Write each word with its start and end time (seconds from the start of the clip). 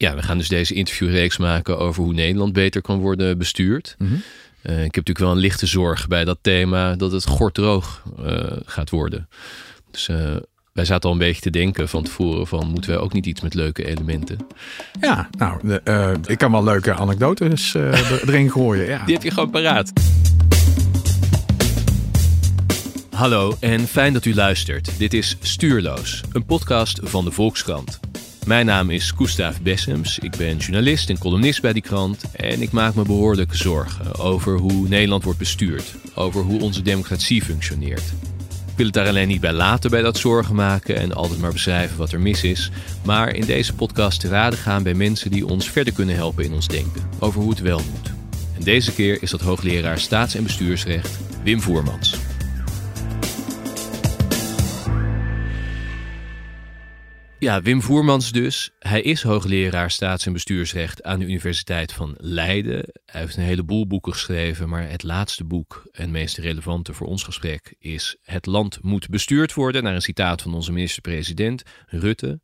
Ja, 0.00 0.14
we 0.14 0.22
gaan 0.22 0.38
dus 0.38 0.48
deze 0.48 0.74
interviewreeks 0.74 1.36
maken 1.36 1.78
over 1.78 2.02
hoe 2.02 2.12
Nederland 2.12 2.52
beter 2.52 2.82
kan 2.82 2.98
worden 2.98 3.38
bestuurd. 3.38 3.94
Mhm. 3.98 4.14
Eh, 4.62 4.72
ik 4.72 4.94
heb 4.94 5.06
natuurlijk 5.06 5.18
wel 5.18 5.30
een 5.30 5.38
lichte 5.38 5.66
zorg 5.66 6.08
bij 6.08 6.24
dat 6.24 6.38
thema 6.40 6.94
dat 6.96 7.12
het 7.12 7.26
gorddroog 7.26 8.02
eh 8.24 8.56
gaat 8.64 8.90
worden. 8.90 9.28
Dus 9.90 10.08
eh, 10.08 10.36
wij 10.72 10.84
zaten 10.84 11.08
al 11.08 11.12
een 11.12 11.20
beetje 11.20 11.40
te 11.40 11.50
denken 11.50 11.88
van 11.88 12.02
tevoren 12.02 12.46
van 12.46 12.68
moeten 12.68 12.90
wij 12.90 12.98
ook 13.00 13.12
niet 13.12 13.26
iets 13.26 13.40
met 13.40 13.54
leuke 13.54 13.86
elementen. 13.86 14.38
Ja, 15.00 15.28
nou, 15.38 15.60
de, 15.62 16.16
ik 16.26 16.38
kan 16.38 16.52
wel 16.52 16.64
leuke 16.64 16.94
anekdotes 16.94 17.74
erin 18.26 18.50
gooien. 18.50 18.86
Ja. 18.86 19.04
Die 19.04 19.14
heb 19.14 19.22
je 19.22 19.30
gewoon 19.30 19.50
paraat. 19.50 19.92
Hallo 23.10 23.56
en 23.60 23.80
fijn 23.80 24.12
dat 24.12 24.24
u 24.24 24.34
luistert. 24.34 24.98
Dit 24.98 25.14
is 25.14 25.36
Stuurloos, 25.40 26.20
een 26.32 26.44
podcast 26.44 27.00
van 27.02 27.24
de 27.24 27.30
Volkskrant. 27.30 28.00
Mijn 28.48 28.66
naam 28.66 28.90
is 28.90 29.10
Gustav 29.10 29.58
Bessems. 29.58 30.18
Ik 30.18 30.36
ben 30.36 30.56
journalist 30.56 31.10
en 31.10 31.18
columnist 31.18 31.62
bij 31.62 31.72
die 31.72 31.82
krant. 31.82 32.24
En 32.30 32.62
ik 32.62 32.70
maak 32.72 32.94
me 32.94 33.02
behoorlijk 33.02 33.54
zorgen 33.54 34.14
over 34.14 34.58
hoe 34.58 34.88
Nederland 34.88 35.24
wordt 35.24 35.38
bestuurd. 35.38 35.94
Over 36.14 36.42
hoe 36.42 36.60
onze 36.60 36.82
democratie 36.82 37.42
functioneert. 37.42 38.02
Ik 38.66 38.76
wil 38.76 38.84
het 38.84 38.94
daar 38.94 39.06
alleen 39.06 39.28
niet 39.28 39.40
bij 39.40 39.52
laten 39.52 39.90
bij 39.90 40.02
dat 40.02 40.18
zorgen 40.18 40.54
maken 40.54 40.96
en 40.96 41.12
altijd 41.12 41.40
maar 41.40 41.52
beschrijven 41.52 41.98
wat 41.98 42.12
er 42.12 42.20
mis 42.20 42.44
is. 42.44 42.70
Maar 43.04 43.34
in 43.34 43.46
deze 43.46 43.74
podcast 43.74 44.20
te 44.20 44.28
raden 44.28 44.58
gaan 44.58 44.82
bij 44.82 44.94
mensen 44.94 45.30
die 45.30 45.46
ons 45.46 45.70
verder 45.70 45.92
kunnen 45.92 46.14
helpen 46.14 46.44
in 46.44 46.52
ons 46.52 46.68
denken. 46.68 47.02
Over 47.18 47.40
hoe 47.40 47.50
het 47.50 47.60
wel 47.60 47.80
moet. 47.92 48.12
En 48.56 48.64
deze 48.64 48.92
keer 48.92 49.22
is 49.22 49.30
dat 49.30 49.40
hoogleraar 49.40 49.98
staats- 49.98 50.34
en 50.34 50.42
bestuursrecht 50.42 51.18
Wim 51.42 51.60
Voermans. 51.60 52.14
Ja, 57.40 57.62
Wim 57.62 57.82
Voermans 57.82 58.32
dus. 58.32 58.70
Hij 58.78 59.02
is 59.02 59.22
hoogleraar 59.22 59.90
staats- 59.90 60.26
en 60.26 60.32
bestuursrecht 60.32 61.02
aan 61.02 61.18
de 61.18 61.24
Universiteit 61.24 61.92
van 61.92 62.14
Leiden. 62.16 62.84
Hij 63.06 63.20
heeft 63.20 63.36
een 63.36 63.42
heleboel 63.42 63.86
boeken 63.86 64.12
geschreven, 64.12 64.68
maar 64.68 64.90
het 64.90 65.02
laatste 65.02 65.44
boek 65.44 65.88
en 65.92 66.10
meest 66.10 66.36
relevante 66.36 66.92
voor 66.92 67.06
ons 67.06 67.22
gesprek 67.22 67.74
is 67.78 68.16
Het 68.22 68.46
land 68.46 68.78
moet 68.82 69.08
bestuurd 69.08 69.54
worden, 69.54 69.82
naar 69.82 69.94
een 69.94 70.02
citaat 70.02 70.42
van 70.42 70.54
onze 70.54 70.72
minister-president 70.72 71.62
Rutte. 71.86 72.40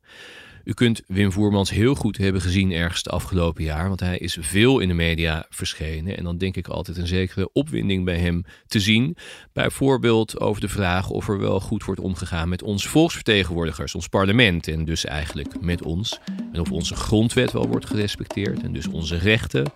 U 0.65 0.73
kunt 0.73 1.01
Wim 1.07 1.31
Voermans 1.31 1.69
heel 1.69 1.95
goed 1.95 2.17
hebben 2.17 2.41
gezien 2.41 2.71
ergens 2.71 2.97
het 2.97 3.09
afgelopen 3.09 3.63
jaar, 3.63 3.87
want 3.87 3.99
hij 3.99 4.17
is 4.17 4.37
veel 4.39 4.79
in 4.79 4.87
de 4.87 4.93
media 4.93 5.45
verschenen. 5.49 6.17
En 6.17 6.23
dan 6.23 6.37
denk 6.37 6.55
ik 6.55 6.67
altijd 6.67 6.97
een 6.97 7.07
zekere 7.07 7.49
opwinding 7.53 8.05
bij 8.05 8.17
hem 8.17 8.45
te 8.67 8.79
zien. 8.79 9.17
Bijvoorbeeld 9.53 10.39
over 10.39 10.61
de 10.61 10.67
vraag 10.67 11.09
of 11.09 11.29
er 11.29 11.39
wel 11.39 11.59
goed 11.59 11.83
wordt 11.83 12.01
omgegaan 12.01 12.49
met 12.49 12.63
onze 12.63 12.89
volksvertegenwoordigers, 12.89 13.95
ons 13.95 14.07
parlement 14.07 14.67
en 14.67 14.85
dus 14.85 15.05
eigenlijk 15.05 15.61
met 15.61 15.83
ons. 15.83 16.19
En 16.51 16.59
of 16.59 16.71
onze 16.71 16.95
grondwet 16.95 17.51
wel 17.51 17.67
wordt 17.67 17.85
gerespecteerd 17.85 18.63
en 18.63 18.73
dus 18.73 18.87
onze 18.87 19.17
rechten. 19.17 19.71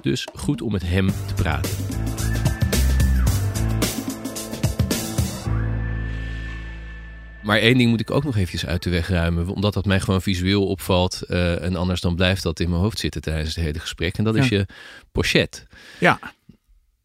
Dus 0.00 0.28
goed 0.34 0.62
om 0.62 0.72
met 0.72 0.82
hem 0.82 1.06
te 1.06 1.34
praten. 1.34 1.70
Maar 7.44 7.58
één 7.58 7.78
ding 7.78 7.90
moet 7.90 8.00
ik 8.00 8.10
ook 8.10 8.24
nog 8.24 8.36
eventjes 8.36 8.66
uit 8.66 8.82
de 8.82 8.90
weg 8.90 9.08
ruimen. 9.08 9.48
Omdat 9.48 9.74
dat 9.74 9.84
mij 9.84 10.00
gewoon 10.00 10.22
visueel 10.22 10.66
opvalt. 10.66 11.22
eh, 11.22 11.62
en 11.62 11.76
anders 11.76 12.00
dan 12.00 12.14
blijft 12.16 12.42
dat 12.42 12.60
in 12.60 12.68
mijn 12.70 12.82
hoofd 12.82 12.98
zitten 12.98 13.20
tijdens 13.22 13.54
het 13.54 13.64
hele 13.64 13.78
gesprek. 13.78 14.18
En 14.18 14.24
dat 14.24 14.36
is 14.36 14.48
Ja. 14.48 14.56
je 14.56 14.66
pochet. 15.12 15.66
Ja, 16.00 16.18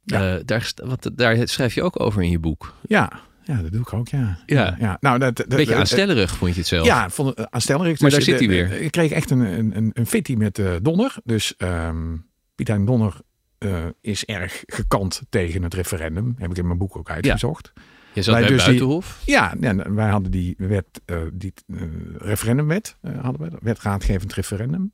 Ja. 0.03 0.35
Eh, 0.35 0.41
daar, 0.45 0.71
wat, 0.75 1.09
daar 1.13 1.47
schrijf 1.47 1.73
je 1.73 1.83
ook 1.83 1.99
over 1.99 2.23
in 2.23 2.29
je 2.29 2.39
boek. 2.39 2.75
ja, 2.87 3.11
ja, 3.43 3.61
dat 3.61 3.71
doe 3.71 3.81
ik 3.81 3.93
ook, 3.93 4.07
ja. 4.07 4.39
Ja. 4.45 4.75
ja. 4.79 4.97
Nou, 4.99 5.19
dat, 5.19 5.35
dat, 5.35 5.47
Beetje 5.47 5.75
aanstellerig 5.75 6.35
vond 6.37 6.53
je 6.53 6.59
het 6.59 6.67
zelf. 6.67 6.85
Ja, 6.85 7.09
vond 7.09 7.37
het 7.37 7.51
aanstellerig. 7.51 7.99
Maar 7.99 8.09
Dus 8.09 8.25
daar 8.25 8.37
zit 8.37 8.39
hij 8.39 8.47
weer. 8.47 8.81
Ik 8.81 8.91
kreeg 8.91 9.11
echt 9.11 9.31
een, 9.31 9.39
een, 9.39 9.77
een, 9.77 9.91
een 9.93 10.05
fitty 10.05 10.33
met 10.33 10.59
eh, 10.59 10.71
Donner. 10.81 11.15
Dus 11.23 11.55
ehm 11.57 12.15
Piet 12.55 12.67
Donner 12.67 13.13
eh, 13.57 13.85
is 14.01 14.25
erg 14.25 14.63
gekant 14.65 15.21
tegen 15.29 15.63
het 15.63 15.73
referendum. 15.73 16.35
Heb 16.37 16.51
ik 16.51 16.57
in 16.57 16.65
mijn 16.65 16.77
boek 16.77 16.97
ook 16.97 17.09
uitgezocht. 17.09 17.73
Je 18.19 18.25
zat 18.25 18.34
wij 18.34 18.44
bij 18.44 18.52
dus 18.52 18.66
die- 18.66 18.74
Buitenhof. 18.75 19.22
Ja, 19.25 19.53
ja, 19.59 19.91
wij 19.94 20.09
hadden 20.09 20.31
die 20.31 20.56
wet, 20.57 21.02
eh, 21.06 21.18
die 21.34 21.53
eh, 21.68 21.81
referendumwet, 22.18 22.97
eh, 23.02 23.22
hadden 23.22 23.50
we, 23.52 23.57
wet 23.62 23.80
raadgevend 23.80 24.34
referendum. 24.34 24.91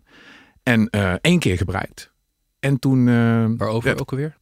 En 0.64 0.90
één 1.22 1.40
keer 1.40 1.58
gebruikt. 1.58 2.12
En 2.60 2.80
toen, 2.80 3.06
Waarover 3.58 3.90
dat, 3.90 4.02
ook 4.02 4.12
alweer? 4.12 4.38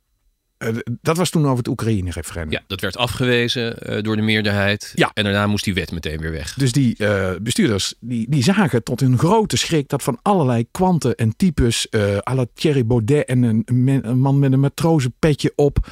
Eh, 0.67 0.75
dat 1.01 1.17
was 1.17 1.29
toen 1.29 1.43
over 1.45 1.57
het 1.57 1.67
Oekraïne-referendum. 1.67 2.51
Ja, 2.51 2.61
dat 2.67 2.81
werd 2.81 2.97
afgewezen 2.97 3.77
eh, 3.79 4.01
door 4.03 4.15
de 4.15 4.21
meerderheid. 4.21 4.91
Ja. 4.95 5.11
En 5.13 5.23
daarna 5.23 5.47
moest 5.47 5.63
die 5.63 5.73
wet 5.73 5.91
meteen 5.91 6.19
weer 6.19 6.31
weg. 6.31 6.53
Dus 6.53 6.71
die 6.71 6.97
eh, 6.97 7.31
bestuurders 7.41 7.93
die, 7.99 8.25
die 8.29 8.43
zagen 8.43 8.83
tot 8.83 8.99
hun 8.99 9.17
grote 9.17 9.57
schrik 9.57 9.89
dat 9.89 10.03
van 10.03 10.19
allerlei 10.21 10.65
kwanten 10.71 11.15
en 11.15 11.35
types, 11.35 11.89
eh 11.89 12.17
à 12.29 12.33
la 12.35 12.45
Thierry 12.53 12.85
Baudet 12.85 13.25
en 13.25 13.43
een, 13.43 13.61
een 13.65 13.83
men- 13.83 14.07
een 14.09 14.19
man 14.19 14.39
met 14.39 14.51
een 14.53 14.59
matrozenpetje 14.59 15.53
op. 15.55 15.87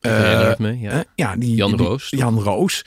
Het 0.00 0.58
me, 0.58 0.78
ja. 0.78 1.04
ja, 1.14 1.36
die, 1.36 1.54
Jan 1.54 1.76
die- 1.76 1.86
Roos? 1.86 2.10
Jan 2.10 2.38
Roos. 2.40 2.84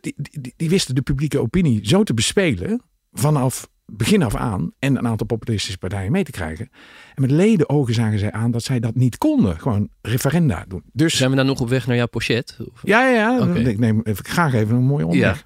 die, 0.00 0.14
die, 0.16 0.52
die 0.56 0.68
wisten 0.68 0.94
de 0.94 1.02
publieke 1.02 1.40
opinie 1.40 1.80
zo 1.88 2.02
te 2.02 2.14
bespelen 2.14 2.82
vanaf 3.12 3.68
begin 3.86 4.22
af 4.22 4.34
aan 4.34 4.72
en 4.78 4.96
een 4.96 5.06
aantal 5.06 5.26
populistische 5.26 5.78
partijen 5.78 6.12
mee 6.12 6.24
te 6.24 6.30
krijgen. 6.30 6.68
En 7.14 7.22
met 7.22 7.30
leden 7.30 7.68
ogen 7.68 7.94
zagen 7.94 8.18
zij 8.18 8.32
aan 8.32 8.50
dat 8.50 8.62
zij 8.62 8.80
dat 8.80 8.94
niet 8.94 9.18
konden. 9.18 9.60
Gewoon 9.60 9.88
referenda 10.02 10.64
doen. 10.68 10.82
Dus 10.92 11.16
Zijn 11.16 11.30
we 11.30 11.36
dan 11.36 11.46
nog 11.46 11.60
op 11.60 11.68
weg 11.68 11.86
naar 11.86 11.96
jouw 11.96 12.06
pochet? 12.06 12.56
Of- 12.72 12.80
ja, 12.82 13.08
ja, 13.08 13.36
ja. 13.38 13.54
Ik 13.54 13.78
neem 13.78 14.00
even, 14.04 14.24
graag 14.24 14.54
even 14.54 14.76
een 14.76 14.82
mooie 14.84 15.06
omweg. 15.06 15.44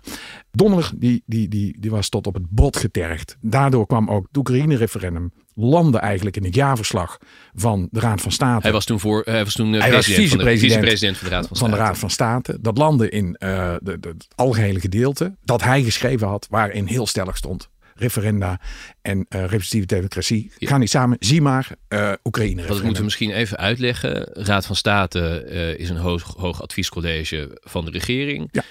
Donner 0.50 0.91
die, 0.97 1.22
die, 1.27 1.48
die, 1.48 1.77
die 1.81 1.91
was 1.91 2.09
tot 2.09 2.27
op 2.27 2.34
het 2.34 2.48
bot 2.50 2.77
getergd. 2.77 3.37
Daardoor 3.41 3.87
kwam 3.87 4.10
ook 4.10 4.27
het 4.27 4.37
Oekraïne-referendum 4.37 5.32
landde 5.54 5.98
eigenlijk 5.98 6.37
in 6.37 6.44
het 6.44 6.54
jaarverslag 6.54 7.19
van 7.54 7.88
de 7.91 8.00
Raad 8.00 8.21
van 8.21 8.32
State. 8.32 8.62
Hij 8.62 8.72
was 8.72 8.84
toen, 8.84 9.00
voor, 9.00 9.22
hij 9.25 9.44
was 9.44 9.54
toen 9.54 9.75
eh, 9.75 9.81
Hij 9.81 9.93
was 9.93 10.04
president 10.04 10.31
van 10.43 10.44
de- 10.53 10.59
vicepresident 10.59 11.16
van 11.16 11.28
de 11.28 11.34
Raad 11.34 11.47
van 11.48 11.56
van 11.56 11.71
de. 11.71 11.77
Raad 11.77 11.98
van 11.98 12.10
State. 12.10 12.59
Dat 12.60 12.78
landde 12.78 13.09
in 13.09 13.34
eh, 13.34 13.75
de, 13.82 13.98
de, 14.00 14.09
het 14.09 14.28
algehele 14.34 14.81
gedeelte 14.81 15.37
dat 15.44 15.62
hij 15.62 15.82
geschreven 15.82 16.28
had, 16.28 16.47
waarin 16.50 16.87
heel 16.87 17.06
stellig 17.06 17.37
stond. 17.37 17.71
Referenda 17.98 18.60
en 19.03 19.26
eh 19.28 19.41
representatieve 19.41 19.86
democratie 19.86 20.53
Ja. 20.59 20.69
gaan 20.69 20.81
niet 20.81 20.91
samen. 20.91 21.16
Zie 21.20 21.41
maar 21.42 21.69
eh 21.88 22.12
Oekraïne. 22.25 22.66
Dat 22.66 22.76
moeten 22.82 22.97
we 22.98 23.04
misschien 23.04 23.31
even 23.31 23.56
uitleggen. 23.56 24.28
Raad 24.32 24.66
van 24.66 24.76
State 24.76 25.42
eh, 25.42 25.78
is 25.78 25.91
een 25.91 25.97
hoog, 25.97 26.34
hoog 26.36 26.62
adviescollege 26.62 27.59
van 27.60 27.84
de 27.84 27.91
regering. 27.91 28.48
Ja. 28.50 28.62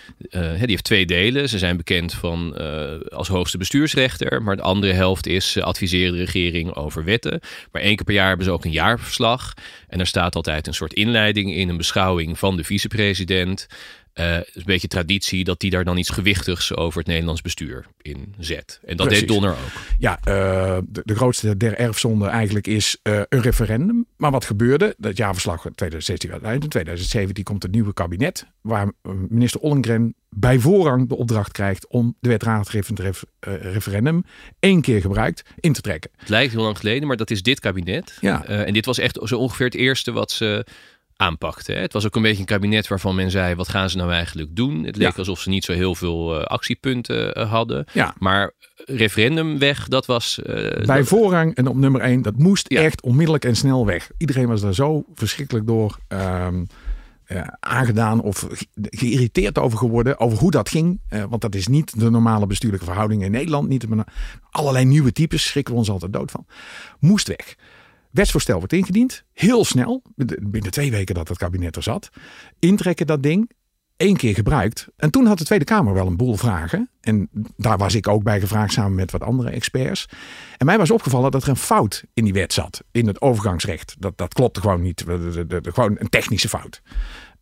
Die 0.58 0.66
heeft 0.68 0.84
twee 0.84 1.06
delen. 1.06 1.50
Ze 1.50 1.58
zijn 1.58 1.78
bekend 1.78 2.14
van, 2.14 2.58
als 3.10 3.28
hoogste 3.28 3.58
bestuursrechter. 3.58 4.42
Maar 4.44 4.56
de 4.56 4.62
andere 4.62 4.94
helft 4.94 5.28
is 5.28 5.52
ze 5.52 5.64
adviseren 5.64 6.12
de 6.14 6.24
regering 6.24 6.76
over 6.76 7.04
wetten. 7.04 7.40
Maar 7.72 7.82
één 7.82 7.96
keer 7.96 8.06
per 8.06 8.14
jaar 8.14 8.28
hebben 8.28 8.46
ze 8.46 8.52
ook 8.52 8.66
een 8.66 8.72
jaarverslag. 8.72 9.54
En 9.88 9.98
daar 9.98 10.08
staat 10.08 10.36
altijd 10.36 10.68
een 10.68 10.74
soort 10.74 10.94
inleiding 10.94 11.56
in. 11.56 11.70
Een 11.70 11.78
beschouwing 11.78 12.40
van 12.40 12.58
de 12.58 12.64
vicepresident. 12.64 13.68
Het 14.24 14.48
is 14.48 14.56
een 14.56 14.64
beetje 14.66 14.88
traditie 14.88 15.44
dat 15.44 15.60
die 15.60 15.70
daar 15.70 15.84
dan 15.84 15.98
iets 15.98 16.10
gewichtigs 16.10 16.76
over 16.76 17.00
het 17.00 17.08
Nederlands 17.08 17.42
bestuur 17.42 17.86
in 18.02 18.34
zet. 18.40 18.80
En 18.86 18.98
dat 18.98 19.08
Precies. 19.08 19.26
deed 19.26 19.34
Donner 19.34 19.52
ook. 19.52 19.82
Ja, 20.00 20.20
eh, 20.24 20.78
de, 20.88 21.02
de 21.06 21.16
grootste 21.16 21.58
der 21.58 21.78
erfzonden 21.78 22.30
eigenlijk 22.30 22.68
is 22.68 22.98
eh, 23.02 23.22
een 23.30 23.42
referendum. 23.42 24.06
Maar 24.18 24.32
wat 24.32 24.46
gebeurde? 24.46 24.96
Dat 24.98 25.18
jaarverslag 25.18 25.62
2016 25.62 26.30
werd 26.30 26.44
uit. 26.44 26.64
In 26.64 26.70
2017 26.70 27.44
komt 27.44 27.64
het 27.64 27.72
nieuwe 27.72 27.94
kabinet. 27.94 28.46
Waar 28.62 28.92
minister 29.30 29.60
Ollengren 29.62 30.16
bij 30.30 30.60
voorrang 30.60 31.10
de 31.10 31.16
opdracht 31.16 31.52
krijgt 31.52 31.88
om 31.88 32.16
de 32.20 32.30
wet 32.30 32.44
raadgevend 32.44 33.00
ref- 33.00 33.24
referendum 33.40 34.24
één 34.60 34.82
keer 34.82 35.02
gebruikt 35.02 35.44
in 35.60 35.74
te 35.74 35.82
trekken. 35.82 36.12
Het 36.18 36.30
lijkt 36.30 36.54
heel 36.54 36.62
lang 36.64 36.78
geleden, 36.78 37.08
maar 37.08 37.18
dat 37.18 37.32
is 37.32 37.42
dit 37.42 37.60
kabinet. 37.60 38.18
Ja. 38.22 38.46
En 38.46 38.74
dit 38.74 38.86
was 38.86 38.98
echt 38.98 39.20
zo 39.24 39.38
ongeveer 39.38 39.66
het 39.66 39.76
eerste 39.76 40.12
wat 40.12 40.32
ze 40.32 40.66
aanpakten. 41.18 41.76
Hè. 41.76 41.82
Het 41.82 41.94
was 41.94 42.06
ook 42.06 42.16
een 42.16 42.22
beetje 42.22 42.40
een 42.40 42.46
kabinet 42.46 42.88
waarvan 42.88 43.16
men 43.16 43.32
zei: 43.32 43.56
wat 43.56 43.68
gaan 43.70 43.90
ze 43.90 43.98
nou 43.98 44.12
eigenlijk 44.12 44.56
doen? 44.56 44.84
Het 44.84 44.96
leek 44.98 45.12
Ja. 45.12 45.18
alsof 45.18 45.40
ze 45.40 45.50
niet 45.50 45.64
zo 45.64 45.74
heel 45.74 45.96
veel 45.96 46.40
eh, 46.40 46.46
actiepunten 46.46 47.34
eh, 47.34 47.52
hadden. 47.52 47.86
Ja. 47.94 48.16
Maar 48.20 48.54
referendum 48.86 49.60
weg, 49.60 49.88
dat 49.88 50.06
was. 50.06 50.42
eh, 50.42 50.86
Bij 50.86 50.98
dat- 50.98 51.08
voorrang 51.08 51.56
en 51.56 51.68
op 51.68 51.76
nummer 51.76 52.02
één, 52.02 52.22
dat 52.22 52.38
moest 52.38 52.70
Ja. 52.72 52.82
echt 52.82 53.02
onmiddellijk 53.02 53.46
en 53.46 53.56
snel 53.56 53.86
weg. 53.86 54.10
Iedereen 54.18 54.48
was 54.48 54.62
daar 54.62 54.74
zo 54.74 55.04
verschrikkelijk 55.16 55.68
door 55.68 55.98
ehm, 56.08 56.66
eh, 57.26 57.42
aangedaan 57.60 58.22
of 58.22 58.40
ge- 58.52 58.68
geïrriteerd 58.76 59.58
over 59.58 59.78
geworden. 59.78 60.20
Over 60.20 60.38
hoe 60.38 60.52
dat 60.52 60.70
ging. 60.70 61.02
Want 61.30 61.42
dat 61.42 61.56
is 61.56 61.68
niet 61.68 62.00
de 62.00 62.10
normale 62.10 62.48
bestuurlijke 62.48 62.86
verhoudingen 62.86 63.26
in 63.26 63.32
Nederland. 63.32 63.68
Niet 63.70 63.82
de- 63.82 64.04
allerlei 64.52 64.86
nieuwe 64.86 65.12
types, 65.12 65.46
schrikken 65.48 65.74
we 65.74 65.80
ons 65.80 65.90
altijd 65.90 66.14
dood 66.14 66.32
van. 66.32 66.46
Moest 67.00 67.28
weg. 67.28 67.56
Wetsvoorstel 68.12 68.58
wordt 68.58 68.74
ingediend. 68.74 69.24
Heel 69.34 69.66
snel, 69.66 70.02
binnen 70.42 70.72
twee 70.72 70.92
weken 70.92 71.16
dat 71.16 71.28
het 71.28 71.38
kabinet 71.38 71.76
er 71.76 71.84
zat. 71.84 72.10
Intrekken 72.60 73.08
dat 73.08 73.24
ding. 73.24 73.52
één 73.98 74.16
keer 74.16 74.34
gebruikt. 74.34 74.88
En 74.96 75.12
toen 75.12 75.26
had 75.26 75.38
de 75.38 75.44
Tweede 75.44 75.66
Kamer 75.66 75.94
wel 75.94 76.08
een 76.08 76.18
boel 76.18 76.36
vragen. 76.36 76.90
En 77.02 77.30
daar 77.56 77.78
was 77.78 77.96
ik 77.96 78.08
ook 78.08 78.24
bij 78.24 78.40
gevraagd 78.40 78.74
samen 78.74 78.96
met 78.96 79.12
wat 79.12 79.22
andere 79.22 79.50
experts. 79.50 80.06
En 80.58 80.66
mij 80.66 80.78
was 80.78 80.92
opgevallen 80.92 81.32
dat 81.32 81.44
er 81.44 81.50
een 81.50 81.56
fout 81.56 82.04
in 82.14 82.24
die 82.24 82.34
wet 82.34 82.54
zat. 82.54 82.84
In 82.92 83.08
het 83.08 83.22
overgangsrecht. 83.22 83.96
Dat, 84.00 84.18
dat 84.18 84.34
klopte 84.34 84.62
gewoon 84.62 84.82
niet. 84.82 85.04
Gewoon 85.62 85.96
een 86.00 86.10
technische 86.10 86.50
fout. 86.50 86.82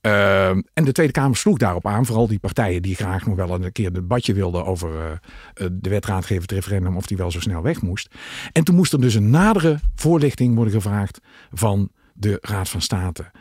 Ehm, 0.05 0.61
en 0.73 0.85
de 0.85 0.91
Tweede 0.91 1.11
Kamer 1.11 1.37
sloeg 1.37 1.57
daarop 1.57 1.87
aan, 1.87 2.05
vooral 2.05 2.27
die 2.27 2.39
partijen 2.39 2.81
die 2.81 2.95
graag 2.95 3.25
nog 3.25 3.35
wel 3.35 3.49
een 3.49 3.71
keer 3.71 3.85
een 3.85 3.93
debatje 3.93 4.33
wilden 4.33 4.65
over 4.65 4.89
uh, 4.89 5.67
de 5.71 5.89
wet 5.89 6.05
het 6.05 6.51
referendum, 6.51 6.97
of 6.97 7.05
die 7.05 7.17
wel 7.17 7.31
zo 7.31 7.39
snel 7.39 7.61
weg 7.61 7.81
moest. 7.81 8.15
En 8.51 8.63
toen 8.63 8.75
moest 8.75 8.93
er 8.93 9.01
dus 9.01 9.13
een 9.13 9.29
nadere 9.29 9.79
voorlichting 9.95 10.55
worden 10.55 10.73
gevraagd 10.73 11.19
van 11.53 11.89
de 12.13 12.37
Raad 12.41 12.69
van 12.69 12.81
State. 12.81 13.31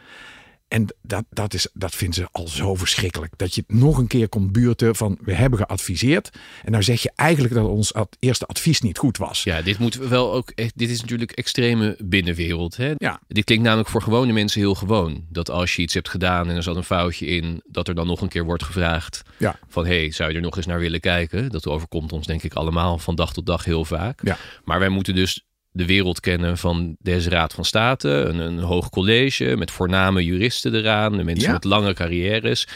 En 0.68 0.94
dat, 1.02 1.24
dat, 1.30 1.54
is, 1.54 1.68
dat 1.72 1.94
vinden 1.94 2.14
ze 2.14 2.28
al 2.32 2.48
zo 2.48 2.74
verschrikkelijk. 2.74 3.32
Dat 3.36 3.54
je 3.54 3.64
nog 3.66 3.98
een 3.98 4.06
keer 4.06 4.28
komt 4.28 4.52
buurten 4.52 4.96
van 4.96 5.18
we 5.20 5.34
hebben 5.34 5.58
geadviseerd. 5.58 6.30
En 6.62 6.70
nou 6.70 6.82
zeg 6.82 7.02
je 7.02 7.12
eigenlijk 7.14 7.54
dat 7.54 7.66
ons 7.66 7.92
eerste 8.18 8.46
advies 8.46 8.80
niet 8.80 8.98
goed 8.98 9.16
was. 9.16 9.42
Ja, 9.42 9.62
dit 9.62 9.78
moet 9.78 9.94
wel 9.94 10.32
ook. 10.32 10.52
Dit 10.74 10.90
is 10.90 11.00
natuurlijk 11.00 11.32
extreme 11.32 11.96
binnenwereld. 12.04 12.76
Hè? 12.76 12.92
Ja. 12.96 13.20
Dit 13.28 13.44
klinkt 13.44 13.64
namelijk 13.64 13.88
voor 13.88 14.02
gewone 14.02 14.32
mensen 14.32 14.60
heel 14.60 14.74
gewoon. 14.74 15.24
Dat 15.28 15.50
als 15.50 15.76
je 15.76 15.82
iets 15.82 15.94
hebt 15.94 16.08
gedaan 16.08 16.48
en 16.48 16.56
er 16.56 16.62
zat 16.62 16.76
een 16.76 16.84
foutje 16.84 17.26
in, 17.26 17.62
dat 17.66 17.88
er 17.88 17.94
dan 17.94 18.06
nog 18.06 18.20
een 18.20 18.28
keer 18.28 18.44
wordt 18.44 18.62
gevraagd. 18.62 19.22
Ja. 19.36 19.58
Van 19.68 19.86
hey, 19.86 20.10
zou 20.10 20.30
je 20.30 20.36
er 20.36 20.42
nog 20.42 20.56
eens 20.56 20.66
naar 20.66 20.80
willen 20.80 21.00
kijken? 21.00 21.50
Dat 21.50 21.66
overkomt 21.66 22.12
ons 22.12 22.26
denk 22.26 22.42
ik 22.42 22.54
allemaal 22.54 22.98
van 22.98 23.14
dag 23.14 23.32
tot 23.32 23.46
dag 23.46 23.64
heel 23.64 23.84
vaak. 23.84 24.20
Ja. 24.22 24.38
Maar 24.64 24.78
wij 24.78 24.88
moeten 24.88 25.14
dus 25.14 25.44
de 25.74 25.86
wereld 25.86 26.20
kennen 26.20 26.58
van 26.58 26.96
deze 26.98 27.30
Raad 27.30 27.52
van 27.52 27.64
State. 27.64 28.08
Een, 28.08 28.38
een 28.38 28.58
hoog 28.58 28.90
college 28.90 29.56
met 29.56 29.70
voorname 29.70 30.24
juristen 30.24 30.74
eraan. 30.74 31.16
De 31.16 31.24
mensen 31.24 31.52
met 31.52 31.64
lange 31.64 31.94
carrières. 31.94 32.66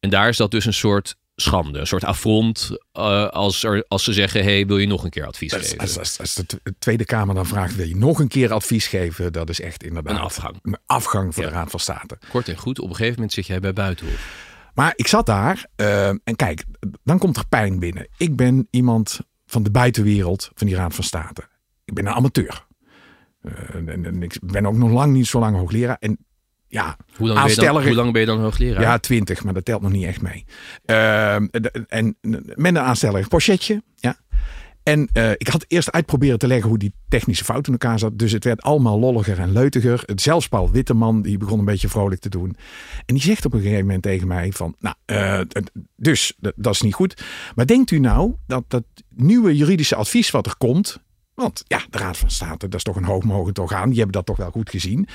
En 0.00 0.10
daar 0.10 0.28
is 0.28 0.36
dat 0.36 0.50
dus 0.50 0.64
een 0.64 0.72
soort 0.72 1.16
schande, 1.34 1.78
een 1.78 1.86
soort 1.86 2.04
affront 2.04 2.70
uh, 2.70 3.28
als, 3.28 3.62
er, 3.62 3.84
als 3.88 4.04
ze 4.04 4.12
zeggen, 4.12 4.42
hey, 4.42 4.66
wil 4.66 4.78
je 4.78 4.86
nog 4.86 5.04
een 5.04 5.10
keer 5.10 5.26
advies 5.26 5.52
geven? 5.52 5.78
Als, 5.78 5.98
als, 5.98 6.18
als, 6.18 6.34
de 6.34 6.74
Tweede 6.78 7.04
Kamer 7.04 7.34
dan 7.34 7.46
vraagt, 7.46 7.76
wil 7.76 7.86
je 7.86 7.96
nog 7.96 8.18
een 8.18 8.28
keer 8.28 8.52
advies 8.52 8.86
geven? 8.86 9.32
Dat 9.32 9.48
is 9.48 9.60
echt 9.60 9.82
inderdaad 9.82 10.16
een 10.16 10.22
afgang. 10.22 10.58
Een 10.62 10.78
afgang 10.86 11.34
voor 11.34 11.44
de 11.44 11.50
Raad 11.50 11.70
van 11.70 11.80
State. 11.80 12.18
Kort 12.30 12.48
en 12.48 12.56
goed, 12.56 12.78
op 12.78 12.88
een 12.88 12.94
gegeven 12.94 13.14
moment 13.14 13.32
zit 13.32 13.46
jij 13.46 13.60
bij 13.60 13.72
Buitenhof. 13.72 14.44
Maar 14.74 14.92
ik 14.96 15.06
zat 15.06 15.26
daar 15.26 15.66
uh, 15.76 16.08
en 16.08 16.36
kijk, 16.36 16.64
dan 17.04 17.18
komt 17.18 17.36
er 17.36 17.46
pijn 17.48 17.78
binnen. 17.78 18.08
Ik 18.16 18.36
ben 18.36 18.68
iemand 18.70 19.20
van 19.46 19.62
de 19.62 19.70
buitenwereld 19.70 20.50
van 20.54 20.66
die 20.66 20.76
Raad 20.76 20.94
van 20.94 21.04
State. 21.04 21.48
Ik 21.86 21.94
ben 21.94 22.06
een 22.06 22.12
amateur. 22.12 22.66
Uh, 23.42 23.52
en, 23.74 24.04
en, 24.04 24.22
ik 24.22 24.38
ben 24.42 24.66
ook 24.66 24.76
nog 24.76 24.90
lang 24.90 25.12
niet 25.12 25.26
zo 25.26 25.38
lang 25.38 25.56
hoogleraar. 25.56 25.96
En 26.00 26.18
ja, 26.68 26.96
hoe 27.16 27.26
lang, 27.28 27.40
ben 27.40 27.54
je 27.54 27.60
dan, 27.60 27.82
hoe 27.82 27.94
lang 27.94 28.12
ben 28.12 28.20
je 28.20 28.26
dan 28.26 28.40
hoogleraar? 28.40 28.82
Ja, 28.82 28.98
twintig, 28.98 29.44
maar 29.44 29.54
dat 29.54 29.64
telt 29.64 29.82
nog 29.82 29.92
niet 29.92 30.04
echt 30.04 30.22
mee. 30.22 30.44
Uh, 30.86 31.34
en 31.88 32.16
met 32.54 32.74
een 32.74 32.78
aansteller 32.78 33.28
pochetje. 33.28 33.82
Ja. 33.94 34.16
En 34.82 35.08
uh, 35.12 35.30
ik 35.30 35.48
had 35.48 35.64
eerst 35.68 35.92
uitproberen 35.92 36.38
te 36.38 36.46
leggen 36.46 36.68
hoe 36.68 36.78
die 36.78 36.92
technische 37.08 37.44
fout 37.44 37.66
in 37.66 37.72
elkaar 37.72 37.98
zat. 37.98 38.18
Dus 38.18 38.32
het 38.32 38.44
werd 38.44 38.62
allemaal 38.62 38.98
lolliger 38.98 39.38
en 39.38 39.52
leutiger. 39.52 40.02
Zelfs 40.14 40.48
Paul 40.48 40.70
Witteman, 40.70 41.22
die 41.22 41.38
begon 41.38 41.58
een 41.58 41.64
beetje 41.64 41.88
vrolijk 41.88 42.20
te 42.20 42.28
doen. 42.28 42.56
En 43.06 43.14
die 43.14 43.22
zegt 43.22 43.44
op 43.44 43.52
een 43.52 43.60
gegeven 43.60 43.84
moment 43.84 44.02
tegen 44.02 44.28
mij 44.28 44.52
van... 44.52 44.76
Nou, 44.78 44.96
uh, 45.06 45.40
dus 45.96 46.36
dat 46.56 46.74
is 46.74 46.80
niet 46.80 46.94
goed. 46.94 47.22
Maar 47.54 47.66
denkt 47.66 47.90
u 47.90 47.98
nou 47.98 48.34
dat 48.46 48.64
dat 48.68 48.84
nieuwe 49.08 49.56
juridische 49.56 49.96
advies 49.96 50.30
wat 50.30 50.46
er 50.46 50.56
komt... 50.56 51.04
Want 51.36 51.62
ja, 51.66 51.80
de 51.90 51.98
Raad 51.98 52.16
van 52.16 52.30
State, 52.30 52.68
dat 52.68 52.74
is 52.74 52.82
toch 52.82 52.96
een 52.96 53.04
hoogmogend 53.04 53.58
orgaan. 53.58 53.88
Die 53.88 53.96
hebben 53.96 54.14
dat 54.14 54.26
toch 54.26 54.36
wel 54.36 54.50
goed 54.50 54.70
gezien. 54.70 55.08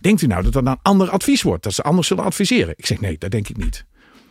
Denkt 0.00 0.22
u 0.22 0.26
nou 0.26 0.42
dat 0.42 0.52
dat 0.52 0.66
een 0.66 0.78
ander 0.82 1.10
advies 1.10 1.42
wordt? 1.42 1.62
Dat 1.62 1.74
ze 1.74 1.82
anders 1.82 2.06
zullen 2.06 2.24
adviseren? 2.24 2.74
Ik 2.76 2.86
zeg 2.86 3.00
nee, 3.00 3.18
dat 3.18 3.30
denk 3.30 3.48
ik 3.48 3.56
niet. 3.56 3.84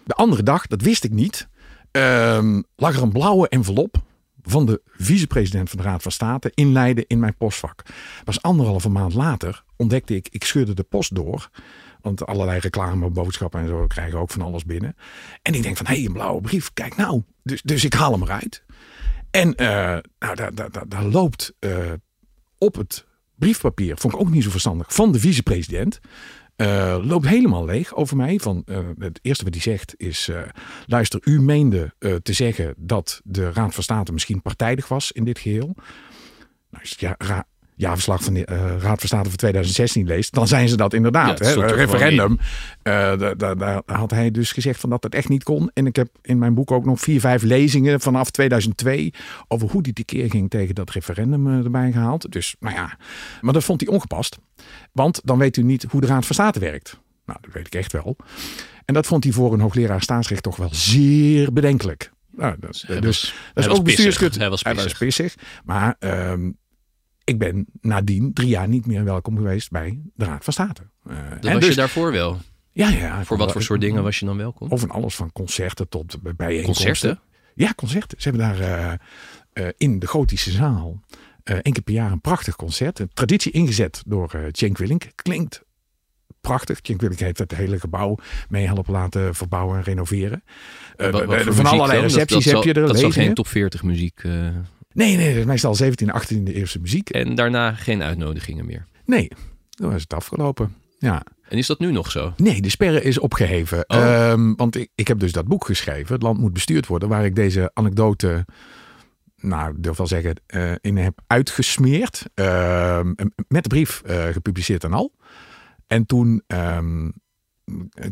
De 0.06 0.14
andere 0.14 0.44
dag, 0.44 0.68
dat 0.68 0.82
wist 0.82 1.04
ik 1.04 1.12
niet, 1.12 1.48
uh, 1.92 2.60
lag 2.76 2.96
er 2.96 3.02
een 3.02 3.12
blauwe 3.12 3.50
envelop 3.50 4.02
van 4.42 4.66
de 4.66 4.82
vicepresident 4.98 5.70
van 5.70 5.78
de 5.78 5.84
Raad 5.84 6.02
van 6.02 6.12
State 6.12 6.52
in 6.54 6.72
Leiden 6.72 7.08
in 7.08 7.20
mijn 7.20 7.36
postvak. 7.38 7.84
Pas 8.24 8.42
anderhalve 8.42 8.90
maand 8.90 9.14
later 9.14 9.64
ontdekte 9.76 10.16
ik, 10.16 10.28
ik 10.32 10.44
scheurde 10.44 10.74
de 10.74 10.84
post 10.84 11.16
door. 11.16 11.50
Want 12.02 12.26
allerlei 12.26 12.60
reclame, 12.60 13.10
boodschappen 13.10 13.60
en 13.60 13.68
zo 13.68 13.88
krijgen 13.88 14.20
ook 14.20 14.32
van 14.32 14.42
alles 14.42 14.66
binnen. 14.66 14.96
En 15.42 15.54
ik 15.54 15.64
denk 15.64 15.78
van, 15.78 15.86
hé, 15.86 15.96
hey, 15.96 16.06
een 16.06 16.14
blauwe 16.14 16.42
brief, 16.42 16.74
kijk 16.74 16.96
nou. 16.96 17.24
Dus, 17.44 17.62
dus 17.62 17.84
ik 17.84 17.94
haal 17.94 18.12
hem 18.12 18.22
eruit. 18.22 18.64
En 19.31 19.54
uh, 19.62 19.98
nou, 20.20 20.54
daar, 20.88 21.06
loopt 21.06 21.54
uh, 21.60 21.92
op 22.58 22.76
het 22.76 23.06
briefpapier, 23.36 23.98
vond 23.98 24.14
ik 24.14 24.20
ook 24.20 24.30
niet 24.30 24.44
zo 24.44 24.50
verstandig, 24.50 24.94
van 24.94 25.12
de 25.12 25.20
vicepresident. 25.20 26.00
Uh, 26.58 26.98
loopt 27.02 27.28
helemaal 27.28 27.66
leeg 27.66 27.96
over 27.96 28.18
mij. 28.18 28.40
Van, 28.40 28.66
het 28.98 29.20
eerste 29.22 29.44
wat 29.44 29.54
hij 29.54 29.64
zegt 29.64 29.94
is: 29.98 30.30
luister, 30.86 31.20
u 31.24 31.42
meende 31.42 31.94
te 32.00 32.34
zeggen 32.34 32.74
dat 32.78 33.22
de 33.24 33.52
Raad 33.52 33.74
van 33.74 33.84
State 33.84 34.14
misschien 34.14 34.42
partijdig 34.42 34.88
was 34.88 35.12
in 35.12 35.24
dit 35.24 35.40
geheel. 35.40 35.76
Nou, 36.70 36.86
ja, 36.98 37.46
jaarverslag 37.80 38.24
van 38.24 38.34
de 38.34 38.48
uh, 38.52 38.58
Raad 38.58 39.00
van 39.00 39.08
State 39.08 39.30
van 39.30 39.38
2016 39.38 40.06
leest, 40.06 40.34
dan 40.34 40.48
zijn 40.48 40.70
ze 40.70 40.78
dat 40.78 40.94
inderdaad. 40.94 41.40
Ja, 41.40 41.46
hè? 41.46 41.66
Referendum. 41.66 42.40
Uh, 42.84 43.34
daar 43.38 43.81
had 43.86 44.12
hij 44.12 44.31
dus 44.31 44.52
gezegd 44.52 44.80
van 44.80 44.90
dat 44.90 45.04
het 45.04 45.16
echt 45.16 45.30
niet 45.30 45.44
kon. 45.44 45.72
En 45.74 45.86
ik 45.86 45.96
heb 45.96 46.10
in 46.22 46.38
mijn 46.38 46.54
boek 46.54 46.72
ook 46.72 46.86
nog 46.86 47.00
vier, 47.00 47.20
vijf 47.20 47.42
lezingen 47.42 48.00
vanaf 48.00 48.31
2002 48.31 49.14
over 49.48 49.70
hoe 49.70 49.81
die 49.81 49.94
die 49.94 50.06
keer 50.06 50.30
ging 50.30 50.50
tegen 50.50 50.76
dat 50.76 50.90
referendum 50.90 51.48
uh, 51.48 51.64
erbij 51.64 51.92
gehaald. 51.92 52.31
Dus 52.31 52.56
nou 52.60 52.76
ja, 52.76 52.98
maar 53.42 53.54
dat 53.54 53.64
vond 53.64 53.81
hij 53.81 53.90
ongepast. 53.90 54.38
Want 54.92 55.22
dan 55.24 55.38
weet 55.38 55.58
u 55.58 55.64
niet 55.64 55.86
hoe 55.90 56.02
de 56.02 56.08
Raad 56.08 56.26
van 56.26 56.36
State 56.36 56.60
werkt. 56.60 57.00
Nou, 57.26 57.40
dat 57.42 57.54
weet 57.54 57.68
ik 57.68 57.76
echt 57.76 57.92
wel. 57.92 58.16
En 58.86 58.94
dat 58.94 59.06
vond 59.06 59.24
hij 59.24 59.34
voor 59.34 59.54
een 59.54 59.60
hoogleraar 59.60 60.02
staatsrecht 60.02 60.44
toch 60.44 60.56
wel 60.56 60.70
zeer 60.72 61.54
bedenkelijk. 61.54 62.12
Nou, 62.31 62.56
dat, 62.60 62.84
dus 62.88 63.02
was, 63.02 63.34
dat 63.54 63.66
is 63.66 63.70
ook 63.70 63.84
bestuurskut. 63.84 64.36
Hij 64.36 64.50
was 64.50 64.62
pissig. 64.62 64.81
Hij 64.81 64.90
was 64.90 64.98
pissig. 64.98 65.36
Maar 65.64 65.96
um, 66.00 66.58
ik 67.30 67.38
ben 67.38 67.66
nadien 67.81 68.34
drie 68.34 68.48
jaar 68.48 68.68
niet 68.68 68.86
meer 68.86 69.04
welkom 69.04 69.38
geweest 69.38 69.72
bij 69.72 70.00
de 70.16 70.26
Raad 70.26 70.44
van 70.44 70.54
State. 70.54 70.81
Uh, 71.10 71.16
dat 71.40 71.52
was 71.52 71.62
dus, 71.62 71.70
je 71.70 71.76
daarvoor 71.76 72.12
wel? 72.12 72.38
Ja, 72.72 72.90
ja. 72.90 73.24
Voor 73.24 73.38
wat 73.38 73.52
voor 73.52 73.62
soort 73.62 73.81
dingen 73.81 74.04
was 74.04 74.20
je 74.20 74.26
dan 74.26 74.38
welkom? 74.38 74.70
Of 74.70 74.80
van 74.80 74.90
alles 74.90 75.16
van 75.16 75.31
concerten 75.31 75.90
tot 75.90 76.18
bijeenkomsten. 76.22 76.86
Concerten? 76.86 77.20
Ja, 77.56 77.74
concerten. 77.76 78.22
Ze 78.22 78.30
hebben 78.30 78.48
daar 78.48 78.60
uh, 78.60 79.66
uh, 79.66 79.72
in 79.78 80.00
de 80.00 80.08
gotische 80.08 80.52
zaal 80.52 81.04
één 81.44 81.74
keer 81.74 81.84
per 81.84 81.94
jaar 81.94 82.12
een 82.12 82.22
prachtig 82.22 82.56
concert. 82.56 83.00
Een 83.00 83.10
traditie 83.14 83.52
ingezet 83.52 84.04
door 84.06 84.31
uh, 84.36 84.42
Cenk 84.52 84.78
Willink. 84.78 85.04
Klinkt 85.16 85.62
prachtig. 86.42 86.80
Cenk 86.81 87.02
Willink 87.02 87.20
heeft 87.20 87.38
het 87.38 87.56
hele 87.56 87.80
gebouw 87.80 88.18
mee 88.50 88.66
helpen 88.66 88.94
laten 88.94 89.36
verbouwen 89.36 89.78
en 89.78 89.84
renoveren. 89.84 90.44
Wat, 90.98 91.26
wat 91.26 91.44
van 91.44 91.66
allerlei 91.66 92.02
recepties 92.02 92.46
dat, 92.46 92.54
dat 92.54 92.64
heb 92.64 92.76
je 92.76 92.81
er. 92.81 92.88
Dat 92.88 93.00
zal 93.00 93.12
geen 93.12 93.34
top 93.34 93.48
40 93.48 93.84
muziek... 93.84 94.22
Nee, 94.94 95.16
nee, 95.16 95.30
dat 95.30 95.38
is 95.38 95.46
meestal 95.46 95.76
17, 95.76 96.12
18 96.12 96.44
de 96.44 96.54
eerste 96.54 96.80
muziek. 96.80 97.10
En 97.10 97.36
daarna 97.36 97.74
geen 97.74 98.04
uitnodigingen 98.04 98.66
meer? 98.66 98.86
Nee, 99.06 99.32
dan 99.70 99.94
is 99.94 100.02
het 100.02 100.14
afgelopen. 100.14 100.76
Ja. 100.98 101.24
En 101.50 101.58
is 101.58 101.68
dat 101.68 101.80
nu 101.80 101.92
nog 101.92 102.12
zo? 102.12 102.34
Nee, 102.38 102.62
de 102.62 102.70
sperre 102.70 103.02
is 103.02 103.20
opgeheven. 103.20 103.84
Oh. 103.88 104.30
Um, 104.32 104.56
want 104.56 104.76
ik, 104.76 104.90
ik 104.96 105.08
heb 105.08 105.20
dus 105.20 105.32
dat 105.32 105.48
boek 105.48 105.66
geschreven, 105.66 106.14
Het 106.14 106.24
Land 106.24 106.40
moet 106.40 106.54
bestuurd 106.54 106.88
worden, 106.88 107.10
waar 107.10 107.26
ik 107.26 107.36
deze 107.36 107.72
anekdote, 107.74 108.46
nou, 109.36 109.72
ik 109.72 109.84
durf 109.84 109.98
wel 109.98 110.08
zeggen, 110.08 110.36
uh, 110.48 110.72
in 110.82 110.98
heb 110.98 111.20
uitgesmeerd. 111.28 112.26
Uh, 112.36 113.00
met 113.48 113.64
de 113.64 113.70
brief 113.70 114.02
uh, 114.06 114.28
gepubliceerd 114.28 114.84
en 114.84 114.94
al. 114.94 115.14
En 115.88 116.06
toen 116.06 116.44
um, 116.48 117.14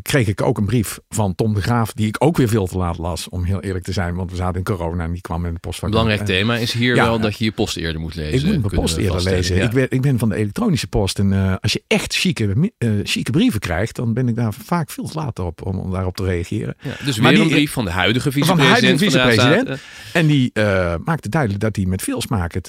kreeg 0.02 0.26
ik 0.26 0.42
ook 0.42 0.58
een 0.58 0.66
brief 0.66 0.98
van 1.08 1.34
Tom 1.34 1.54
de 1.54 1.62
Graaf, 1.62 1.92
die 1.92 2.06
ik 2.06 2.16
ook 2.18 2.36
weer 2.36 2.48
veel 2.48 2.66
te 2.66 2.78
laat 2.78 2.98
las, 2.98 3.28
om 3.28 3.44
heel 3.44 3.60
eerlijk 3.60 3.84
te 3.84 3.92
zijn, 3.92 4.14
want 4.14 4.30
we 4.30 4.36
zaten 4.36 4.56
in 4.56 4.64
corona 4.64 5.04
en 5.04 5.12
die 5.12 5.20
kwam 5.20 5.46
in 5.46 5.52
de 5.52 5.58
post 5.58 5.78
van. 5.78 5.90
Belangrijk 5.90 6.24
thema 6.24 6.56
is 6.56 6.72
hier 6.72 6.94
ja, 6.94 7.04
wel 7.04 7.20
dat 7.20 7.38
je 7.38 7.44
je 7.44 7.52
post 7.52 7.76
eerder 7.76 8.00
moet 8.00 8.14
lezen. 8.14 8.48
Ik 8.48 8.54
moet 8.54 8.70
mijn 8.70 8.82
post 8.82 8.96
eerder 8.96 9.22
lezen. 9.22 9.56
Ja. 9.56 9.64
Ik, 9.64 9.70
ben, 9.70 9.86
ik 9.88 10.00
ben 10.00 10.18
van 10.18 10.28
de 10.28 10.34
elektronische 10.34 10.86
post 10.86 11.18
en 11.18 11.32
uh, 11.32 11.54
als 11.60 11.72
je 11.72 11.82
echt 11.86 12.14
chique, 12.14 12.72
uh, 12.78 12.90
chique 13.02 13.32
brieven 13.32 13.60
krijgt, 13.60 13.96
dan 13.96 14.14
ben 14.14 14.28
ik 14.28 14.36
daar 14.36 14.54
vaak 14.54 14.90
veel 14.90 15.08
te 15.08 15.18
laat 15.18 15.38
op 15.38 15.66
om, 15.66 15.78
om 15.78 15.90
daarop 15.90 16.16
te 16.16 16.24
reageren. 16.24 16.76
Ja, 16.80 16.94
dus 17.04 17.16
weer 17.16 17.30
die, 17.30 17.40
een 17.40 17.48
brief 17.48 17.72
van 17.72 17.84
de 17.84 17.90
huidige 17.90 18.32
vicepresident. 18.32 18.68
Van 18.68 18.80
de 18.80 18.86
huidige 18.86 19.10
vicepresident. 19.10 19.80
En 20.12 20.26
die 20.26 20.50
uh, 20.52 20.94
maakte 21.04 21.28
duidelijk 21.28 21.60
dat 21.60 21.76
hij 21.76 21.84
met 21.84 22.02
veel 22.02 22.20
smaak 22.20 22.54
het, 22.54 22.66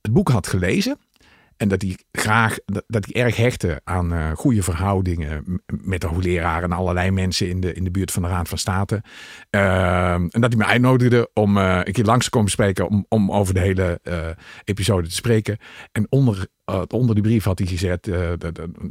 het 0.00 0.12
boek 0.12 0.28
had 0.28 0.46
gelezen. 0.46 0.98
En 1.60 1.68
dat 1.68 1.82
hij 1.82 1.98
graag, 2.12 2.58
dat 2.86 3.06
hij 3.10 3.22
erg 3.24 3.36
hechtte 3.36 3.80
aan 3.84 4.12
uh, 4.12 4.30
goede 4.34 4.62
verhoudingen 4.62 5.62
met 5.66 6.00
de 6.00 6.06
hoogleraar 6.06 6.62
en 6.62 6.72
allerlei 6.72 7.10
mensen 7.10 7.48
in 7.48 7.60
de, 7.60 7.72
in 7.72 7.84
de 7.84 7.90
buurt 7.90 8.10
van 8.10 8.22
de 8.22 8.28
Raad 8.28 8.48
van 8.48 8.58
State. 8.58 9.02
Uh, 9.50 10.12
en 10.12 10.30
dat 10.30 10.52
hij 10.52 10.56
me 10.56 10.64
uitnodigde 10.64 11.30
om 11.34 11.56
uh, 11.56 11.80
een 11.82 11.92
keer 11.92 12.04
langs 12.04 12.24
te 12.24 12.30
komen 12.30 12.50
spreken 12.50 12.88
om, 12.88 13.06
om 13.08 13.32
over 13.32 13.54
de 13.54 13.60
hele 13.60 14.00
uh, 14.02 14.26
episode 14.64 15.08
te 15.08 15.14
spreken. 15.14 15.58
En 15.92 16.06
onder, 16.08 16.46
onder 16.88 17.14
die 17.14 17.24
brief 17.24 17.44
had 17.44 17.58
hij 17.58 17.68
gezet, 17.68 18.10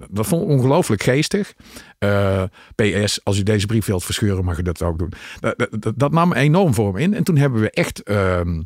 dat, 0.10 0.28
vond 0.28 0.44
ik 0.44 0.50
ongelooflijk 0.50 1.04
geestig. 1.04 1.54
PS, 2.76 3.24
als 3.24 3.40
u 3.40 3.44
deze 3.44 3.66
brief 3.66 3.86
wilt 3.86 4.04
verscheuren 4.04 4.46
mag 4.46 4.58
u 4.58 4.62
dat 4.62 4.82
ook 4.82 4.98
doen. 4.98 5.14
Dat, 5.40 5.68
dat, 5.80 5.94
dat 5.96 6.12
nam 6.12 6.34
enorm 6.34 6.74
voor 6.74 6.94
me 6.94 7.02
in. 7.02 7.14
En 7.14 7.24
toen 7.24 7.38
hebben 7.38 7.62
we 7.62 7.72
echt... 7.72 8.04
Ehm, 8.04 8.62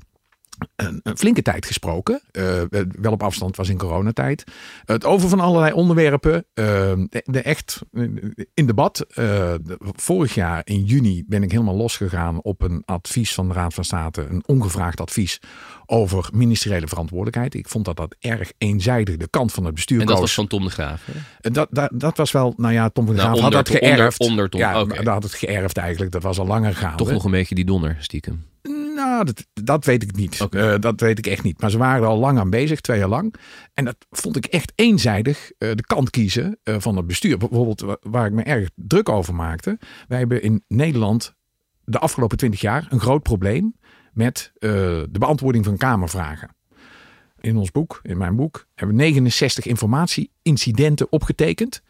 een, 0.75 0.99
een, 1.03 1.17
flinke 1.17 1.41
tijd 1.41 1.65
gesproken. 1.65 2.21
Uh, 2.31 2.61
wel 3.01 3.11
op 3.11 3.23
afstand 3.23 3.55
was 3.55 3.69
in 3.69 3.77
coronatijd. 3.77 4.43
Het 4.85 5.05
over 5.05 5.29
van 5.29 5.39
allerlei 5.39 5.73
onderwerpen. 5.73 6.33
Uh, 6.33 6.65
de, 7.09 7.21
de, 7.25 7.41
echt 7.41 7.81
in 8.53 8.65
debat. 8.65 9.05
Uh, 9.15 9.53
vorig 9.81 10.33
jaar 10.35 10.61
in 10.63 10.83
juni 10.83 11.23
ben 11.27 11.43
ik 11.43 11.51
helemaal 11.51 11.75
losgegaan 11.75 12.41
op 12.41 12.61
een 12.61 12.81
advies 12.85 13.33
van 13.33 13.47
de 13.47 13.53
Raad 13.53 13.73
van 13.73 13.83
State. 13.83 14.25
Een 14.29 14.43
ongevraagd 14.45 15.01
advies 15.01 15.39
over 15.85 16.29
ministeriële 16.33 16.87
verantwoordelijkheid. 16.87 17.53
Ik 17.53 17.67
vond 17.67 17.85
dat 17.85 17.97
dat 17.97 18.15
erg 18.19 18.51
eenzijdig 18.57 19.17
de 19.17 19.27
kant 19.29 19.51
van 19.51 19.65
het 19.65 19.73
bestuur 19.73 19.99
En 19.99 20.05
dat 20.05 20.19
was 20.19 20.33
van 20.33 20.47
Tom 20.47 20.63
de 20.63 20.69
Graaf? 20.69 21.05
Hè? 21.41 21.51
Dat, 21.51 21.67
dat, 21.71 21.89
dat 21.93 22.17
was 22.17 22.31
wel, 22.31 22.53
nou 22.57 22.73
ja, 22.73 22.89
Tom 22.89 23.05
de 23.05 23.11
Nou, 23.11 23.23
Graaf 23.23 23.35
onder- 23.35 23.55
had 23.55 23.65
dat 23.65 23.77
geërfd. 23.77 24.19
onder- 24.19 24.31
onder 24.33 24.49
Tom, 24.49 24.59
ja, 24.59 24.81
oké. 24.81 24.95
dat 25.03 25.13
had 25.13 25.23
het 25.23 25.33
geërfd 25.33 25.77
eigenlijk. 25.77 26.11
Dat 26.11 26.23
was 26.23 26.39
al 26.39 26.45
langer 26.47 26.75
gaande. 26.75 26.97
Toch 26.97 27.11
nog 27.11 27.23
een 27.23 27.31
beetje 27.31 27.55
die 27.55 27.65
donder, 27.65 27.97
stiekem. 27.99 28.43
Nou, 28.95 29.25
dat, 29.25 29.45
dat 29.53 29.85
weet 29.85 30.03
ik 30.03 30.15
niet. 30.15 30.39
Eh, 30.49 30.79
dat 30.79 30.99
weet 30.99 31.17
ik 31.17 31.27
echt 31.27 31.43
niet. 31.43 31.61
Maar 31.61 31.69
ze 31.71 31.77
waren 31.77 32.01
er 32.01 32.07
al 32.07 32.17
lang 32.19 32.39
aan 32.39 32.49
bezig, 32.49 32.81
twee 32.81 32.99
jaar 32.99 33.07
lang. 33.07 33.35
En 33.73 33.85
dat 33.85 33.95
vond 34.11 34.35
ik 34.35 34.45
echt 34.45 34.71
eenzijdig 34.75 35.51
eh, 35.57 35.71
de 35.75 35.83
kant 35.85 36.09
kiezen 36.09 36.59
eh, 36.63 36.75
van 36.79 36.97
het 36.97 37.07
bestuur. 37.07 37.37
Bijvoorbeeld 37.37 37.81
wa- 37.81 37.97
waar 38.01 38.25
ik 38.25 38.31
me 38.33 38.43
erg 38.43 38.69
druk 38.75 39.09
over 39.09 39.35
maakte. 39.35 39.79
Wij 40.07 40.17
hebben 40.17 40.41
in 40.41 40.63
Nederland 40.67 41.33
de 41.83 41.99
afgelopen 41.99 42.37
twintig 42.37 42.61
jaar 42.61 42.87
een 42.89 42.99
groot 42.99 43.23
probleem 43.23 43.75
met 44.13 44.51
de 44.59 45.07
beantwoording 45.19 45.65
van 45.65 45.77
Kamervragen. 45.77 46.55
In 47.39 47.57
ons 47.57 47.71
boek, 47.71 47.99
in 48.03 48.17
mijn 48.17 48.35
boek, 48.35 48.67
hebben 48.75 48.95
we 48.97 49.03
69 49.03 49.65
informatieincidenten 49.65 51.11
opgetekend. 51.11 51.81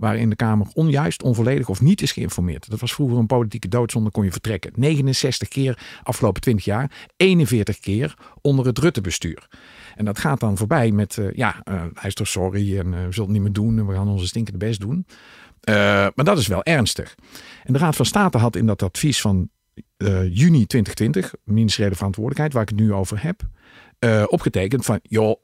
Waarin 0.00 0.30
de 0.30 0.36
Kamer 0.36 0.66
onjuist, 0.74 1.22
onvolledig 1.22 1.68
of 1.68 1.80
niet 1.80 2.02
is 2.02 2.12
geïnformeerd. 2.12 2.70
Dat 2.70 2.80
was 2.80 2.94
vroeger 2.94 3.18
een 3.18 3.26
politieke 3.26 3.68
doodzonde, 3.68 4.10
kon 4.10 4.24
je 4.24 4.32
vertrekken. 4.32 4.72
69 4.74 5.48
keer 5.48 5.78
afgelopen 6.02 6.40
20 6.40 6.64
jaar, 6.64 6.90
41 7.16 7.78
keer 7.78 8.14
onder 8.40 8.66
het 8.66 8.78
Rutte-bestuur. 8.78 9.48
En 9.94 10.04
dat 10.04 10.18
gaat 10.18 10.40
dan 10.40 10.56
voorbij 10.56 10.90
met, 10.90 11.18
eh, 11.18 11.32
ja, 11.32 11.60
eh, 11.64 11.82
hij 11.94 12.08
is 12.08 12.14
toch 12.14 12.28
sorry 12.28 12.78
en 12.78 12.94
eh, 12.94 13.04
we 13.04 13.12
zullen 13.12 13.28
het 13.28 13.28
niet 13.28 13.42
meer 13.42 13.52
doen 13.52 13.78
en 13.78 13.86
we 13.86 13.94
gaan 13.94 14.08
onze 14.08 14.26
stinkende 14.26 14.58
best 14.58 14.80
doen. 14.80 15.06
Maar 16.14 16.24
dat 16.24 16.38
is 16.38 16.46
wel 16.46 16.62
ernstig. 16.62 17.14
En 17.64 17.72
de 17.72 17.78
Raad 17.78 17.96
van 17.96 18.06
State 18.06 18.38
had 18.38 18.56
in 18.56 18.66
dat 18.66 18.82
advies 18.82 19.20
van 19.20 19.50
juni 20.30 20.66
2020, 20.66 21.34
ministeriële 21.44 21.94
verantwoordelijkheid, 21.94 22.52
waar 22.52 22.62
ik 22.62 22.68
het 22.68 22.78
nu 22.78 22.92
over 22.92 23.22
heb, 23.22 23.42
opgetekend 24.30 24.84
van, 24.84 25.00
joh, 25.02 25.42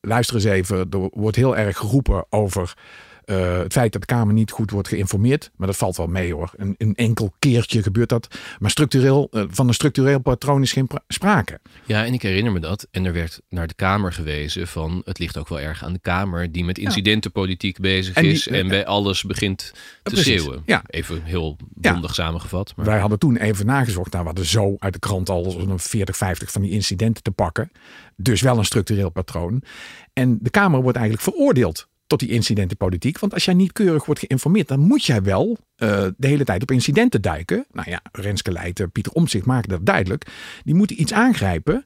luister 0.00 0.34
eens 0.34 0.44
even, 0.44 0.90
er 0.90 1.08
wordt 1.12 1.36
heel 1.36 1.56
erg 1.56 1.76
geroepen 1.76 2.24
over 2.28 2.74
eh, 3.30 3.58
het 3.58 3.72
feit 3.72 3.92
dat 3.92 4.00
de 4.00 4.06
Kamer 4.06 4.34
niet 4.34 4.50
goed 4.50 4.70
wordt 4.70 4.88
geïnformeerd. 4.88 5.50
Maar 5.56 5.66
dat 5.66 5.76
valt 5.76 5.96
wel 5.96 6.06
mee 6.06 6.32
hoor. 6.34 6.50
Een, 6.56 6.74
een 6.78 6.94
enkel 6.94 7.32
keertje 7.38 7.82
gebeurt 7.82 8.08
dat. 8.08 8.38
Maar 8.58 8.70
structureel, 8.70 9.28
eh, 9.30 9.44
van 9.48 9.68
een 9.68 9.74
structureel 9.74 10.18
patroon 10.20 10.62
is 10.62 10.72
geen 10.72 10.86
pra- 10.86 11.02
sprake. 11.08 11.60
Ja, 11.84 12.04
en 12.04 12.12
ik 12.12 12.22
herinner 12.22 12.52
me 12.52 12.60
dat. 12.60 12.86
En 12.90 13.04
er 13.04 13.12
werd 13.12 13.40
naar 13.48 13.66
de 13.66 13.74
Kamer 13.74 14.12
gewezen 14.12 14.68
van... 14.68 15.02
het 15.04 15.18
ligt 15.18 15.38
ook 15.38 15.48
wel 15.48 15.60
erg 15.60 15.84
aan 15.84 15.92
de 15.92 15.98
Kamer... 15.98 16.52
die 16.52 16.64
met 16.64 16.78
incidentenpolitiek 16.78 17.78
bezig 17.78 18.14
En 18.14 18.22
die- 18.22 18.32
is... 18.32 18.48
en 18.48 18.68
bij 18.68 18.86
alles 18.86 19.22
begint 19.22 19.58
te 19.58 19.72
Precies, 20.02 20.24
schreeuwen. 20.42 20.62
ja. 20.66 20.82
Even 20.86 21.22
heel 21.24 21.56
Ja. 21.80 21.92
bondig 21.92 22.14
samengevat. 22.14 22.72
Maar 22.76 22.86
Wij 22.86 22.98
hadden 22.98 23.18
toen 23.18 23.36
even 23.36 23.66
nagezocht. 23.66 24.10
Nou, 24.12 24.22
we 24.22 24.28
hadden 24.28 24.46
zo 24.46 24.76
uit 24.78 24.92
de 24.92 24.98
krant 24.98 25.28
al 25.28 25.50
zo'n 25.50 25.78
40, 25.78 26.16
50 26.16 26.50
van 26.50 26.62
die 26.62 26.70
incidenten 26.70 27.22
te 27.22 27.30
pakken. 27.30 27.70
Dus 28.16 28.40
wel 28.40 28.58
een 28.58 28.64
structureel 28.64 29.10
patroon. 29.10 29.62
En 30.12 30.38
de 30.42 30.50
Kamer 30.50 30.82
wordt 30.82 30.98
eigenlijk 30.98 31.28
veroordeeld 31.30 31.88
tot 32.10 32.18
die 32.18 32.28
incidentenpolitiek. 32.28 33.18
Want 33.18 33.34
als 33.34 33.44
jij 33.44 33.54
niet 33.54 33.72
keurig 33.72 34.04
wordt 34.04 34.20
geïnformeerd, 34.20 34.68
dan 34.68 34.80
moet 34.80 35.04
jij 35.04 35.22
wel 35.22 35.58
eh, 35.76 36.06
de 36.16 36.26
hele 36.26 36.44
tijd 36.44 36.62
op 36.62 36.70
incidenten 36.70 37.22
duiken. 37.22 37.66
Nou 37.72 37.90
ja, 37.90 38.00
Renske 38.12 38.52
Leijten, 38.52 38.90
Pieter 38.90 39.12
Omtzigt 39.12 39.46
maken 39.46 39.68
dat 39.68 39.86
duidelijk. 39.86 40.26
Die 40.64 40.74
moeten 40.74 41.00
iets 41.00 41.12
aangrijpen 41.12 41.84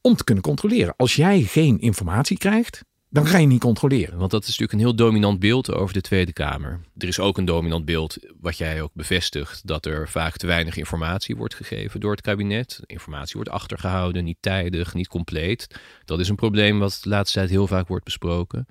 om 0.00 0.16
te 0.16 0.24
kunnen 0.24 0.44
controleren. 0.44 0.94
Als 0.96 1.16
jij 1.16 1.42
geen 1.42 1.80
informatie 1.80 2.38
krijgt, 2.38 2.84
dan 3.14 3.26
ga 3.26 3.38
je 3.38 3.46
niet 3.46 3.60
controleren. 3.60 4.18
Want 4.18 4.30
dat 4.30 4.42
is 4.42 4.46
natuurlijk 4.46 4.72
een 4.72 4.86
heel 4.86 4.94
dominant 4.94 5.38
beeld 5.38 5.72
over 5.72 5.94
de 5.94 6.00
Tweede 6.00 6.32
Kamer. 6.32 6.80
Er 6.96 7.08
is 7.08 7.20
ook 7.20 7.38
een 7.38 7.44
dominant 7.44 7.84
beeld, 7.84 8.16
wat 8.40 8.58
jij 8.58 8.82
ook 8.82 8.90
bevestigt, 8.94 9.66
dat 9.66 9.86
er 9.86 10.08
vaak 10.08 10.36
te 10.36 10.46
weinig 10.46 10.76
informatie 10.76 11.36
wordt 11.36 11.54
gegeven 11.54 12.00
door 12.00 12.10
het 12.10 12.20
kabinet. 12.20 12.80
Informatie 12.86 13.34
wordt 13.34 13.50
achtergehouden, 13.50 14.24
niet 14.24 14.36
tijdig, 14.40 14.94
niet 14.94 15.08
compleet. 15.08 15.66
Dat 16.04 16.20
is 16.20 16.28
een 16.28 16.36
probleem 16.36 16.78
wat 16.78 16.98
de 17.02 17.08
laatste 17.08 17.38
tijd 17.38 17.50
heel 17.50 17.66
vaak 17.66 17.88
wordt 17.88 18.04
besproken. 18.04 18.66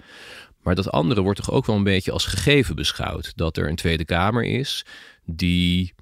Maar 0.64 0.76
dat 0.76 0.92
andere 0.92 1.22
wordt 1.22 1.40
toch 1.40 1.52
ook 1.52 1.66
wel 1.66 1.76
een 1.76 1.84
beetje 1.84 2.12
als 2.12 2.26
gegeven 2.26 2.76
beschouwd. 2.76 3.32
Dat 3.36 3.58
er 3.58 3.70
een 3.70 3.76
Tweede 3.76 4.06
Kamer 4.06 4.44
is 4.44 4.86
die 5.26 5.94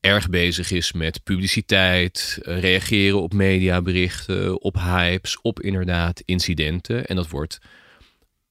erg 0.00 0.28
bezig 0.28 0.70
is 0.70 0.92
met 0.92 1.22
publiciteit, 1.22 2.38
reageren 2.42 3.22
op 3.22 3.32
mediaberichten, 3.32 4.60
op 4.60 4.74
hypes, 4.74 5.40
op 5.40 5.60
inderdaad 5.60 6.22
incidenten. 6.24 7.06
En 7.06 7.16
dat 7.16 7.28
wordt 7.28 7.58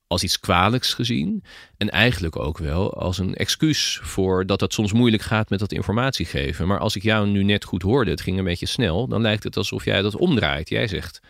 als 0.07 0.23
iets 0.23 0.39
kwalijks 0.39 0.93
gezien. 0.93 1.43
En 1.77 1.89
eigenlijk 1.89 2.35
ook 2.35 2.57
wel 2.57 2.93
als 2.93 3.17
een 3.17 3.35
excuus 3.35 3.99
voor 4.01 4.45
dat 4.45 4.61
het 4.61 4.73
soms 4.73 4.93
moeilijk 4.93 5.23
gaat 5.23 5.49
met 5.49 5.59
dat 5.59 5.71
informatie 5.71 6.25
geven. 6.25 6.67
Maar 6.67 6.79
als 6.79 6.95
ik 6.95 7.03
jou 7.03 7.27
nu 7.27 7.43
net 7.43 7.63
goed 7.63 7.81
hoorde, 7.81 8.11
het 8.11 8.21
ging 8.21 8.37
een 8.37 8.43
beetje 8.43 8.65
snel, 8.65 9.07
dan 9.07 9.21
lijkt 9.21 9.43
het 9.43 9.57
alsof 9.57 9.85
jij 9.85 10.01
dat 10.01 10.15
omdraait. 10.15 10.69
Jij 10.69 10.87
zegt 10.87 11.21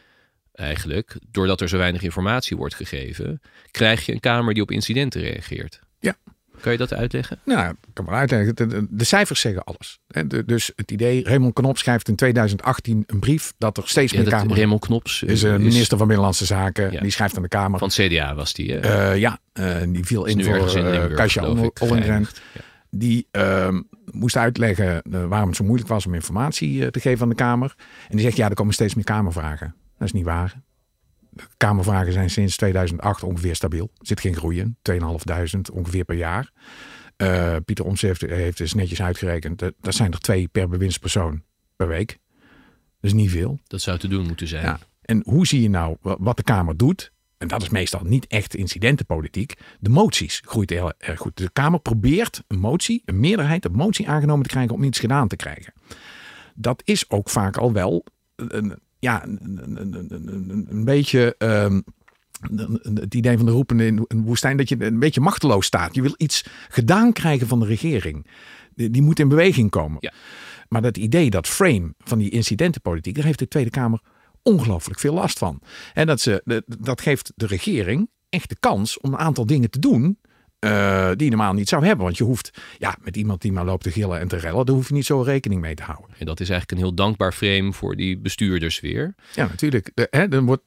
eigenlijk, 0.55 1.17
doordat 1.31 1.61
er 1.61 1.69
zo 1.69 1.77
weinig 1.77 2.01
informatie 2.03 2.57
wordt 2.57 2.75
gegeven, 2.75 3.41
krijg 3.71 4.05
je 4.05 4.11
een 4.13 4.19
Kamer 4.19 4.53
die 4.53 4.63
op 4.63 4.71
incidenten 4.71 5.21
reageert. 5.21 5.79
Ja. 5.99 6.15
Kan 6.61 6.71
je 6.71 6.77
dat 6.77 6.93
uitleggen? 6.93 7.39
Nou, 7.45 7.69
ik 7.69 7.75
kan 7.93 8.05
wel 8.05 8.15
uitleggen. 8.15 8.55
De, 8.55 8.67
de- 8.67 8.87
de 8.89 9.03
cijfers 9.03 9.39
zeggen 9.39 9.63
alles. 9.63 9.99
Dus 10.45 10.71
het 10.75 10.91
idee, 10.91 11.23
Raymond 11.23 11.53
Knop 11.53 11.77
schrijft 11.77 12.07
in 12.07 12.15
2018 12.15 13.03
een 13.07 13.19
brief 13.19 13.53
dat 13.57 13.77
er 13.77 13.87
steeds 13.87 14.11
Ja, 14.11 14.21
meer 14.21 14.29
Kamer... 14.29 14.55
Raymond 14.55 14.81
Knops 14.81 15.23
is 15.23 15.41
een 15.41 15.61
minister 15.61 15.97
van 15.97 16.07
Binnenlandse 16.07 16.45
Zaken. 16.45 16.91
Ja. 16.91 17.01
Die 17.01 17.11
schrijft 17.11 17.35
aan 17.35 17.41
de 17.41 17.47
Kamer. 17.47 17.79
van 17.79 17.87
het 17.87 17.97
CDA 17.97 18.35
was 18.35 18.53
die. 18.53 18.79
Eh, 18.79 19.17
ja, 19.17 19.39
eh, 19.53 19.75
die 19.87 20.05
viel 20.05 20.25
Is 20.25 20.33
in 20.33 20.43
voor 20.43 20.77
in 20.77 20.85
eh 20.85 21.15
Kasia 21.15 21.43
Ollengren. 21.79 22.27
Ja. 22.53 22.61
Die 22.89 23.27
moest 24.11 24.37
uitleggen 24.37 25.01
eh, 25.01 25.25
waarom 25.25 25.47
het 25.47 25.57
zo 25.57 25.63
moeilijk 25.63 25.89
was 25.89 26.05
om 26.05 26.13
informatie 26.13 26.81
eh, 26.83 26.87
te 26.87 26.99
geven 26.99 27.23
aan 27.23 27.29
de 27.29 27.35
Kamer. 27.35 27.75
En 28.09 28.15
die 28.15 28.25
zegt, 28.25 28.37
ja, 28.37 28.49
er 28.49 28.55
komen 28.55 28.73
steeds 28.73 28.95
meer 28.95 29.03
Kamervragen. 29.03 29.75
Dat 29.97 30.07
is 30.07 30.11
niet 30.13 30.25
waar. 30.25 30.61
De 31.29 31.43
Kamervragen 31.57 32.13
zijn 32.13 32.29
sinds 32.29 32.57
2008 32.57 33.23
ongeveer 33.23 33.55
stabiel. 33.55 33.91
Er 33.97 34.05
zit 34.05 34.19
geen 34.19 34.35
groei 34.35 34.59
in. 34.59 34.77
2.500 34.91 35.73
ongeveer 35.73 36.05
per 36.05 36.15
jaar. 36.15 36.51
Eh, 37.17 37.55
Pieter 37.65 37.85
Omtzigt 37.85 38.21
heeft, 38.21 38.33
heeft 38.33 38.57
dus 38.57 38.73
netjes 38.73 39.01
uitgerekend. 39.01 39.59
Dat, 39.59 39.73
dat 39.81 39.93
zijn 39.95 40.11
er 40.11 40.19
twee 40.19 40.47
per 40.47 40.69
bewindspersoon 40.69 41.43
per 41.75 41.87
week. 41.87 42.19
Dat 43.01 43.11
is 43.11 43.13
niet 43.13 43.31
veel. 43.31 43.59
Dat 43.67 43.81
zou 43.81 43.97
te 43.97 44.07
doen 44.07 44.27
moeten 44.27 44.47
zijn. 44.47 44.63
Ja. 44.63 44.79
En 45.01 45.21
hoe 45.25 45.47
zie 45.47 45.61
je 45.61 45.69
nou 45.69 45.97
wa- 46.01 46.17
wat 46.19 46.37
de 46.37 46.43
Kamer 46.43 46.77
doet? 46.77 47.11
En 47.37 47.47
dat 47.47 47.61
is 47.61 47.69
meestal 47.69 48.01
niet 48.03 48.27
echt 48.27 48.55
incidentenpolitiek. 48.55 49.53
De 49.79 49.89
moties 49.89 50.41
groeit 50.45 50.69
heel 50.69 50.93
erg 50.97 51.19
goed. 51.19 51.37
De 51.37 51.49
Kamer 51.51 51.79
probeert 51.79 52.43
een 52.47 52.59
motie, 52.59 53.01
een 53.05 53.19
meerderheid, 53.19 53.65
een 53.65 53.71
motie 53.71 54.09
aangenomen 54.09 54.43
te 54.43 54.49
krijgen 54.49 54.73
om 54.73 54.83
iets 54.83 54.99
gedaan 54.99 55.27
te 55.27 55.35
krijgen. 55.35 55.73
Dat 56.55 56.81
is 56.85 57.09
ook 57.09 57.29
vaak 57.29 57.57
al 57.57 57.73
wel 57.73 58.05
een, 58.35 58.79
ja, 59.05 59.23
een, 59.25 59.39
een, 59.41 59.81
een, 59.81 59.93
een- 60.09 60.49
een- 60.49 60.67
een 60.69 60.85
beetje 60.85 61.35
ehm, 61.37 61.81
het 62.93 63.13
idee 63.15 63.37
van 63.37 63.45
de 63.45 63.51
roepende 63.51 63.85
in 63.85 64.05
een 64.07 64.23
woestijn 64.23 64.57
dat 64.57 64.69
je 64.69 64.83
een 64.85 64.99
beetje 64.99 65.21
machteloos 65.21 65.65
staat. 65.65 65.95
Je 65.95 66.01
wil 66.01 66.13
iets 66.17 66.45
gedaan 66.69 67.13
krijgen 67.13 67.47
van 67.47 67.59
de 67.59 67.65
regering. 67.65 68.27
Die, 68.75 68.89
die 68.89 69.01
moet 69.01 69.19
in 69.19 69.27
beweging 69.27 69.69
komen. 69.69 69.97
Ja. 69.99 70.11
Maar 70.69 70.81
dat 70.81 70.97
idee, 70.97 71.29
dat 71.29 71.47
frame 71.47 71.93
van 71.97 72.17
die 72.17 72.29
incidentenpolitiek, 72.29 73.15
daar 73.15 73.25
heeft 73.25 73.39
de 73.39 73.47
Tweede 73.47 73.69
Kamer 73.69 73.99
ongelooflijk 74.43 74.99
veel 74.99 75.13
last 75.13 75.37
van. 75.37 75.61
En 75.93 76.07
dat, 76.07 76.21
ze, 76.21 76.63
dat 76.79 77.01
geeft 77.01 77.31
de 77.35 77.45
regering 77.47 78.09
echt 78.29 78.49
de 78.49 78.57
kans 78.59 78.99
om 78.99 79.13
een 79.13 79.19
aantal 79.19 79.45
dingen 79.45 79.69
te 79.69 79.79
doen. 79.79 80.19
Eh, 80.65 81.07
die 81.07 81.23
je 81.23 81.35
normaal 81.35 81.53
niet 81.53 81.69
zou 81.69 81.85
hebben. 81.85 82.05
Want 82.05 82.17
je 82.17 82.23
hoeft, 82.23 82.59
ja, 82.77 82.97
met 83.01 83.17
iemand 83.17 83.41
die 83.41 83.51
maar 83.51 83.65
loopt 83.65 83.83
te 83.83 83.91
gillen 83.91 84.19
en 84.19 84.27
te 84.27 84.37
rellen, 84.37 84.65
daar 84.65 84.75
hoef 84.75 84.87
je 84.87 84.93
niet 84.93 85.05
zo 85.05 85.21
rekening 85.21 85.61
mee 85.61 85.75
te 85.75 85.83
houden. 85.83 86.15
En 86.17 86.25
dat 86.25 86.39
is 86.39 86.49
eigenlijk 86.49 86.79
een 86.79 86.87
heel 86.87 86.95
dankbaar 86.95 87.33
frame 87.33 87.73
voor 87.73 87.95
die 87.95 88.17
bestuurders 88.17 88.79
weer. 88.79 89.15
Ja, 89.33 89.47
natuurlijk. 89.47 89.91
De, 89.93 90.07
hè, 90.09 90.27
dan 90.27 90.45
wordt, 90.45 90.63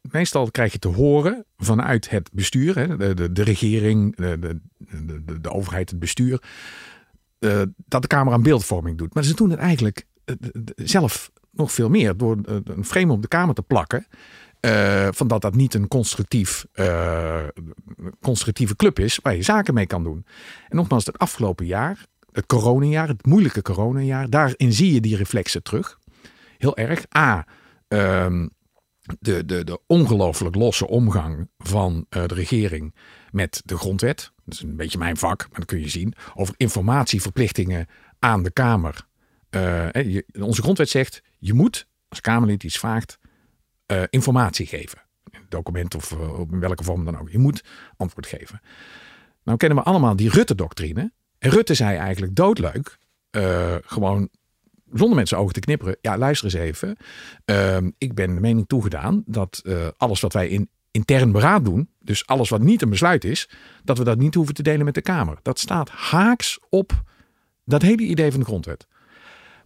meestal 0.00 0.50
krijg 0.50 0.72
je 0.72 0.78
te 0.78 0.88
horen 0.88 1.44
vanuit 1.56 2.10
het 2.10 2.30
bestuur, 2.32 2.74
hè, 2.74 2.96
de, 2.96 3.14
de, 3.14 3.32
de 3.32 3.42
regering, 3.42 4.16
de, 4.16 4.38
de, 4.38 4.60
de, 5.24 5.40
de 5.40 5.50
overheid, 5.50 5.90
het 5.90 5.98
bestuur, 5.98 6.42
eh, 7.38 7.62
dat 7.86 8.02
de 8.02 8.08
Kamer 8.08 8.32
aan 8.32 8.42
beeldvorming 8.42 8.98
doet. 8.98 9.14
Maar 9.14 9.24
ze 9.24 9.34
doen 9.34 9.50
het 9.50 9.58
eigenlijk 9.58 10.06
eh, 10.24 10.34
zelf 10.76 11.30
nog 11.50 11.72
veel 11.72 11.88
meer 11.88 12.16
door 12.16 12.36
een 12.64 12.84
frame 12.84 13.12
op 13.12 13.22
de 13.22 13.28
Kamer 13.28 13.54
te 13.54 13.62
plakken. 13.62 14.06
Eh, 14.60 15.08
van 15.10 15.28
dat 15.28 15.40
dat 15.40 15.54
niet 15.54 15.74
een 15.74 15.88
constructief, 15.88 16.66
eh, 16.72 17.44
constructieve 18.20 18.76
club 18.76 18.98
is 18.98 19.18
waar 19.22 19.34
je 19.34 19.42
zaken 19.42 19.74
mee 19.74 19.86
kan 19.86 20.02
doen. 20.02 20.26
En 20.68 20.76
nogmaals, 20.76 21.06
het 21.06 21.18
afgelopen 21.18 21.66
jaar, 21.66 22.06
het 22.32 22.46
coronajaar, 22.46 23.08
het 23.08 23.26
moeilijke 23.26 23.62
coronajaar, 23.62 24.30
daarin 24.30 24.72
zie 24.72 24.94
je 24.94 25.00
die 25.00 25.16
reflexen 25.16 25.62
terug. 25.62 25.98
Heel 26.58 26.76
erg. 26.76 27.04
A, 27.16 27.46
ehm, 27.88 28.48
de, 29.20 29.44
de, 29.44 29.64
de 29.64 29.80
ongelooflijk 29.86 30.54
losse 30.54 30.88
omgang 30.88 31.48
van 31.58 32.06
eh, 32.08 32.26
de 32.26 32.34
regering 32.34 32.94
met 33.30 33.62
de 33.64 33.76
grondwet. 33.76 34.32
Dat 34.44 34.54
is 34.54 34.62
een 34.62 34.76
beetje 34.76 34.98
mijn 34.98 35.16
vak, 35.16 35.38
maar 35.50 35.58
dat 35.58 35.68
kun 35.68 35.80
je 35.80 35.88
zien. 35.88 36.14
Over 36.34 36.54
informatieverplichtingen 36.56 37.86
aan 38.18 38.42
de 38.42 38.50
Kamer. 38.50 39.06
Onze 40.40 40.62
grondwet 40.62 40.88
zegt, 40.88 41.22
je 41.38 41.54
moet 41.54 41.86
als 42.08 42.20
Kamerlid 42.20 42.64
iets 42.64 42.78
vraagt, 42.78 43.18
uh, 43.92 44.02
informatie 44.10 44.66
geven. 44.66 44.98
Document 45.48 45.94
of 45.94 46.10
uh, 46.10 46.40
in 46.50 46.60
welke 46.60 46.84
vorm 46.84 47.04
dan 47.04 47.18
ook. 47.18 47.30
Je 47.30 47.38
moet 47.38 47.64
antwoord 47.96 48.26
geven. 48.26 48.60
Nou 49.42 49.58
kennen 49.58 49.78
we 49.78 49.84
allemaal 49.84 50.16
die 50.16 50.30
Rutte-doctrine. 50.30 51.12
En 51.38 51.50
Rutte 51.50 51.74
zei 51.74 51.96
eigenlijk 51.96 52.34
doodleuk, 52.36 52.98
uh, 53.30 53.74
gewoon 53.84 54.28
zonder 54.92 55.26
zijn 55.26 55.40
ogen 55.40 55.54
te 55.54 55.60
knipperen. 55.60 55.96
Ja, 56.00 56.18
luister 56.18 56.44
eens 56.44 56.54
even. 56.54 56.96
Ehm, 57.44 57.90
ik 57.98 58.14
ben 58.14 58.34
de 58.34 58.40
mening 58.40 58.66
toegedaan 58.66 59.22
dat 59.26 59.62
alles 59.96 60.20
wat 60.20 60.32
wij 60.32 60.48
in 60.48 60.68
intern 60.90 61.32
beraad 61.32 61.64
doen, 61.64 61.90
dus 61.98 62.26
alles 62.26 62.48
wat 62.48 62.60
niet 62.60 62.82
een 62.82 62.90
besluit 62.90 63.24
is, 63.24 63.50
dat 63.84 63.98
we 63.98 64.04
dat 64.04 64.18
niet 64.18 64.34
hoeven 64.34 64.54
te 64.54 64.62
delen 64.62 64.84
met 64.84 64.94
de 64.94 65.02
Kamer. 65.02 65.38
Dat 65.42 65.58
staat 65.58 65.90
haaks 65.90 66.58
op 66.68 67.02
dat 67.64 67.82
hele 67.82 68.02
idee 68.02 68.30
van 68.30 68.40
de 68.40 68.46
grondwet. 68.46 68.86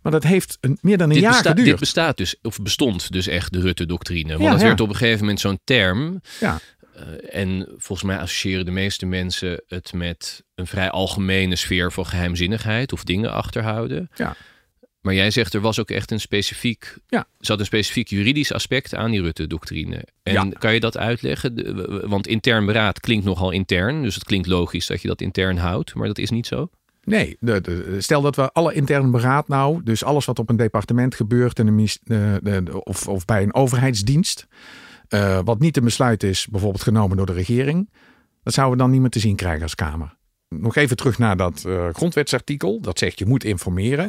Maar 0.02 0.12
dat 0.12 0.22
heeft 0.22 0.58
een, 0.60 0.78
meer 0.80 0.98
dan 0.98 1.08
een 1.08 1.14
dit 1.14 1.22
jaar 1.22 1.32
besta- 1.32 1.48
geduurd. 1.48 1.68
Dit 1.68 1.78
bestaat 1.78 2.16
dus, 2.16 2.36
of 2.42 2.58
bestond 2.62 3.12
dus 3.12 3.26
echt 3.26 3.52
de 3.52 3.60
Rutte-doctrine. 3.60 4.28
Want 4.28 4.42
ja, 4.42 4.52
het 4.52 4.62
werd 4.62 4.80
op 4.80 4.88
een 4.88 4.96
gegeven 4.96 5.20
moment 5.20 5.40
zo'n 5.40 5.60
term. 5.64 6.20
Ja. 6.40 6.60
Uh, 6.96 7.02
en 7.42 7.68
volgens 7.76 8.02
mij 8.02 8.18
associëren 8.18 8.64
de 8.64 8.70
meeste 8.70 9.06
mensen 9.06 9.62
het 9.66 9.92
met 9.92 10.44
een 10.54 10.66
vrij 10.66 10.90
algemene 10.90 11.56
sfeer 11.56 11.92
van 11.92 12.06
geheimzinnigheid 12.06 12.92
of 12.92 13.04
dingen 13.04 13.32
achterhouden. 13.32 14.10
Ja. 14.14 14.36
Maar 15.00 15.14
jij 15.14 15.30
zegt 15.30 15.54
er 15.54 15.60
was 15.60 15.78
ook 15.78 15.90
echt 15.90 16.10
een 16.10 16.20
specifiek, 16.20 16.96
ja. 17.08 17.26
zat 17.38 17.58
een 17.58 17.64
specifiek 17.64 18.08
juridisch 18.08 18.52
aspect 18.52 18.94
aan 18.94 19.10
die 19.10 19.20
Rutte-doctrine. 19.22 20.04
En 20.22 20.32
ja. 20.32 20.48
kan 20.58 20.74
je 20.74 20.80
dat 20.80 20.96
uitleggen? 20.96 22.08
Want 22.08 22.26
intern 22.26 22.66
beraad 22.66 23.00
klinkt 23.00 23.24
nogal 23.24 23.50
intern, 23.50 24.02
dus 24.02 24.14
het 24.14 24.24
klinkt 24.24 24.46
logisch 24.46 24.86
dat 24.86 25.02
je 25.02 25.08
dat 25.08 25.20
intern 25.20 25.56
houdt, 25.56 25.94
maar 25.94 26.06
dat 26.06 26.18
is 26.18 26.30
niet 26.30 26.46
zo. 26.46 26.70
Nee, 27.04 27.36
de, 27.40 27.60
de, 27.60 28.00
stel 28.00 28.22
dat 28.22 28.36
we 28.36 28.52
alle 28.52 28.74
intern 28.74 29.10
beraad 29.10 29.48
nou, 29.48 29.82
dus 29.82 30.04
alles 30.04 30.24
wat 30.24 30.38
op 30.38 30.48
een 30.48 30.56
departement 30.56 31.14
gebeurt 31.14 31.58
in 31.58 31.66
een, 31.66 31.88
uh, 32.44 32.74
of, 32.82 33.08
of 33.08 33.24
bij 33.24 33.42
een 33.42 33.54
overheidsdienst, 33.54 34.46
uh, 35.08 35.38
wat 35.44 35.58
niet 35.58 35.76
een 35.76 35.84
besluit 35.84 36.22
is, 36.22 36.46
bijvoorbeeld 36.46 36.82
genomen 36.82 37.16
door 37.16 37.26
de 37.26 37.32
regering, 37.32 37.90
dat 38.42 38.54
zouden 38.54 38.76
we 38.76 38.82
dan 38.82 38.92
niet 38.92 39.00
meer 39.00 39.10
te 39.10 39.18
zien 39.18 39.36
krijgen 39.36 39.62
als 39.62 39.74
Kamer. 39.74 40.16
Nog 40.48 40.76
even 40.76 40.96
terug 40.96 41.18
naar 41.18 41.36
dat 41.36 41.64
uh, 41.66 41.88
grondwetsartikel. 41.92 42.80
Dat 42.80 42.98
zegt 42.98 43.18
je 43.18 43.26
moet 43.26 43.44
informeren. 43.44 44.04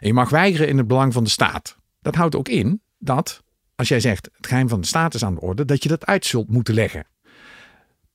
En 0.00 0.06
je 0.06 0.12
mag 0.12 0.28
weigeren 0.28 0.68
in 0.68 0.78
het 0.78 0.86
belang 0.86 1.12
van 1.12 1.24
de 1.24 1.30
staat. 1.30 1.76
Dat 2.00 2.14
houdt 2.14 2.36
ook 2.36 2.48
in 2.48 2.82
dat 2.98 3.42
als 3.74 3.88
jij 3.88 4.00
zegt 4.00 4.28
het 4.36 4.46
geheim 4.46 4.68
van 4.68 4.80
de 4.80 4.86
staat 4.86 5.14
is 5.14 5.24
aan 5.24 5.34
de 5.34 5.40
orde, 5.40 5.64
dat 5.64 5.82
je 5.82 5.88
dat 5.88 6.06
uit 6.06 6.26
zult 6.26 6.50
moeten 6.50 6.74
leggen. 6.74 7.06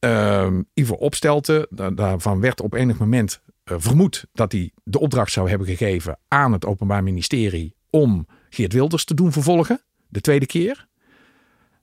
Uh, 0.05 0.47
Ivo 0.73 0.93
Opstelten, 0.93 1.67
daarvan 1.95 2.39
werd 2.39 2.61
op 2.61 2.73
enig 2.73 2.97
moment 2.97 3.41
vermoed 3.79 4.25
dat 4.33 4.51
hij 4.51 4.71
de 4.83 4.99
opdracht 4.99 5.31
zou 5.31 5.49
hebben 5.49 5.67
gegeven 5.67 6.19
aan 6.27 6.51
het 6.51 6.65
Openbaar 6.65 7.03
Ministerie 7.03 7.75
om 7.89 8.27
Geert 8.49 8.73
Wilders 8.73 9.05
te 9.05 9.13
doen 9.13 9.31
vervolgen, 9.31 9.81
de 10.07 10.21
tweede 10.21 10.45
keer. 10.45 10.87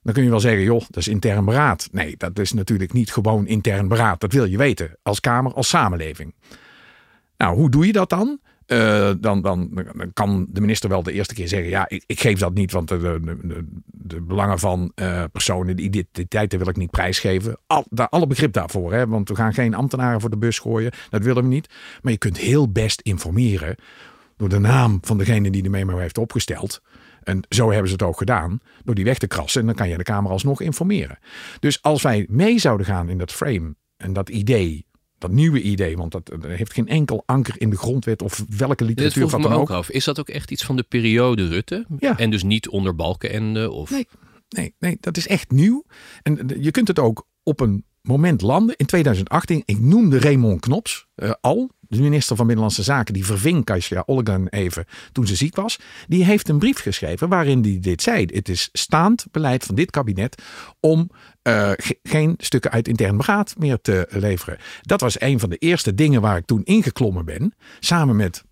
Dan 0.03 0.13
kun 0.13 0.23
je 0.23 0.29
wel 0.29 0.39
zeggen, 0.39 0.63
joh, 0.63 0.79
dat 0.79 0.97
is 0.97 1.07
intern 1.07 1.45
beraad. 1.45 1.89
Nee, 1.91 2.17
dat 2.17 2.39
is 2.39 2.53
natuurlijk 2.53 2.93
niet 2.93 3.11
gewoon 3.11 3.47
intern 3.47 3.87
beraad. 3.87 4.19
Dat 4.19 4.33
wil 4.33 4.45
je 4.45 4.57
weten, 4.57 4.97
als 5.03 5.19
Kamer, 5.19 5.53
als 5.53 5.69
samenleving. 5.69 6.35
Nou, 7.37 7.55
hoe 7.55 7.69
doe 7.69 7.85
je 7.85 7.91
dat 7.91 8.09
dan? 8.09 8.39
Uh, 8.71 9.11
dan, 9.19 9.41
dan, 9.41 9.85
kan 10.13 10.47
de 10.49 10.61
minister 10.61 10.89
wel 10.89 11.03
de 11.03 11.11
eerste 11.11 11.33
keer 11.33 11.47
zeggen: 11.47 11.69
Ja, 11.69 11.89
ik, 11.89 12.03
ik 12.05 12.19
geef 12.19 12.39
dat 12.39 12.53
niet, 12.53 12.71
want 12.71 12.87
de, 12.87 12.99
de, 12.99 13.37
de, 13.47 13.65
de 13.85 14.21
belangen 14.21 14.59
van 14.59 14.91
uh, 14.95 15.23
personen, 15.31 15.75
de 15.75 15.81
identiteiten 15.81 16.59
wil 16.59 16.67
ik 16.67 16.77
niet 16.77 16.91
prijsgeven. 16.91 17.57
Al, 17.67 17.85
daar, 17.89 18.09
alle 18.09 18.27
begrip 18.27 18.53
daarvoor, 18.53 18.93
hè, 18.93 19.07
want 19.07 19.29
we 19.29 19.35
gaan 19.35 19.53
geen 19.53 19.73
ambtenaren 19.73 20.21
voor 20.21 20.29
de 20.29 20.37
bus 20.37 20.59
gooien. 20.59 20.91
Dat 21.09 21.23
willen 21.23 21.43
we 21.43 21.49
niet. 21.49 21.69
Maar 22.01 22.11
je 22.11 22.17
kunt 22.17 22.37
heel 22.37 22.71
best 22.71 23.01
informeren 23.01 23.75
door 24.37 24.49
de 24.49 24.59
naam 24.59 24.97
van 25.01 25.17
degene 25.17 25.51
die 25.51 25.63
de 25.63 25.69
memo 25.69 25.97
heeft 25.97 26.17
opgesteld. 26.17 26.81
En 27.23 27.41
zo 27.49 27.69
hebben 27.71 27.87
ze 27.87 27.93
het 27.93 28.03
ook 28.03 28.17
gedaan, 28.17 28.59
door 28.83 28.95
die 28.95 29.05
weg 29.05 29.17
te 29.17 29.27
krassen. 29.27 29.61
En 29.61 29.67
dan 29.67 29.75
kan 29.75 29.89
je 29.89 29.97
de 29.97 30.03
Kamer 30.03 30.31
alsnog 30.31 30.61
informeren. 30.61 31.19
Dus 31.59 31.81
als 31.81 32.01
wij 32.01 32.25
mee 32.29 32.59
zouden 32.59 32.85
gaan 32.85 33.09
in 33.09 33.17
dat 33.17 33.31
frame 33.31 33.75
en 33.97 34.13
dat 34.13 34.29
idee 34.29 34.85
dat 35.19 35.31
nieuwe 35.31 35.61
idee, 35.61 35.97
want 35.97 36.11
dat, 36.11 36.25
dat, 36.25 36.43
heeft 36.43 36.73
geen 36.73 36.87
enkel 36.87 37.23
anker 37.25 37.55
in 37.57 37.69
de 37.69 37.77
grondwet 37.77 38.21
of 38.21 38.45
welke 38.57 38.85
literatuur 38.85 39.29
van 39.29 39.41
dan 39.41 39.53
ook 39.53 39.59
ook. 39.59 39.69
af. 39.69 39.89
Is 39.89 40.03
dat 40.03 40.19
ook 40.19 40.29
echt 40.29 40.51
iets 40.51 40.63
van 40.63 40.75
de 40.75 40.83
periode 40.83 41.47
Rutte? 41.47 41.85
Ja. 41.99 42.17
En 42.17 42.29
dus 42.29 42.43
niet 42.43 42.69
onder 42.69 42.95
Balkenende? 42.95 43.71
Of... 43.71 43.89
Nee, 43.89 44.07
nee, 44.49 44.75
nee, 44.79 44.97
dat 44.99 45.17
is 45.17 45.27
echt 45.27 45.51
nieuw. 45.51 45.85
En 46.23 46.49
je 46.59 46.71
kunt 46.71 46.87
het 46.87 46.99
ook 46.99 47.27
op 47.43 47.59
een 47.59 47.83
moment 48.01 48.41
landen. 48.41 48.75
In 48.77 48.85
2018, 48.85 49.61
ik 49.65 49.79
noemde 49.79 50.19
Raymond 50.19 50.59
Knops 50.59 51.07
uh, 51.15 51.31
al, 51.41 51.71
de 51.79 52.01
minister 52.01 52.35
van 52.35 52.45
Binnenlandse 52.45 52.83
Zaken, 52.83 53.13
die 53.13 53.25
verving 53.25 53.65
Kasia 53.65 54.03
Olgan 54.05 54.47
even 54.47 54.85
toen 55.11 55.27
ze 55.27 55.35
ziek 55.35 55.55
was. 55.55 55.79
Die 56.07 56.25
heeft 56.25 56.49
een 56.49 56.59
brief 56.59 56.79
geschreven 56.79 57.29
waarin 57.29 57.61
hij 57.61 57.79
dit 57.79 58.01
zei. 58.01 58.25
Het 58.25 58.49
is 58.49 58.69
staand 58.71 59.25
beleid 59.31 59.63
van 59.63 59.75
dit 59.75 59.91
kabinet 59.91 60.41
om 60.79 61.09
ge 61.77 61.99
geen 62.03 62.33
stukken 62.37 62.71
uit 62.71 62.87
intern 62.87 63.17
beraad 63.17 63.55
meer 63.57 63.81
te 63.81 64.07
leveren. 64.09 64.57
Dat 64.81 65.01
was 65.01 65.21
een 65.21 65.39
van 65.39 65.49
de 65.49 65.57
eerste 65.57 65.95
dingen 65.95 66.21
waar 66.21 66.37
ik 66.37 66.45
toen 66.45 66.63
ingeklommen 66.63 67.25
ben. 67.25 67.53
Samen 67.79 68.15
met 68.15 68.43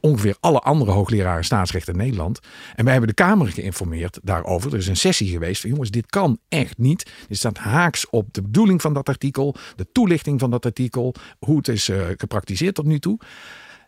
ongeveer 0.00 0.36
alle 0.40 0.60
andere 0.60 0.90
hoogleraren 0.90 1.44
staatsrecht 1.44 1.88
in 1.88 1.96
Nederland. 1.96 2.40
En 2.74 2.84
wij 2.84 2.92
hebben 2.92 3.10
de 3.16 3.22
Kamer 3.22 3.48
geïnformeerd 3.48 4.18
daarover. 4.22 4.72
Er 4.72 4.78
is 4.78 4.86
een 4.86 4.96
sessie 4.96 5.30
geweest 5.30 5.60
van 5.60 5.70
jongens, 5.70 5.90
dit 5.90 6.06
kan 6.06 6.38
echt 6.48 6.78
niet. 6.78 7.10
Dit 7.28 7.38
staat 7.38 7.58
haaks 7.58 8.10
op 8.10 8.34
de 8.34 8.42
bedoeling 8.42 8.82
van 8.82 8.94
dat 8.94 9.08
artikel, 9.08 9.54
de 9.76 9.86
toelichting 9.92 10.40
van 10.40 10.50
dat 10.50 10.64
artikel, 10.64 11.14
hoe 11.38 11.56
het 11.56 11.68
is 11.68 11.88
uh, 11.88 12.06
gepraktiseerd 12.16 12.74
tot 12.74 12.84
nu 12.84 12.98
toe. 12.98 13.18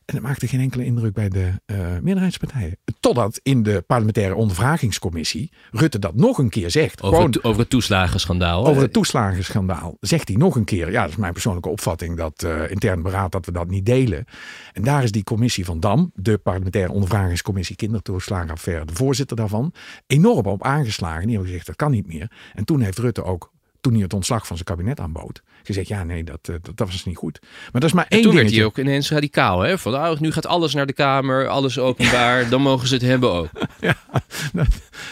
En 0.09 0.15
dat 0.15 0.23
maakte 0.23 0.49
geen 0.49 0.61
enkele 0.61 0.85
indruk 0.85 1.13
bij 1.13 1.29
de 1.29 1.53
uh, 1.67 1.77
meerderheidspartijen. 2.03 2.77
Totdat 3.01 3.41
in 3.43 3.63
de 3.63 3.85
parlementaire 3.87 4.35
ondervragingscommissie 4.35 5.53
Rutte 5.71 5.99
dat 5.99 6.15
nog 6.15 6.39
een 6.39 6.49
keer 6.49 6.71
zegt. 6.71 7.03
Over, 7.03 7.17
Gewoon, 7.17 7.31
het, 7.31 7.45
over 7.45 7.61
het 7.61 7.71
toeslagenschandaal. 7.71 8.67
over 8.67 8.83
het 8.83 8.93
toeslagenschandaal 8.93 9.97
zegt 10.01 10.29
hij 10.29 10.37
nog 10.37 10.57
een 10.57 10.65
keer. 10.65 10.91
Ja, 10.91 11.01
dat 11.03 11.11
is 11.11 11.17
mijn 11.17 11.33
persoonlijke 11.33 11.69
opvatting 11.69 12.17
dat 12.17 12.43
uh, 12.43 12.71
intern 12.71 13.03
beraad 13.03 13.33
dat 13.33 13.47
we 13.47 13.53
dat 13.53 13.69
niet 13.69 13.87
delen. 13.87 14.25
En 14.73 14.83
daar 14.83 15.03
is 15.03 15.13
die 15.13 15.25
commissie 15.25 15.65
van 15.65 15.81
Dam, 15.81 16.11
de 16.15 16.39
parlementaire 16.39 16.93
ondervragingscommissie 16.93 17.77
kindertoeslagenaffaire, 17.77 18.85
de 18.85 18.95
voorzitter 18.95 19.37
daarvan, 19.37 19.73
enorm 20.07 20.47
op 20.47 20.65
aangeslagen. 20.65 21.23
Die 21.23 21.31
hebben 21.31 21.47
gezegd 21.47 21.67
dat 21.67 21.77
kan 21.77 21.91
niet 21.91 22.07
meer. 22.07 22.31
En 22.55 22.65
toen 22.65 22.81
heeft 22.81 22.99
Rutte 22.99 23.25
ook 23.25 23.53
toen 23.81 23.93
hij 23.93 24.03
het 24.03 24.15
ontslag 24.15 24.47
van 24.47 24.57
zijn 24.57 24.69
kabinet 24.69 25.01
aanbood, 25.01 25.43
gezegd: 25.69 25.89
ja, 25.89 26.05
nee, 26.05 26.25
dat, 26.25 26.39
dat, 26.47 26.65
dat 26.75 26.91
was 26.91 27.05
niet 27.05 27.17
goed. 27.17 27.39
Maar 27.43 27.81
dat 27.81 27.85
is 27.85 27.93
maar 27.93 28.07
één 28.09 28.21
en 28.21 28.27
toen 28.27 28.35
dingetje. 28.37 28.61
werd 28.61 28.75
hij 28.75 28.83
ook 28.83 28.87
ineens 28.89 29.11
radicaal, 29.11 29.61
hè? 29.61 29.79
Van 29.79 29.95
oh, 29.95 30.19
nu 30.19 30.33
gaat 30.33 30.47
alles 30.47 30.75
naar 30.75 30.87
de 30.87 30.93
Kamer, 30.93 31.49
alles 31.49 31.79
openbaar, 31.79 32.49
dan 32.49 32.63
mogen 32.63 32.89
ze 32.89 32.95
het 32.95 33.03
hebben 33.03 33.33
ook. 33.33 33.49
Ja, 33.81 33.97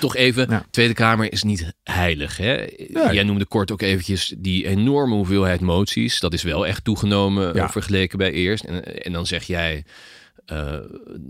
Toch 0.00 0.16
even, 0.16 0.46
Ja. 0.50 0.66
Tweede 0.70 0.94
Kamer 0.94 1.32
is 1.32 1.42
niet 1.42 1.72
heilig, 1.82 2.36
hè? 2.36 2.64
Jij 3.10 3.22
noemde 3.22 3.46
kort 3.46 3.70
ook 3.72 3.82
eventjes 3.82 4.34
die 4.38 4.66
enorme 4.66 5.14
hoeveelheid 5.14 5.60
moties. 5.60 6.20
Dat 6.20 6.32
is 6.32 6.42
wel 6.42 6.66
echt 6.66 6.84
toegenomen 6.84 7.54
eh, 7.54 7.70
vergeleken 7.70 8.18
bij 8.18 8.32
eerst. 8.32 8.64
En, 8.64 9.02
en 9.04 9.12
dan 9.12 9.26
zeg 9.26 9.44
jij. 9.44 9.84
eh, 10.46 10.74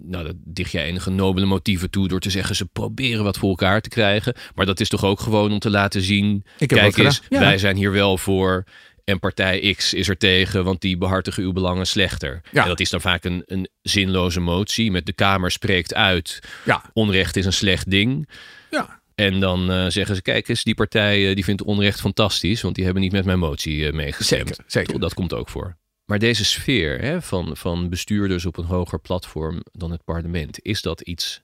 nou, 0.03 0.25
dat 0.25 0.35
dicht 0.45 0.71
jij 0.73 0.85
enige 0.85 1.11
nobele 1.11 1.47
motieven 1.47 1.91
toe 1.91 2.09
door 2.09 2.21
te 2.21 2.31
zeggen 2.31 2.57
ze 2.57 2.67
proberen 2.67 3.25
wat 3.25 3.39
voor 3.39 3.49
elkaar 3.49 3.81
te 3.81 3.89
krijgen. 3.89 4.35
Maar 4.55 4.67
dat 4.67 4.81
is 4.81 4.89
toch 4.89 5.05
ook 5.05 5.21
gewoon 5.21 5.53
om 5.53 5.59
te 5.59 5.71
laten 5.71 6.03
zien: 6.03 6.45
kijk 6.67 6.97
eens. 6.97 7.23
Ja. 7.29 7.41
wij 7.41 7.59
zijn 7.59 7.77
hier 7.77 7.93
wel 7.93 8.19
voor. 8.19 8.65
En 9.07 9.19
partij 9.19 9.75
X 9.75 9.95
is 9.95 10.09
er 10.09 10.16
tegen, 10.16 10.64
want 10.64 10.81
die 10.81 10.97
behartigen 10.97 11.42
uw 11.42 11.53
belangen 11.53 11.87
slechter. 11.87 12.40
Ja. 12.53 12.62
En 12.62 12.69
dat 12.69 12.81
is 12.81 12.90
dan 12.90 13.01
vaak 13.01 13.25
een, 13.25 13.42
een 13.47 13.69
zinloze 13.83 14.40
motie. 14.40 14.90
Met 14.90 15.07
de 15.07 15.12
Kamer 15.12 15.51
spreekt 15.51 15.95
uit: 15.95 16.40
Ja, 16.64 16.90
onrecht 16.92 17.37
is 17.37 17.47
een 17.47 17.53
slecht 17.53 17.90
ding. 17.90 18.29
ja. 18.71 19.01
En 19.14 19.40
dan 19.40 19.71
eh, 19.71 19.87
zeggen 19.88 20.16
ze: 20.16 20.23
kijk 20.23 20.49
eens, 20.49 20.64
die 20.64 20.75
partij 20.75 21.29
eh, 21.29 21.35
die 21.35 21.45
vindt 21.45 21.62
onrecht 21.62 22.01
fantastisch, 22.01 22.62
want 22.62 22.75
die 22.75 22.85
hebben 22.85 23.03
niet 23.03 23.12
met 23.12 23.25
mijn 23.25 23.38
motie 23.38 23.87
eh, 23.87 23.92
meegestemd. 23.92 24.49
Zeker, 24.49 24.64
zeker. 24.66 25.01
Dat 25.01 25.14
komt 25.14 25.33
ook 25.33 25.49
voor. 25.49 25.77
Maar 26.05 26.19
deze 26.19 26.45
sfeer 26.45 27.01
hè, 27.01 27.23
van, 27.23 27.57
van 27.57 27.88
bestuurders 27.88 28.47
op 28.47 28.57
een 28.57 28.64
hoger 28.64 29.01
platform 29.01 29.62
dan 29.73 29.90
het 29.90 30.05
parlement, 30.05 30.59
is 30.62 30.83
dat 30.83 31.01
iets 31.01 31.42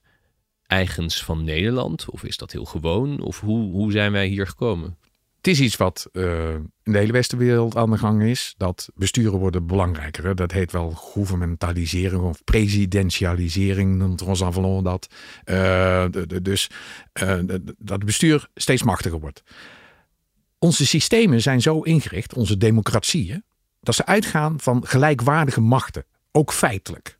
eigens 0.65 1.23
van 1.23 1.43
Nederland? 1.43 2.09
Of 2.09 2.23
is 2.23 2.37
dat 2.37 2.51
heel 2.51 2.65
gewoon? 2.65 3.21
Of 3.21 3.39
hoe, 3.39 3.71
hoe 3.71 3.91
zijn 3.91 4.11
wij 4.11 4.27
hier 4.27 4.47
gekomen? 4.47 4.97
Het 5.43 5.51
is 5.53 5.59
iets 5.61 5.75
wat 5.77 6.09
eh, 6.11 6.53
in 6.53 6.91
de 6.91 6.97
hele 6.97 7.11
westenwereld 7.11 7.75
aan 7.75 7.91
de 7.91 7.97
gang 7.97 8.21
is. 8.23 8.53
Dat 8.57 8.89
besturen 8.95 9.39
worden 9.39 9.67
belangrijker. 9.67 10.35
Dat 10.35 10.51
heet 10.51 10.71
wel 10.71 10.91
gouvernementalisering 10.91 12.21
of 12.21 12.43
presidentialisering, 12.43 13.95
noemt 13.95 14.21
Rosan 14.21 14.53
Vallon 14.53 14.83
dat. 14.83 15.07
Eh, 15.43 16.05
de- 16.11 16.27
de- 16.27 16.41
dus 16.41 16.69
eh, 17.13 17.39
dat 17.77 18.05
bestuur 18.05 18.47
steeds 18.55 18.83
machtiger 18.83 19.19
wordt. 19.19 19.43
Onze 20.59 20.85
systemen 20.85 21.41
zijn 21.41 21.61
zo 21.61 21.79
ingericht, 21.81 22.33
onze 22.33 22.57
democratieën, 22.57 23.43
dat 23.79 23.95
ze 23.95 24.05
uitgaan 24.05 24.59
van 24.59 24.87
gelijkwaardige 24.87 25.61
machten. 25.61 26.05
Ook 26.31 26.53
feitelijk. 26.53 27.19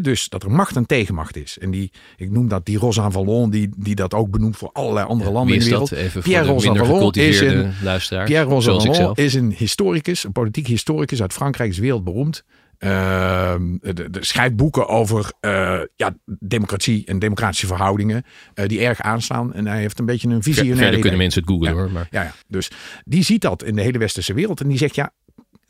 Dus 0.00 0.28
dat 0.28 0.42
er 0.42 0.50
macht 0.50 0.76
en 0.76 0.86
tegenmacht 0.86 1.36
is. 1.36 1.58
En 1.58 1.70
die, 1.70 1.90
ik 2.16 2.30
noem 2.30 2.48
dat 2.48 2.66
die 2.66 2.78
Rosan 2.78 3.12
Vallon, 3.12 3.50
die, 3.50 3.68
die 3.76 3.94
dat 3.94 4.14
ook 4.14 4.30
benoemt 4.30 4.56
voor 4.56 4.70
allerlei 4.72 5.06
andere 5.06 5.30
landen 5.30 5.54
in 5.54 5.60
de 5.60 5.68
wereld. 5.68 5.92
Even 5.92 6.22
Pierre 6.22 6.44
voor 6.44 6.56
de 6.56 6.62
minder 6.62 6.82
Rosanvallon 6.82 7.12
is 7.12 7.40
een- 7.40 7.72
luisteraars. 7.82 8.28
Pierre 8.28 8.60
zelf. 8.60 9.18
is 9.18 9.34
een 9.34 9.52
historicus, 9.56 10.24
een 10.24 10.32
politiek 10.32 10.66
historicus 10.66 11.20
uit 11.20 11.32
Frankrijk, 11.32 11.70
is 11.70 11.78
wereldberoemd. 11.78 12.44
Ehm, 12.82 13.76
de, 13.80 14.10
de 14.10 14.24
schrijft 14.24 14.56
boeken 14.56 14.88
over 14.88 15.32
uh, 15.40 15.80
ja, 15.96 16.16
democratie 16.38 17.04
en 17.06 17.18
democratische 17.18 17.66
verhoudingen 17.66 18.24
uh, 18.54 18.66
die 18.66 18.80
erg 18.80 19.00
aanstaan. 19.00 19.54
En 19.54 19.66
hij 19.66 19.80
heeft 19.80 19.98
een 19.98 20.06
beetje 20.06 20.28
een 20.28 20.42
visionaire 20.42 20.82
Verder 20.82 21.00
kunnen 21.00 21.18
mensen 21.18 21.40
het 21.40 21.50
googlen 21.50 21.70
ja. 21.70 21.76
hoor. 21.76 21.90
Maar... 21.90 22.08
Ja, 22.10 22.22
ja, 22.22 22.34
dus 22.48 22.70
die 23.04 23.22
ziet 23.22 23.40
dat 23.40 23.62
in 23.62 23.74
de 23.74 23.82
hele 23.82 23.98
westerse 23.98 24.34
wereld 24.34 24.60
en 24.60 24.68
die 24.68 24.78
zegt 24.78 24.94
ja, 24.94 25.12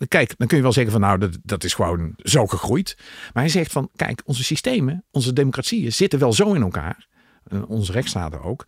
kijk, 0.09 0.35
dan 0.39 0.47
kun 0.47 0.57
je 0.57 0.63
wel 0.63 0.73
zeggen 0.73 0.93
van 0.93 1.01
nou, 1.01 1.19
dat, 1.19 1.39
dat 1.43 1.65
is 1.65 1.75
gewoon 1.75 2.15
zo 2.17 2.47
gegroeid. 2.47 2.97
Maar 3.33 3.43
hij 3.43 3.53
zegt 3.53 3.73
van 3.73 3.91
kijk, 3.97 4.23
onze 4.25 4.45
systemen, 4.45 5.05
onze 5.11 5.33
democratieën 5.33 5.93
zitten 5.93 6.19
wel 6.19 6.33
zo 6.33 6.53
in 6.53 6.63
elkaar, 6.63 7.09
uh, 7.49 7.71
onze 7.71 7.93
rechtsstaten 7.93 8.43
ook, 8.43 8.65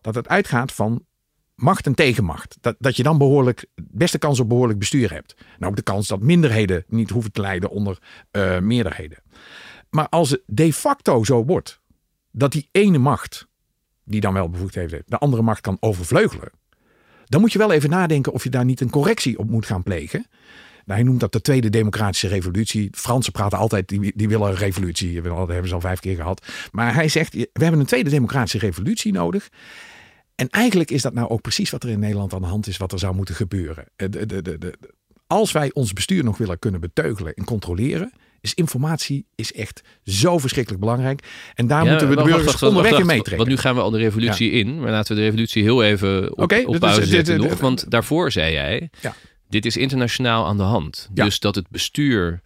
dat 0.00 0.14
het 0.14 0.28
uitgaat 0.28 0.72
van 0.72 1.06
macht 1.54 1.86
en 1.86 1.94
tegenmacht. 1.94 2.56
Dat, 2.60 2.76
dat 2.78 2.96
je 2.96 3.02
dan 3.02 3.18
behoorlijk, 3.18 3.66
beste 3.74 4.18
kans 4.18 4.40
op 4.40 4.48
behoorlijk 4.48 4.78
bestuur 4.78 5.12
hebt. 5.12 5.34
En 5.58 5.66
ook 5.66 5.76
de 5.76 5.82
kans 5.82 6.08
dat 6.08 6.20
minderheden 6.20 6.84
niet 6.88 7.10
hoeven 7.10 7.32
te 7.32 7.40
lijden 7.40 7.70
onder 7.70 7.98
uh, 8.32 8.58
meerderheden. 8.58 9.22
Maar 9.90 10.08
als 10.08 10.30
het 10.30 10.42
de 10.46 10.72
facto 10.72 11.24
zo 11.24 11.44
wordt, 11.44 11.80
dat 12.30 12.52
die 12.52 12.68
ene 12.72 12.98
macht, 12.98 13.48
die 14.04 14.20
dan 14.20 14.32
wel 14.32 14.50
bevoegdheid 14.50 14.90
heeft, 14.90 15.10
de 15.10 15.18
andere 15.18 15.42
macht 15.42 15.60
kan 15.60 15.76
overvleugelen. 15.80 16.50
Dan 17.24 17.40
moet 17.40 17.52
je 17.52 17.58
wel 17.58 17.72
even 17.72 17.90
nadenken 17.90 18.32
of 18.32 18.44
je 18.44 18.50
daar 18.50 18.64
niet 18.64 18.80
een 18.80 18.90
correctie 18.90 19.38
op 19.38 19.50
moet 19.50 19.66
gaan 19.66 19.82
plegen. 19.82 20.26
Nou, 20.88 21.00
hij 21.00 21.08
noemt 21.08 21.20
dat 21.20 21.32
de 21.32 21.40
tweede 21.40 21.70
democratische 21.70 22.28
revolutie. 22.28 22.90
De 22.90 22.98
Fransen 22.98 23.32
praten 23.32 23.58
altijd, 23.58 23.88
die, 23.88 24.12
die 24.14 24.28
willen 24.28 24.48
een 24.48 24.54
revolutie. 24.54 25.22
Dat 25.22 25.48
hebben 25.48 25.68
ze 25.68 25.74
al 25.74 25.80
vijf 25.80 26.00
keer 26.00 26.16
gehad. 26.16 26.46
Maar 26.72 26.94
hij 26.94 27.08
zegt, 27.08 27.34
we 27.34 27.48
hebben 27.52 27.80
een 27.80 27.86
tweede 27.86 28.10
democratische 28.10 28.58
revolutie 28.58 29.12
nodig. 29.12 29.48
En 30.34 30.48
eigenlijk 30.48 30.90
is 30.90 31.02
dat 31.02 31.14
nou 31.14 31.28
ook 31.28 31.40
precies 31.40 31.70
wat 31.70 31.82
er 31.82 31.90
in 31.90 31.98
Nederland 31.98 32.32
aan 32.32 32.40
de 32.40 32.46
hand 32.46 32.66
is, 32.66 32.76
wat 32.76 32.92
er 32.92 32.98
zou 32.98 33.14
moeten 33.14 33.34
gebeuren. 33.34 33.84
De, 33.96 34.26
de, 34.26 34.42
de, 34.42 34.74
als 35.26 35.52
wij 35.52 35.70
ons 35.72 35.92
bestuur 35.92 36.24
nog 36.24 36.38
willen 36.38 36.58
kunnen 36.58 36.80
beteugelen 36.80 37.34
en 37.34 37.44
controleren, 37.44 38.12
is 38.40 38.54
informatie 38.54 39.26
is 39.34 39.52
echt 39.52 39.80
zo 40.04 40.38
verschrikkelijk 40.38 40.80
belangrijk. 40.80 41.26
En 41.54 41.66
daar 41.66 41.84
ja, 41.84 41.90
moeten 41.90 42.08
we 42.08 42.16
de 42.16 42.22
burgers 42.22 42.44
wacht, 42.44 42.60
wacht, 42.60 42.74
onderweg 42.74 43.00
in 43.00 43.06
meetrekken. 43.06 43.36
Want 43.36 43.48
nu 43.48 43.56
gaan 43.56 43.74
we 43.74 43.80
al 43.80 43.90
de 43.90 43.98
revolutie 43.98 44.52
ja. 44.52 44.58
in, 44.58 44.80
maar 44.80 44.90
laten 44.90 45.14
we 45.14 45.20
de 45.20 45.26
revolutie 45.26 45.62
heel 45.62 45.82
even 45.82 46.32
op, 46.32 46.42
okay, 46.42 46.62
op 46.62 46.78
pauze 46.78 47.00
is, 47.00 47.08
zetten 47.08 47.32
dit, 47.32 47.42
dit, 47.42 47.50
nog. 47.50 47.60
Want 47.60 47.90
daarvoor 47.90 48.32
zei 48.32 48.52
jij, 48.52 48.90
ja. 49.00 49.14
Dit 49.48 49.66
is 49.66 49.76
internationaal 49.76 50.46
aan 50.46 50.56
de 50.56 50.62
hand. 50.62 51.08
Dus 51.12 51.40
dat 51.40 51.54
het 51.54 51.68
bestuur 51.68 52.40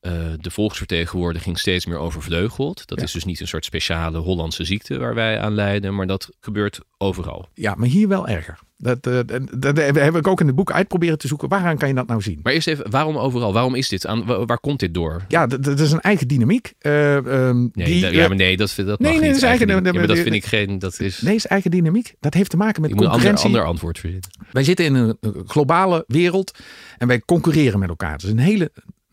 uh, 0.00 0.12
de 0.40 0.50
volksvertegenwoordiging 0.50 1.58
steeds 1.58 1.86
meer 1.86 1.98
overvleugelt. 1.98 2.86
Dat 2.86 2.98
ja. 2.98 3.04
is 3.04 3.12
dus 3.12 3.24
niet 3.24 3.40
een 3.40 3.48
soort 3.48 3.64
speciale 3.64 4.18
Hollandse 4.18 4.64
ziekte 4.64 4.98
waar 4.98 5.14
wij 5.14 5.40
aan 5.40 5.54
lijden, 5.54 5.94
maar 5.94 6.06
dat 6.06 6.30
gebeurt 6.40 6.80
overal. 6.98 7.48
Ja, 7.54 7.74
maar 7.74 7.88
hier 7.88 8.08
wel 8.08 8.28
erger. 8.28 8.58
Dat, 8.78 9.06
uh, 9.06 9.20
dat, 9.26 9.76
dat, 9.76 9.76
heb 9.76 10.16
ik 10.16 10.26
ook 10.26 10.40
in 10.40 10.46
het 10.46 10.56
boek 10.56 10.72
uitproberen 10.72 11.18
te 11.18 11.26
zoeken. 11.26 11.48
Waaraan 11.48 11.76
kan 11.76 11.88
je 11.88 11.94
dat 11.94 12.06
nou 12.06 12.22
zien? 12.22 12.40
Maar 12.42 12.52
eerst 12.52 12.68
even, 12.68 12.90
waarom 12.90 13.16
overal? 13.16 13.52
Waarom 13.52 13.74
is 13.74 13.88
dit? 13.88 14.06
Aan, 14.06 14.24
waar, 14.24 14.46
waar 14.46 14.58
komt 14.58 14.80
dit 14.80 14.94
door? 14.94 15.24
Ja, 15.28 15.46
dat 15.46 15.80
is 15.80 15.92
een 15.92 16.00
eigen 16.00 16.28
dynamiek. 16.28 16.72
Uh, 16.80 17.14
um, 17.14 17.70
nee, 17.72 17.86
die, 17.86 18.00
dat, 18.00 18.12
ja, 18.12 18.28
maar 18.28 18.36
nee, 18.36 18.56
dat, 18.56 18.74
dat 18.76 18.86
nee, 18.86 18.86
mag 18.86 18.98
nee, 18.98 19.12
niet. 19.12 19.22
Dat 19.22 19.36
is 19.36 19.42
eigen, 19.42 19.68
eigen 19.68 19.84
ja, 19.84 19.92
maar 19.92 20.06
dat 20.06 20.18
vind 20.18 20.34
ik 20.34 20.44
geen... 20.44 20.78
Dat 20.78 21.00
is... 21.00 21.20
Nee, 21.20 21.34
is 21.34 21.46
eigen 21.46 21.70
dynamiek. 21.70 22.14
Dat 22.20 22.34
heeft 22.34 22.50
te 22.50 22.56
maken 22.56 22.80
met 22.80 22.90
ik 22.90 22.96
moet 22.96 23.06
concurrentie. 23.06 23.44
een 23.44 23.46
ander, 23.46 23.60
ander 23.60 23.72
antwoord 23.72 23.98
vinden. 23.98 24.20
Wij 24.52 24.64
zitten 24.64 24.84
in 24.84 24.94
een 24.94 25.18
globale 25.46 26.04
wereld 26.06 26.58
en 26.98 27.08
wij 27.08 27.20
concurreren 27.20 27.78
met 27.78 27.88
elkaar. 27.88 28.12
Het 28.12 28.22
is 28.22 28.30
een 28.30 28.38
hele 28.38 28.70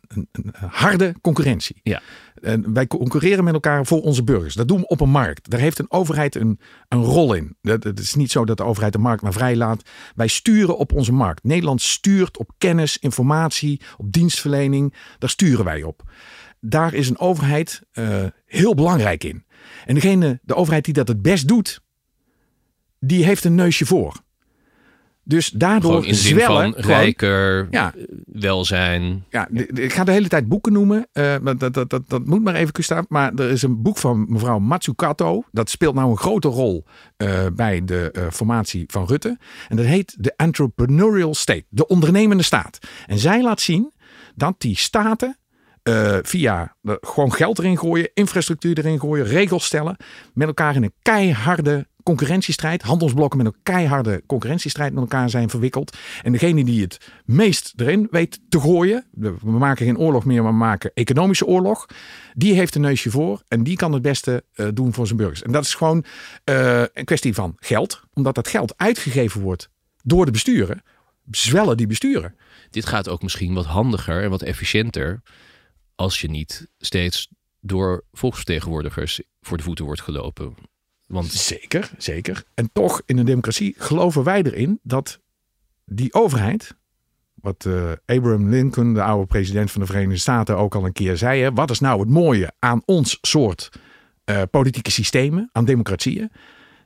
een, 0.07 0.27
een 0.31 0.53
harde 0.69 1.15
concurrentie. 1.21 1.75
Ja. 1.83 2.01
En 2.43 2.73
wij 2.73 2.87
concurreren 2.87 3.43
met 3.43 3.53
elkaar 3.53 3.85
voor 3.85 4.01
onze 4.01 4.23
burgers. 4.23 4.53
Dat 4.53 4.67
doen 4.67 4.79
we 4.79 4.87
op 4.87 5.01
een 5.01 5.09
markt. 5.09 5.49
Daar 5.49 5.59
heeft 5.59 5.79
een 5.79 5.91
overheid 5.91 6.35
een, 6.35 6.59
een 6.87 7.03
rol 7.03 7.33
in. 7.33 7.55
Het 7.61 7.99
is 7.99 8.15
niet 8.15 8.31
zo 8.31 8.45
dat 8.45 8.57
de 8.57 8.63
overheid 8.63 8.93
de 8.93 8.99
markt 8.99 9.21
maar 9.21 9.33
vrij 9.33 9.55
laat. 9.55 9.89
Wij 10.15 10.27
sturen 10.27 10.77
op 10.77 10.93
onze 10.93 11.13
markt. 11.13 11.43
Nederland 11.43 11.81
stuurt 11.81 12.37
op 12.37 12.51
kennis, 12.57 12.97
informatie, 12.97 13.81
op 13.97 14.11
dienstverlening. 14.11 14.93
Daar 15.17 15.29
sturen 15.29 15.65
wij 15.65 15.83
op. 15.83 16.03
Daar 16.59 16.93
is 16.93 17.09
een 17.09 17.19
overheid 17.19 17.81
uh, 17.93 18.25
heel 18.45 18.75
belangrijk 18.75 19.23
in. 19.23 19.45
En 19.85 19.93
degene, 19.93 20.39
de 20.43 20.55
overheid 20.55 20.85
die 20.85 20.93
dat 20.93 21.07
het 21.07 21.21
best 21.21 21.47
doet, 21.47 21.81
die 22.99 23.25
heeft 23.25 23.43
een 23.43 23.55
neusje 23.55 23.85
voor. 23.85 24.22
Dus 25.23 25.49
daardoor 25.49 25.91
Gewoon 25.91 26.05
in 26.05 26.15
zwellen. 26.15 26.73
Van 26.73 26.81
rijker, 26.81 27.67
ja. 27.71 27.93
welzijn. 28.25 29.25
Ja, 29.29 29.47
ik 29.73 29.93
ga 29.93 30.03
de 30.03 30.11
hele 30.11 30.27
tijd 30.27 30.47
boeken 30.47 30.73
noemen. 30.73 31.07
Uh, 31.13 31.35
dat, 31.57 31.73
dat, 31.73 31.89
dat, 31.89 32.03
dat 32.07 32.25
moet 32.25 32.43
maar 32.43 32.55
even 32.55 32.83
staan. 32.83 33.05
Maar 33.09 33.33
er 33.33 33.49
is 33.49 33.61
een 33.61 33.81
boek 33.81 33.97
van 33.97 34.25
mevrouw 34.29 34.59
Matsukato. 34.59 35.43
Dat 35.51 35.69
speelt 35.69 35.95
nou 35.95 36.09
een 36.09 36.17
grote 36.17 36.47
rol 36.47 36.85
uh, 37.17 37.45
bij 37.55 37.85
de 37.85 38.13
uh, 38.17 38.23
formatie 38.31 38.83
van 38.87 39.05
Rutte. 39.05 39.37
En 39.67 39.75
dat 39.75 39.85
heet 39.85 40.15
de 40.19 40.33
Entrepreneurial 40.35 41.35
State. 41.35 41.65
De 41.69 41.87
ondernemende 41.87 42.43
staat. 42.43 42.79
En 43.05 43.19
zij 43.19 43.43
laat 43.43 43.61
zien 43.61 43.91
dat 44.35 44.55
die 44.57 44.77
staten 44.77 45.37
uh, 45.83 46.17
via 46.21 46.75
uh, 46.81 46.95
gewoon 47.01 47.33
geld 47.33 47.59
erin 47.59 47.77
gooien, 47.77 48.09
infrastructuur 48.13 48.77
erin 48.77 48.99
gooien, 48.99 49.25
regels 49.25 49.65
stellen, 49.65 49.95
met 50.33 50.47
elkaar 50.47 50.75
in 50.75 50.83
een 50.83 50.93
keiharde 51.01 51.87
concurrentiestrijd, 52.03 52.81
handelsblokken 52.81 53.37
met 53.37 53.47
een 53.47 53.59
keiharde 53.63 54.23
concurrentiestrijd 54.27 54.93
met 54.93 55.01
elkaar 55.01 55.29
zijn 55.29 55.49
verwikkeld. 55.49 55.97
En 56.21 56.31
degene 56.31 56.63
die 56.63 56.81
het 56.81 56.97
meest 57.25 57.73
erin 57.75 58.07
weet 58.11 58.39
te 58.49 58.59
gooien, 58.59 59.05
we 59.11 59.51
maken 59.51 59.85
geen 59.85 59.97
oorlog 59.97 60.25
meer, 60.25 60.43
maar 60.43 60.51
we 60.51 60.57
maken 60.57 60.91
economische 60.93 61.45
oorlog, 61.45 61.85
die 62.33 62.53
heeft 62.53 62.75
een 62.75 62.81
neusje 62.81 63.11
voor 63.11 63.43
en 63.47 63.63
die 63.63 63.75
kan 63.75 63.93
het 63.93 64.01
beste 64.01 64.43
uh, 64.55 64.67
doen 64.73 64.93
voor 64.93 65.05
zijn 65.05 65.17
burgers. 65.17 65.41
En 65.41 65.51
dat 65.51 65.63
is 65.63 65.75
gewoon 65.75 66.05
een 66.43 67.05
kwestie 67.05 67.33
van 67.33 67.53
geld, 67.59 68.01
omdat 68.13 68.35
dat 68.35 68.47
geld 68.47 68.77
uitgegeven 68.77 69.41
wordt 69.41 69.69
door 70.03 70.25
de 70.25 70.31
besturen, 70.31 70.83
zwellen 71.31 71.77
die 71.77 71.87
besturen. 71.87 72.35
Dit 72.69 72.85
gaat 72.85 73.09
ook 73.09 73.21
misschien 73.21 73.53
wat 73.53 73.65
handiger 73.65 74.23
en 74.23 74.29
wat 74.29 74.41
efficiënter 74.41 75.21
als 75.95 76.21
je 76.21 76.29
niet 76.29 76.67
steeds 76.77 77.27
door 77.59 78.05
volksvertegenwoordigers 78.11 79.21
voor 79.41 79.57
de 79.57 79.63
voeten 79.63 79.85
wordt 79.85 80.01
gelopen. 80.01 80.55
Want... 81.05 81.31
Zeker, 81.31 81.91
zeker. 81.97 82.43
En 82.53 82.69
toch, 82.73 83.01
in 83.05 83.17
een 83.17 83.25
democratie 83.25 83.75
geloven 83.77 84.23
wij 84.23 84.43
erin 84.43 84.79
dat 84.83 85.19
die 85.85 86.13
overheid, 86.13 86.75
wat 87.33 87.65
uh, 87.65 87.91
Abraham 88.05 88.49
Lincoln, 88.49 88.93
de 88.93 89.03
oude 89.03 89.25
president 89.25 89.71
van 89.71 89.81
de 89.81 89.87
Verenigde 89.87 90.17
Staten, 90.17 90.57
ook 90.57 90.75
al 90.75 90.85
een 90.85 90.93
keer 90.93 91.17
zei. 91.17 91.41
Hè, 91.41 91.53
wat 91.53 91.69
is 91.69 91.79
nou 91.79 91.99
het 91.99 92.09
mooie 92.09 92.51
aan 92.59 92.81
ons 92.85 93.17
soort 93.21 93.69
uh, 94.25 94.41
politieke 94.51 94.91
systemen, 94.91 95.49
aan 95.51 95.65
democratieën? 95.65 96.31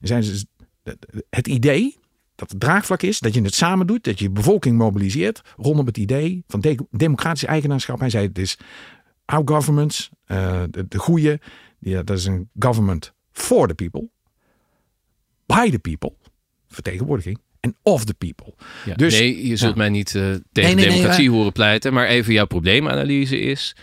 Zijn 0.02 0.24
ze 0.24 0.46
het 1.30 1.48
idee 1.48 1.98
dat 2.36 2.50
het 2.50 2.60
draagvlak 2.60 3.02
is, 3.02 3.20
dat 3.20 3.34
je 3.34 3.42
het 3.42 3.54
samen 3.54 3.88
doet, 3.88 4.04
dat 4.04 4.20
je 4.20 4.30
bevolking 4.30 4.78
mobiliseert 4.78 5.42
rondom 5.56 5.86
het 5.86 5.98
idee 5.98 6.44
van 6.48 6.62
de 6.62 6.86
democratisch 6.92 7.46
eigenaarschap. 7.46 8.00
Hij 8.00 8.10
zei 8.10 8.28
het 8.28 8.38
is 8.38 8.58
our 9.26 9.48
governments, 9.48 10.10
uh, 10.28 10.64
de, 10.70 10.88
de 10.88 10.98
goede, 10.98 11.40
ja, 11.80 12.04
dat 12.04 12.18
is 12.18 12.26
een 12.26 12.50
government 12.60 13.14
for 13.38 13.68
the 13.68 13.76
people, 13.76 14.10
by 15.46 15.70
the 15.70 15.80
people, 15.80 16.14
vertegenwoordiging, 16.68 17.40
en 17.60 17.76
of 17.82 18.06
the 18.06 18.14
people. 18.14 18.54
Ja, 18.86 18.96
dus, 18.96 19.20
nee, 19.20 19.48
je 19.48 19.56
zult 19.56 19.72
ja. 19.72 19.78
mij 19.78 19.90
niet 19.90 20.14
uh, 20.14 20.22
tegen 20.24 20.42
nee, 20.52 20.76
nee, 20.76 20.86
democratie 20.86 21.30
nee, 21.30 21.38
horen 21.38 21.52
pleiten, 21.52 21.94
maar 21.94 22.08
even 22.08 22.34
jouw 22.34 22.46
probleemanalyse 22.46 23.40
is, 23.40 23.76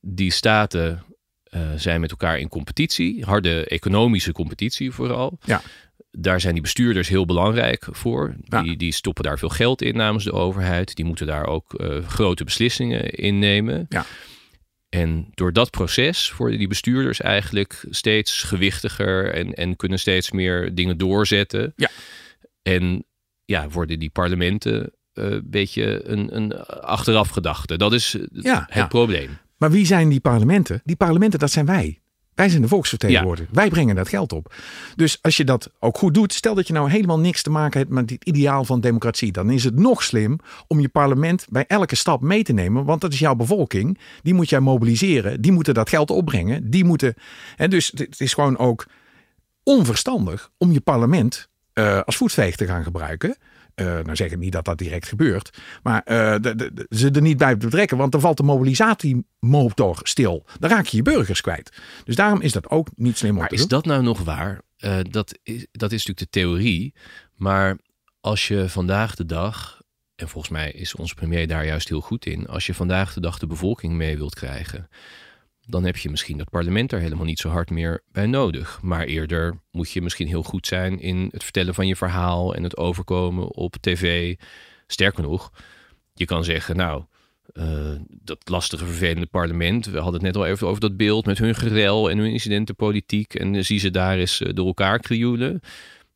die 0.00 0.30
staten 0.30 1.04
uh, 1.50 1.60
zijn 1.76 2.00
met 2.00 2.10
elkaar 2.10 2.38
in 2.38 2.48
competitie, 2.48 3.24
harde 3.24 3.66
economische 3.66 4.32
competitie 4.32 4.90
vooral. 4.90 5.38
Ja. 5.44 5.62
Daar 6.10 6.40
zijn 6.40 6.52
die 6.52 6.62
bestuurders 6.62 7.08
heel 7.08 7.24
belangrijk 7.24 7.86
voor. 7.90 8.36
Die, 8.76 8.92
stoppen 8.92 9.24
daar 9.24 9.38
veel 9.38 9.48
geld 9.48 9.82
in 9.82 9.96
namens 9.96 10.24
de 10.24 10.32
overheid. 10.32 10.96
Die 10.96 11.04
moeten 11.04 11.26
daar 11.26 11.46
ook 11.46 11.80
uh, 11.80 12.06
grote 12.06 12.44
beslissingen 12.44 13.10
in 13.10 13.38
nemen. 13.38 13.86
Ja. 13.88 14.06
En 14.88 15.28
door 15.34 15.52
dat 15.52 15.70
proces 15.70 16.36
worden 16.36 16.58
die 16.58 16.68
bestuurders 16.68 17.20
eigenlijk 17.20 17.86
steeds 17.90 18.42
gewichtiger 18.42 19.32
en, 19.32 19.54
en 19.54 19.76
kunnen 19.76 19.98
steeds 19.98 20.30
meer 20.30 20.74
dingen 20.74 20.98
doorzetten. 20.98 21.72
Ja. 21.76 21.88
En 22.62 23.04
ja, 23.44 23.68
worden 23.68 23.98
die 23.98 24.10
parlementen 24.10 24.92
een 25.12 25.32
uh, 25.32 25.40
beetje 25.44 26.08
een, 26.08 26.36
een 26.36 26.56
achteraf 26.66 27.28
gedachte. 27.28 27.76
Dat 27.76 27.92
is 27.92 28.16
ja, 28.32 28.64
het 28.66 28.74
ja. 28.74 28.86
probleem. 28.86 29.38
Maar 29.56 29.70
wie 29.70 29.86
zijn 29.86 30.08
die 30.08 30.20
parlementen? 30.20 30.80
Die 30.84 30.96
parlementen, 30.96 31.38
dat 31.38 31.50
zijn 31.50 31.66
wij. 31.66 32.00
Wij 32.36 32.48
zijn 32.48 32.62
de 32.62 32.68
volksvertegenwoordiger. 32.68 33.48
Ja. 33.52 33.60
Wij 33.60 33.68
brengen 33.68 33.94
dat 33.94 34.08
geld 34.08 34.32
op. 34.32 34.54
Dus 34.96 35.18
als 35.22 35.36
je 35.36 35.44
dat 35.44 35.70
ook 35.78 35.98
goed 35.98 36.14
doet, 36.14 36.32
stel 36.32 36.54
dat 36.54 36.66
je 36.66 36.72
nou 36.72 36.90
helemaal 36.90 37.18
niks 37.18 37.42
te 37.42 37.50
maken 37.50 37.80
hebt 37.80 37.92
met 37.92 38.10
het 38.10 38.24
ideaal 38.24 38.64
van 38.64 38.80
democratie, 38.80 39.32
dan 39.32 39.50
is 39.50 39.64
het 39.64 39.78
nog 39.78 40.02
slim 40.02 40.38
om 40.66 40.80
je 40.80 40.88
parlement 40.88 41.46
bij 41.48 41.64
elke 41.66 41.96
stap 41.96 42.20
mee 42.20 42.42
te 42.42 42.52
nemen, 42.52 42.84
want 42.84 43.00
dat 43.00 43.12
is 43.12 43.18
jouw 43.18 43.34
bevolking. 43.34 43.98
Die 44.22 44.34
moet 44.34 44.48
jij 44.48 44.60
mobiliseren. 44.60 45.40
Die 45.40 45.52
moeten 45.52 45.74
dat 45.74 45.88
geld 45.88 46.10
opbrengen. 46.10 46.70
Die 46.70 46.84
moeten. 46.84 47.14
En 47.56 47.70
dus 47.70 47.92
het 47.94 48.20
is 48.20 48.34
gewoon 48.34 48.58
ook 48.58 48.86
onverstandig 49.62 50.50
om 50.58 50.72
je 50.72 50.80
parlement 50.80 51.48
uh, 51.74 52.00
als 52.00 52.16
voetveeg 52.16 52.56
te 52.56 52.66
gaan 52.66 52.82
gebruiken. 52.82 53.36
Uh, 53.80 53.86
nou 53.86 54.16
zeg 54.16 54.30
ik 54.30 54.38
niet 54.38 54.52
dat 54.52 54.64
dat 54.64 54.78
direct 54.78 55.08
gebeurt. 55.08 55.58
Maar 55.82 56.02
uh, 56.04 56.34
de, 56.40 56.54
de, 56.54 56.86
ze 56.88 57.10
er 57.10 57.22
niet 57.22 57.36
bij 57.36 57.56
betrekken. 57.56 57.96
Want 57.96 58.12
dan 58.12 58.20
valt 58.20 58.36
de 58.36 58.42
mobilisatiemotor 58.42 60.00
stil. 60.02 60.46
Dan 60.58 60.70
raak 60.70 60.86
je 60.86 60.96
je 60.96 61.02
burgers 61.02 61.40
kwijt. 61.40 61.76
Dus 62.04 62.14
daarom 62.14 62.40
is 62.40 62.52
dat 62.52 62.70
ook 62.70 62.88
niet 62.94 63.16
slim 63.16 63.30
om 63.30 63.36
maar 63.36 63.48
te 63.48 63.54
is 63.54 63.60
doen. 63.60 63.68
dat 63.68 63.84
nou 63.84 64.02
nog 64.02 64.24
waar? 64.24 64.60
Uh, 64.78 64.98
dat, 65.10 65.38
is, 65.42 65.66
dat 65.72 65.92
is 65.92 66.06
natuurlijk 66.06 66.32
de 66.32 66.40
theorie. 66.40 66.94
Maar 67.34 67.78
als 68.20 68.48
je 68.48 68.68
vandaag 68.68 69.14
de 69.14 69.26
dag 69.26 69.82
en 70.14 70.28
volgens 70.28 70.52
mij 70.52 70.70
is 70.70 70.94
onze 70.94 71.14
premier 71.14 71.46
daar 71.46 71.66
juist 71.66 71.88
heel 71.88 72.00
goed 72.00 72.26
in, 72.26 72.46
als 72.46 72.66
je 72.66 72.74
vandaag 72.74 73.12
de 73.14 73.20
dag 73.20 73.38
de 73.38 73.46
bevolking 73.46 73.94
mee 73.94 74.16
wilt 74.16 74.34
krijgen, 74.34 74.88
dan 75.66 75.84
heb 75.84 75.96
je 75.96 76.10
misschien 76.10 76.38
dat 76.38 76.50
parlement 76.50 76.92
er 76.92 77.00
helemaal 77.00 77.24
niet 77.24 77.38
zo 77.38 77.48
hard 77.48 77.70
meer 77.70 78.02
bij 78.12 78.26
nodig. 78.26 78.78
Maar 78.82 79.04
eerder 79.04 79.60
moet 79.70 79.90
je 79.90 80.02
misschien 80.02 80.26
heel 80.26 80.42
goed 80.42 80.66
zijn 80.66 81.00
in 81.00 81.28
het 81.32 81.44
vertellen 81.44 81.74
van 81.74 81.86
je 81.86 81.96
verhaal 81.96 82.54
en 82.54 82.62
het 82.62 82.76
overkomen 82.76 83.54
op 83.54 83.76
tv. 83.80 84.34
Sterker 84.86 85.22
nog, 85.22 85.52
je 86.14 86.24
kan 86.24 86.44
zeggen, 86.44 86.76
nou, 86.76 87.04
uh, 87.52 87.94
dat 88.08 88.48
lastige, 88.48 88.84
vervelende 88.84 89.26
parlement. 89.26 89.86
We 89.86 89.96
hadden 89.98 90.14
het 90.14 90.22
net 90.22 90.36
al 90.36 90.46
even 90.46 90.66
over 90.66 90.80
dat 90.80 90.96
beeld 90.96 91.26
met 91.26 91.38
hun 91.38 91.54
gerel 91.54 92.10
en 92.10 92.18
hun 92.18 92.30
incidentenpolitiek. 92.30 93.34
En 93.34 93.54
uh, 93.54 93.62
zie 93.62 93.78
ze 93.78 93.90
daar 93.90 94.18
eens 94.18 94.40
uh, 94.40 94.48
door 94.54 94.66
elkaar 94.66 94.98
krioelen. 94.98 95.60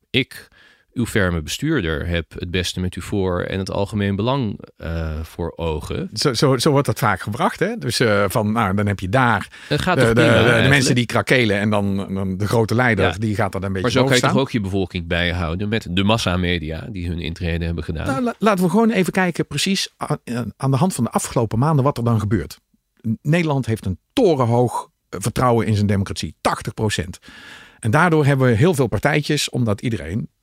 Ik 0.09 0.47
uw 0.93 1.05
ferme 1.05 1.41
bestuurder 1.41 2.07
heb 2.07 2.25
het 2.39 2.51
beste 2.51 2.79
met 2.79 2.95
u 2.95 3.01
voor 3.01 3.41
en 3.41 3.59
het 3.59 3.71
algemeen 3.71 4.15
belang 4.15 4.59
uh, 4.77 5.19
voor 5.21 5.53
ogen. 5.55 6.09
Zo, 6.13 6.33
zo, 6.33 6.57
zo, 6.57 6.71
wordt 6.71 6.85
dat 6.85 6.99
vaak 6.99 7.21
gebracht. 7.21 7.59
Hè? 7.59 7.77
Dus 7.77 7.99
uh, 7.99 8.25
van, 8.27 8.51
nou, 8.51 8.75
dan 8.75 8.87
heb 8.87 8.99
je 8.99 9.09
daar 9.09 9.47
het 9.67 9.81
gaat 9.81 9.95
de, 9.95 10.01
toch 10.01 10.13
de, 10.13 10.21
prima, 10.21 10.55
de, 10.55 10.61
de 10.61 10.69
mensen 10.69 10.95
die 10.95 11.05
krakelen 11.05 11.59
en 11.59 11.69
dan, 11.69 12.13
dan 12.13 12.37
de 12.37 12.47
grote 12.47 12.75
leider, 12.75 13.05
ja. 13.05 13.17
die 13.17 13.35
gaat 13.35 13.55
er 13.55 13.63
een 13.63 13.73
beetje 13.73 13.81
Maar 13.81 13.91
zo 13.91 14.03
kan 14.03 14.15
je 14.15 14.21
toch 14.21 14.37
ook 14.37 14.51
je 14.51 14.61
bevolking 14.61 15.07
bijhouden 15.07 15.69
met 15.69 15.87
de 15.89 16.03
massamedia 16.03 16.87
die 16.91 17.07
hun 17.07 17.19
intrede 17.19 17.65
hebben 17.65 17.83
gedaan. 17.83 18.05
Nou, 18.05 18.21
la, 18.21 18.33
laten 18.39 18.63
we 18.63 18.69
gewoon 18.69 18.89
even 18.89 19.13
kijken 19.13 19.47
precies 19.47 19.93
aan, 19.97 20.19
aan 20.57 20.71
de 20.71 20.77
hand 20.77 20.93
van 20.93 21.03
de 21.03 21.11
afgelopen 21.11 21.59
maanden 21.59 21.83
wat 21.83 21.97
er 21.97 22.03
dan 22.03 22.19
gebeurt. 22.19 22.59
Nederland 23.21 23.65
heeft 23.65 23.85
een 23.85 23.99
torenhoog 24.13 24.89
vertrouwen 25.09 25.67
in 25.67 25.75
zijn 25.75 25.87
democratie, 25.87 26.35
80 26.41 26.73
procent. 26.73 27.19
En 27.79 27.91
daardoor 27.91 28.25
hebben 28.25 28.47
we 28.47 28.53
heel 28.53 28.73
veel 28.73 28.87
partijtjes, 28.87 29.49
omdat 29.49 29.81
iedereen 29.81 30.09
de, 30.09 30.19
de, 30.19 30.29
de, 30.29 30.40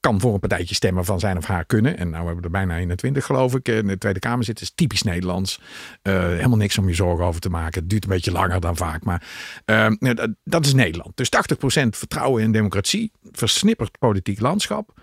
kan 0.00 0.20
voor 0.20 0.34
een 0.34 0.40
partijtje 0.40 0.74
stemmen 0.74 1.04
van 1.04 1.20
zijn 1.20 1.36
of 1.36 1.46
haar 1.46 1.64
kunnen. 1.64 1.98
En 1.98 2.10
nou 2.10 2.24
hebben 2.24 2.36
we 2.36 2.42
er 2.42 2.50
bijna 2.50 2.76
21 2.76 3.24
geloof 3.24 3.54
ik. 3.54 3.68
In 3.68 3.86
de 3.86 3.98
Tweede 3.98 4.18
Kamer 4.18 4.44
zitten 4.44 4.64
is 4.64 4.72
typisch 4.74 5.02
Nederlands. 5.02 5.60
Helemaal 6.02 6.56
niks 6.56 6.78
om 6.78 6.88
je 6.88 6.94
zorgen 6.94 7.24
over 7.24 7.40
te 7.40 7.48
maken. 7.48 7.80
Het 7.80 7.90
duurt 7.90 8.04
een 8.04 8.10
beetje 8.10 8.32
langer 8.32 8.60
dan 8.60 8.76
vaak. 8.76 9.04
Maar 9.04 9.28
uh, 9.66 10.14
dat, 10.14 10.30
dat 10.44 10.66
is 10.66 10.74
Nederland. 10.74 11.16
Dus 11.16 11.28
80% 11.28 11.88
vertrouwen 11.88 12.42
in 12.42 12.52
democratie. 12.52 13.12
Versnipperd 13.30 13.98
politiek 13.98 14.40
landschap. 14.40 15.00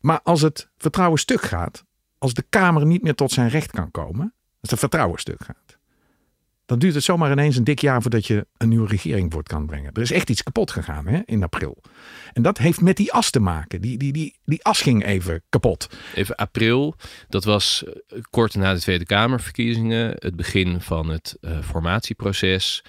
Maar 0.00 0.20
als 0.22 0.40
het 0.40 0.70
vertrouwen 0.76 1.18
stuk 1.18 1.42
gaat. 1.42 1.84
Als 2.18 2.34
de 2.34 2.44
Kamer 2.48 2.86
niet 2.86 3.02
meer 3.02 3.14
tot 3.14 3.32
zijn 3.32 3.48
recht 3.48 3.70
kan 3.70 3.90
komen. 3.90 4.34
Als 4.60 4.70
het 4.70 4.78
vertrouwen 4.78 5.18
stuk 5.18 5.44
gaat 5.44 5.61
dan 6.72 6.80
duurt 6.80 6.94
het 6.94 7.04
zomaar 7.04 7.32
ineens 7.32 7.56
een 7.56 7.64
dik 7.64 7.80
jaar 7.80 8.02
voordat 8.02 8.26
je 8.26 8.46
een 8.56 8.68
nieuwe 8.68 8.88
regering 8.88 9.32
voort 9.32 9.48
kan 9.48 9.66
brengen. 9.66 9.92
Er 9.92 10.02
is 10.02 10.12
echt 10.12 10.30
iets 10.30 10.42
kapot 10.42 10.70
gegaan 10.70 11.06
hè, 11.06 11.20
in 11.24 11.42
april. 11.42 11.82
En 12.32 12.42
dat 12.42 12.58
heeft 12.58 12.80
met 12.80 12.96
die 12.96 13.12
as 13.12 13.30
te 13.30 13.40
maken. 13.40 13.80
Die, 13.80 13.98
die, 13.98 14.12
die, 14.12 14.36
die 14.44 14.64
as 14.64 14.80
ging 14.80 15.04
even 15.04 15.42
kapot. 15.48 15.88
Even 16.14 16.36
april, 16.36 16.94
dat 17.28 17.44
was 17.44 17.84
kort 18.30 18.54
na 18.54 18.74
de 18.74 18.80
Tweede 18.80 19.04
Kamerverkiezingen, 19.04 20.16
het 20.18 20.36
begin 20.36 20.80
van 20.80 21.08
het 21.08 21.36
uh, 21.40 21.62
formatieproces. 21.62 22.84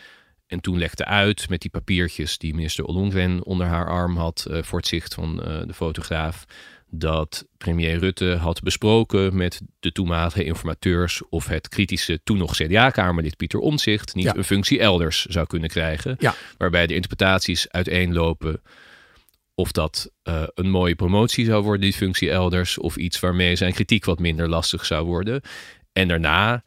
En 0.48 0.60
toen 0.60 0.78
legde 0.78 1.06
uit 1.06 1.50
met 1.50 1.62
die 1.62 1.72
papiertjes 1.72 2.38
die 2.38 2.54
minister 2.54 2.86
Ollongren 2.86 3.44
onder 3.44 3.68
haar 3.68 3.88
arm 3.88 4.18
had 4.18 4.46
uh, 4.50 4.64
voor 4.64 4.80
het 4.80 4.88
zicht 4.88 5.14
van 5.14 5.36
de 5.36 5.74
fotograaf 5.74 6.46
dat 6.96 7.46
premier 7.58 7.98
Rutte 7.98 8.36
had 8.36 8.62
besproken 8.62 9.36
met 9.36 9.62
de 9.80 9.92
toenmalige 9.92 10.44
informateurs 10.44 11.22
of 11.30 11.48
het 11.48 11.70
kritische 11.70 12.20
toen 12.24 12.38
nog 12.38 12.56
CDA-kamerlid 12.56 13.38
Pieter 13.38 13.60
Omtzigt 13.60 14.16
niet 14.16 14.26
Ja. 14.26 14.36
een 14.36 14.44
functie 14.44 14.80
elders 14.80 15.26
zou 15.26 15.48
kunnen 15.48 15.70
krijgen. 15.70 16.16
Ja. 16.20 16.36
Waarbij 16.58 16.88
de 16.88 16.94
interpretaties 16.96 17.70
uiteenlopen 17.70 18.62
of 19.56 19.72
dat 19.72 20.12
eh, 20.24 20.44
een 20.54 20.70
mooie 20.70 20.96
promotie 20.96 21.46
zou 21.46 21.64
worden, 21.64 21.82
die 21.82 21.94
functie 21.94 22.32
elders, 22.32 22.78
of 22.78 22.96
iets 22.96 23.20
waarmee 23.20 23.56
zijn 23.56 23.74
kritiek 23.74 24.06
wat 24.06 24.20
minder 24.20 24.50
lastig 24.50 24.86
zou 24.86 25.06
worden. 25.06 25.42
En 25.94 26.08
daarna 26.08 26.64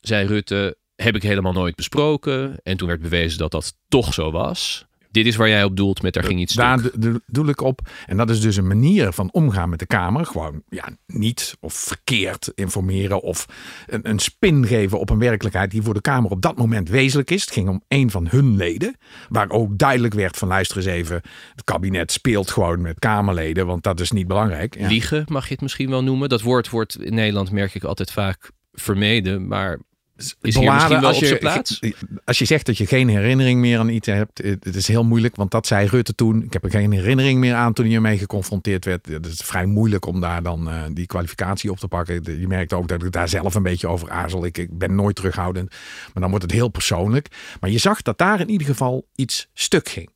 zei 0.00 0.26
Rutte, 0.26 0.76
heb 0.96 1.14
ik 1.14 1.22
helemaal 1.22 1.52
nooit 1.52 1.74
besproken. 1.74 2.56
En 2.62 2.76
toen 2.76 2.88
werd 2.88 3.00
bewezen 3.00 3.38
dat 3.38 3.50
dat 3.50 3.74
toch 3.88 4.14
zo 4.14 4.30
was. 4.30 4.86
Dit 5.12 5.26
is 5.26 5.36
waar 5.36 5.48
jij 5.48 5.64
op 5.64 5.76
doelt 5.76 6.02
met 6.02 6.14
daar 6.14 6.24
ging 6.24 6.40
iets 6.40 6.54
Daar 6.54 6.78
stuk. 6.78 7.18
doe 7.26 7.48
ik 7.48 7.60
op. 7.60 7.80
En 8.06 8.16
dat 8.16 8.30
is 8.30 8.40
dus 8.40 8.56
een 8.56 8.66
manier 8.66 9.12
van 9.12 9.32
omgaan 9.32 9.68
met 9.68 9.78
de 9.78 9.86
Kamer. 9.86 10.26
Gewoon 10.26 10.62
ja, 10.68 10.88
niet 11.06 11.56
of 11.60 11.74
verkeerd 11.74 12.52
informeren 12.54 13.22
of 13.22 13.46
een, 13.86 14.08
een 14.08 14.18
spin 14.18 14.66
geven 14.66 14.98
op 14.98 15.10
een 15.10 15.18
werkelijkheid 15.18 15.70
die 15.70 15.82
voor 15.82 15.94
de 15.94 16.00
Kamer 16.00 16.30
op 16.30 16.42
dat 16.42 16.56
moment 16.56 16.88
wezenlijk 16.88 17.30
is. 17.30 17.40
Het 17.40 17.50
ging 17.50 17.68
om 17.68 17.82
een 17.88 18.10
van 18.10 18.28
hun 18.28 18.56
leden. 18.56 18.96
Waar 19.28 19.50
ook 19.50 19.78
duidelijk 19.78 20.14
werd 20.14 20.36
van 20.36 20.48
luister 20.48 20.76
eens 20.76 20.86
even. 20.86 21.20
Het 21.54 21.64
kabinet 21.64 22.12
speelt 22.12 22.50
gewoon 22.50 22.80
met 22.80 22.98
Kamerleden, 22.98 23.66
want 23.66 23.82
dat 23.82 24.00
is 24.00 24.10
niet 24.10 24.26
belangrijk. 24.26 24.78
Ja. 24.78 24.88
Liegen 24.88 25.24
mag 25.28 25.46
je 25.46 25.52
het 25.52 25.62
misschien 25.62 25.90
wel 25.90 26.02
noemen. 26.02 26.28
Dat 26.28 26.42
woord 26.42 26.70
wordt 26.70 27.02
in 27.02 27.14
Nederland, 27.14 27.50
merk 27.50 27.74
ik, 27.74 27.84
altijd 27.84 28.10
vaak 28.10 28.50
vermeden. 28.72 29.46
Maar 29.46 29.78
is 30.22 30.54
hier 30.54 30.64
Beladen 30.64 30.74
misschien 30.74 31.00
wel 31.00 31.08
als 31.08 31.16
op 31.16 31.22
je, 31.22 31.28
zijn 31.28 31.38
plaats? 31.38 31.80
Als 32.24 32.38
je 32.38 32.44
zegt 32.44 32.66
dat 32.66 32.78
je 32.78 32.86
geen 32.86 33.08
herinnering 33.08 33.60
meer 33.60 33.78
aan 33.78 33.88
iets 33.88 34.06
hebt, 34.06 34.38
het 34.42 34.74
is 34.76 34.88
heel 34.88 35.04
moeilijk, 35.04 35.36
want 35.36 35.50
dat 35.50 35.66
zei 35.66 35.86
Rutte 35.86 36.14
toen. 36.14 36.42
Ik 36.42 36.52
heb 36.52 36.64
er 36.64 36.70
geen 36.70 36.92
herinnering 36.92 37.38
meer 37.38 37.54
aan 37.54 37.72
toen 37.72 37.86
hij 37.86 37.94
ermee 37.94 38.18
geconfronteerd 38.18 38.84
werd. 38.84 39.06
Het 39.06 39.26
is 39.26 39.40
vrij 39.40 39.66
moeilijk 39.66 40.06
om 40.06 40.20
daar 40.20 40.42
dan 40.42 40.68
uh, 40.68 40.82
die 40.92 41.06
kwalificatie 41.06 41.70
op 41.70 41.78
te 41.78 41.88
pakken. 41.88 42.40
Je 42.40 42.46
merkt 42.46 42.72
ook 42.72 42.88
dat 42.88 43.02
ik 43.02 43.12
daar 43.12 43.28
zelf 43.28 43.54
een 43.54 43.62
beetje 43.62 43.88
over 43.88 44.10
aarzel. 44.10 44.44
Ik, 44.44 44.58
ik, 44.58 44.78
ben 44.78 44.94
nooit 44.94 45.16
terughoudend, 45.16 45.70
maar 46.12 46.22
dan 46.22 46.30
wordt 46.30 46.44
het 46.44 46.54
heel 46.54 46.68
persoonlijk. 46.68 47.28
Maar 47.60 47.70
je 47.70 47.78
zag 47.78 48.02
dat 48.02 48.18
daar 48.18 48.40
in 48.40 48.50
ieder 48.50 48.66
geval 48.66 49.06
iets 49.14 49.48
stuk 49.54 49.88
ging. 49.88 50.10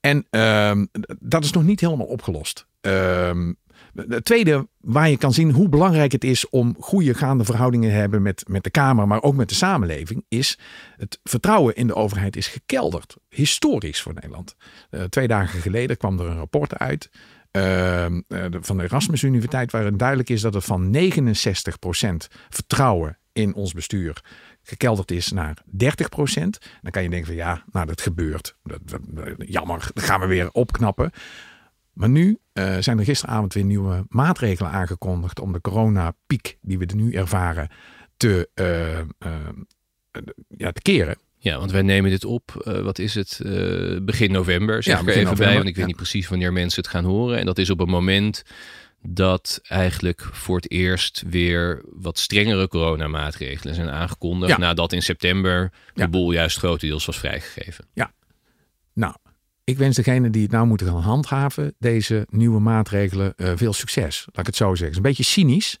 En 0.00 0.26
uh, 0.30 0.84
dat 1.18 1.44
is 1.44 1.52
nog 1.52 1.62
niet 1.62 1.80
helemaal 1.80 2.06
opgelost. 2.06 2.66
Uh, 2.82 3.30
het 4.08 4.24
tweede 4.24 4.68
waar 4.80 5.10
je 5.10 5.16
kan 5.16 5.32
zien 5.32 5.50
hoe 5.50 5.68
belangrijk 5.68 6.12
het 6.12 6.24
is 6.24 6.48
om 6.48 6.76
goede 6.78 7.14
gaande 7.14 7.44
verhoudingen 7.44 7.90
te 7.90 7.96
hebben 7.96 8.22
met, 8.22 8.44
met 8.48 8.64
de 8.64 8.70
Kamer, 8.70 9.06
maar 9.06 9.22
ook 9.22 9.34
met 9.34 9.48
de 9.48 9.54
samenleving, 9.54 10.24
is 10.28 10.58
het 10.96 11.20
vertrouwen 11.24 11.76
in 11.76 11.86
de 11.86 11.94
overheid 11.94 12.36
is 12.36 12.48
gekelderd. 12.48 13.16
Historisch 13.28 14.02
voor 14.02 14.14
Nederland. 14.14 14.56
Uh, 14.90 15.02
twee 15.02 15.28
dagen 15.28 15.60
geleden 15.60 15.96
kwam 15.96 16.18
er 16.18 16.26
een 16.26 16.36
rapport 16.36 16.78
uit 16.78 17.10
uh, 17.52 18.06
van 18.60 18.76
de 18.76 18.84
Erasmus 18.84 19.22
Universiteit, 19.22 19.72
waarin 19.72 19.96
duidelijk 19.96 20.30
is 20.30 20.40
dat 20.40 20.54
het 20.54 20.64
van 20.64 20.96
69% 20.96 20.98
vertrouwen 22.48 23.18
in 23.32 23.54
ons 23.54 23.72
bestuur 23.72 24.22
gekelderd 24.62 25.10
is 25.10 25.32
naar 25.32 25.62
30% 25.66 25.68
Dan 26.82 26.90
kan 26.90 27.02
je 27.02 27.08
denken 27.08 27.26
van 27.26 27.36
ja, 27.36 27.64
nou 27.72 27.86
dat 27.86 28.00
gebeurt. 28.00 28.56
Jammer, 29.38 29.90
dat 29.94 30.04
gaan 30.04 30.20
we 30.20 30.26
weer 30.26 30.50
opknappen. 30.52 31.10
Maar 31.96 32.08
nu 32.08 32.38
uh, 32.52 32.76
zijn 32.80 32.98
er 32.98 33.04
gisteravond 33.04 33.54
weer 33.54 33.64
nieuwe 33.64 34.04
maatregelen 34.08 34.70
aangekondigd 34.70 35.40
om 35.40 35.52
de 35.52 35.60
coronapiek 35.60 36.58
die 36.60 36.78
we 36.78 36.86
nu 36.94 37.12
ervaren 37.12 37.68
te, 38.16 38.48
uh, 38.54 38.98
uh, 38.98 40.26
ja, 40.48 40.72
te 40.72 40.82
keren. 40.82 41.16
Ja, 41.38 41.58
want 41.58 41.70
wij 41.70 41.82
nemen 41.82 42.10
dit 42.10 42.24
op, 42.24 42.64
uh, 42.64 42.80
wat 42.80 42.98
is 42.98 43.14
het, 43.14 43.40
uh, 43.42 44.00
begin 44.02 44.32
november, 44.32 44.82
zeg 44.82 44.84
Ja, 44.84 44.92
ik 44.92 44.98
er 44.98 45.04
begin 45.04 45.20
even 45.20 45.30
november, 45.30 45.46
bij, 45.46 45.54
want 45.56 45.68
ik 45.68 45.72
ja. 45.72 45.78
weet 45.78 45.86
niet 45.86 45.96
precies 45.96 46.28
wanneer 46.28 46.52
mensen 46.52 46.82
het 46.82 46.90
gaan 46.90 47.04
horen. 47.04 47.38
En 47.38 47.46
dat 47.46 47.58
is 47.58 47.70
op 47.70 47.80
een 47.80 47.88
moment 47.88 48.42
dat 49.02 49.60
eigenlijk 49.62 50.28
voor 50.32 50.56
het 50.56 50.70
eerst 50.70 51.22
weer 51.30 51.82
wat 51.84 52.18
strengere 52.18 52.68
coronamaatregelen 52.68 53.74
zijn 53.74 53.90
aangekondigd. 53.90 54.50
Ja. 54.50 54.58
Nadat 54.58 54.92
in 54.92 55.02
september 55.02 55.72
de 55.94 56.00
Ja. 56.00 56.08
boel 56.08 56.32
juist 56.32 56.58
grotendeels 56.58 57.06
was 57.06 57.18
vrijgegeven. 57.18 57.84
Nou, 58.92 59.14
ik 59.66 59.78
wens 59.78 59.96
degene 59.96 60.30
die 60.30 60.42
het 60.42 60.50
nou 60.50 60.66
moeten 60.66 60.86
gaan 60.86 61.00
handhaven, 61.00 61.74
deze 61.78 62.26
nieuwe 62.30 62.60
maatregelen, 62.60 63.34
uh, 63.36 63.52
veel 63.54 63.72
succes. 63.72 64.24
Laat 64.26 64.38
ik 64.38 64.46
het 64.46 64.56
zo 64.56 64.68
zeggen. 64.68 64.84
Het 64.84 64.90
is 64.90 64.96
een 64.96 65.02
beetje 65.02 65.22
cynisch, 65.22 65.78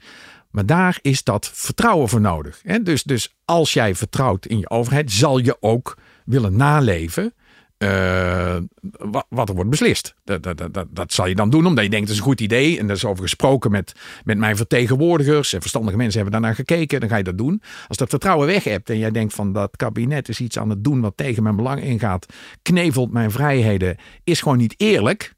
maar 0.50 0.66
daar 0.66 0.98
is 1.02 1.24
dat 1.24 1.50
vertrouwen 1.54 2.08
voor 2.08 2.20
nodig. 2.20 2.60
Hè? 2.62 2.82
Dus, 2.82 3.02
dus 3.02 3.36
als 3.44 3.72
jij 3.72 3.94
vertrouwt 3.94 4.46
in 4.46 4.58
je 4.58 4.70
overheid, 4.70 5.12
zal 5.12 5.38
je 5.38 5.56
ook 5.60 5.98
willen 6.24 6.56
naleven 6.56 7.34
uh, 7.78 8.56
wat, 8.98 9.26
wat, 9.28 9.48
er 9.48 9.54
wordt 9.54 9.70
beslist. 9.70 10.14
Dat, 10.24 10.42
dat, 10.42 10.58
dat, 10.72 10.86
dat, 10.90 11.12
zal 11.12 11.26
je 11.26 11.34
dan 11.34 11.50
doen 11.50 11.66
omdat 11.66 11.84
je 11.84 11.90
denkt, 11.90 12.06
dat 12.06 12.14
is 12.14 12.20
een 12.20 12.28
goed 12.28 12.40
idee. 12.40 12.78
En 12.78 12.86
daar 12.86 12.96
is 12.96 13.04
over 13.04 13.22
gesproken 13.22 13.70
met, 13.70 13.92
met 14.24 14.38
mijn 14.38 14.56
vertegenwoordigers. 14.56 15.52
En 15.52 15.60
verstandige 15.60 15.96
mensen 15.96 16.20
hebben 16.20 16.40
daarnaar 16.40 16.56
gekeken. 16.56 17.00
Dan 17.00 17.08
ga 17.08 17.16
je 17.16 17.22
dat 17.22 17.38
doen. 17.38 17.62
Als 17.88 17.96
dat 17.96 18.08
vertrouwen 18.08 18.46
weg 18.46 18.64
hebt 18.64 18.90
en 18.90 18.98
jij 18.98 19.10
denkt 19.10 19.34
van 19.34 19.52
dat 19.52 19.76
kabinet 19.76 20.28
is 20.28 20.40
iets 20.40 20.58
aan 20.58 20.70
het 20.70 20.84
doen 20.84 21.00
wat 21.00 21.16
tegen 21.16 21.42
mijn 21.42 21.56
belang 21.56 21.82
ingaat. 21.82 22.26
Knevelt 22.62 23.12
mijn 23.12 23.30
vrijheden. 23.30 23.96
Is 24.24 24.40
gewoon 24.40 24.58
niet 24.58 24.74
eerlijk. 24.76 25.34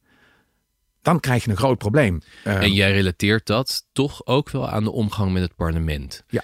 Dan 1.02 1.20
krijg 1.20 1.44
je 1.44 1.50
een 1.50 1.56
groot 1.56 1.78
probleem. 1.78 2.20
En 2.44 2.72
jij 2.72 2.92
relateert 2.92 3.46
dat 3.46 3.86
toch 3.92 4.26
ook 4.26 4.50
wel 4.50 4.68
aan 4.68 4.84
de 4.84 4.90
omgang 4.90 5.32
met 5.32 5.42
het 5.42 5.54
parlement. 5.56 6.24
Ja. 6.28 6.42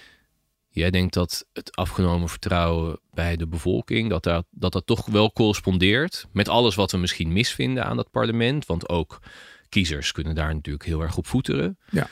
Jij 0.75 0.91
denkt 0.91 1.13
dat 1.13 1.45
het 1.53 1.75
afgenomen 1.75 2.29
vertrouwen 2.29 2.99
bij 3.13 3.35
de 3.35 3.47
bevolking, 3.47 4.09
dat 4.09 4.23
dat, 4.23 4.45
dat 4.49 4.71
dat 4.71 4.85
toch 4.85 5.05
wel 5.05 5.33
correspondeert 5.33 6.27
met 6.31 6.49
alles 6.49 6.75
wat 6.75 6.91
we 6.91 6.97
misschien 6.97 7.33
misvinden 7.33 7.85
aan 7.85 7.95
dat 7.95 8.11
parlement. 8.11 8.65
Want 8.65 8.89
ook 8.89 9.21
kiezers 9.69 10.11
kunnen 10.11 10.35
daar 10.35 10.53
natuurlijk 10.53 10.85
heel 10.85 11.01
erg 11.01 11.17
op 11.17 11.27
voeteren. 11.27 11.77
Ja. 11.89 12.07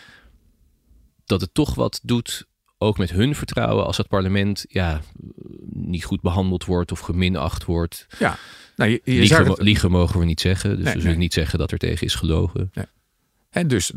Dat 1.25 1.41
het 1.41 1.53
toch 1.53 1.75
wat 1.75 1.99
doet, 2.03 2.47
ook 2.77 2.97
met 2.97 3.09
hun 3.09 3.35
vertrouwen, 3.35 3.85
als 3.85 3.97
het 3.97 4.07
parlement 4.07 4.65
ja, 4.67 5.01
niet 5.69 6.05
goed 6.05 6.21
behandeld 6.21 6.65
wordt 6.65 6.91
of 6.91 6.99
geminacht 6.99 7.65
wordt. 7.65 8.07
Ja. 8.19 8.37
Nou, 8.75 8.91
je, 8.91 9.01
je 9.03 9.19
liegen, 9.19 9.45
het... 9.45 9.61
liegen, 9.61 9.91
mogen 9.91 10.19
we 10.19 10.25
niet 10.25 10.41
zeggen, 10.41 10.69
dus 10.69 10.83
Nee, 10.83 10.93
we 10.93 10.99
zullen 10.99 11.15
nee. 11.15 11.23
niet 11.23 11.33
zeggen 11.33 11.59
dat 11.59 11.71
er 11.71 11.77
tegen 11.77 12.05
is 12.05 12.15
gelogen. 12.15 12.71
Nee. 12.73 12.85
En 13.49 13.67
dus 13.67 13.91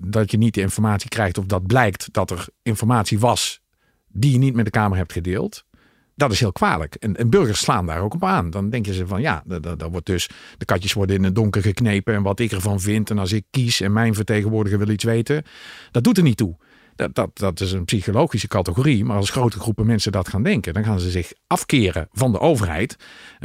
dat 0.00 0.30
je 0.30 0.38
niet 0.38 0.54
de 0.54 0.60
informatie 0.60 1.08
krijgt 1.08 1.38
of 1.38 1.46
dat 1.46 1.66
blijkt 1.66 2.12
dat 2.12 2.30
er 2.30 2.46
informatie 2.62 3.18
was 3.18 3.60
die 4.08 4.32
je 4.32 4.38
niet 4.38 4.54
met 4.54 4.64
de 4.64 4.70
Kamer 4.70 4.96
hebt 4.96 5.12
gedeeld. 5.12 5.64
Dat 6.14 6.32
is 6.32 6.40
heel 6.40 6.52
kwalijk. 6.52 6.94
En, 6.94 7.16
en 7.16 7.30
burgers 7.30 7.60
slaan 7.60 7.86
daar 7.86 8.00
ook 8.00 8.14
op 8.14 8.24
aan. 8.24 8.50
Dan 8.50 8.70
denken 8.70 8.94
ze 8.94 9.06
van 9.06 9.20
ja, 9.20 9.42
dat, 9.46 9.82
wordt 9.90 10.06
dus, 10.06 10.28
de 10.56 10.64
katjes 10.64 10.92
worden 10.92 11.16
in 11.16 11.24
het 11.24 11.34
donker 11.34 11.62
geknepen. 11.62 12.14
En 12.14 12.22
wat 12.22 12.40
ik 12.40 12.52
ervan 12.52 12.80
vind. 12.80 13.10
En 13.10 13.18
als 13.18 13.32
ik 13.32 13.44
kies 13.50 13.80
en 13.80 13.92
mijn 13.92 14.14
vertegenwoordiger 14.14 14.78
wil 14.78 14.88
iets 14.88 15.04
weten. 15.04 15.42
Dat 15.90 16.04
doet 16.04 16.16
er 16.16 16.22
niet 16.22 16.36
toe. 16.36 16.56
Dat, 16.98 17.14
dat, 17.14 17.38
dat 17.38 17.60
is 17.60 17.72
een 17.72 17.84
psychologische 17.84 18.48
categorie. 18.48 19.04
Maar 19.04 19.16
als 19.16 19.30
grote 19.30 19.60
groepen 19.60 19.86
mensen 19.86 20.12
dat 20.12 20.28
gaan 20.28 20.42
denken, 20.42 20.74
dan 20.74 20.84
gaan 20.84 21.00
ze 21.00 21.10
zich 21.10 21.32
afkeren 21.46 22.08
van 22.12 22.32
de 22.32 22.40
overheid. 22.40 22.96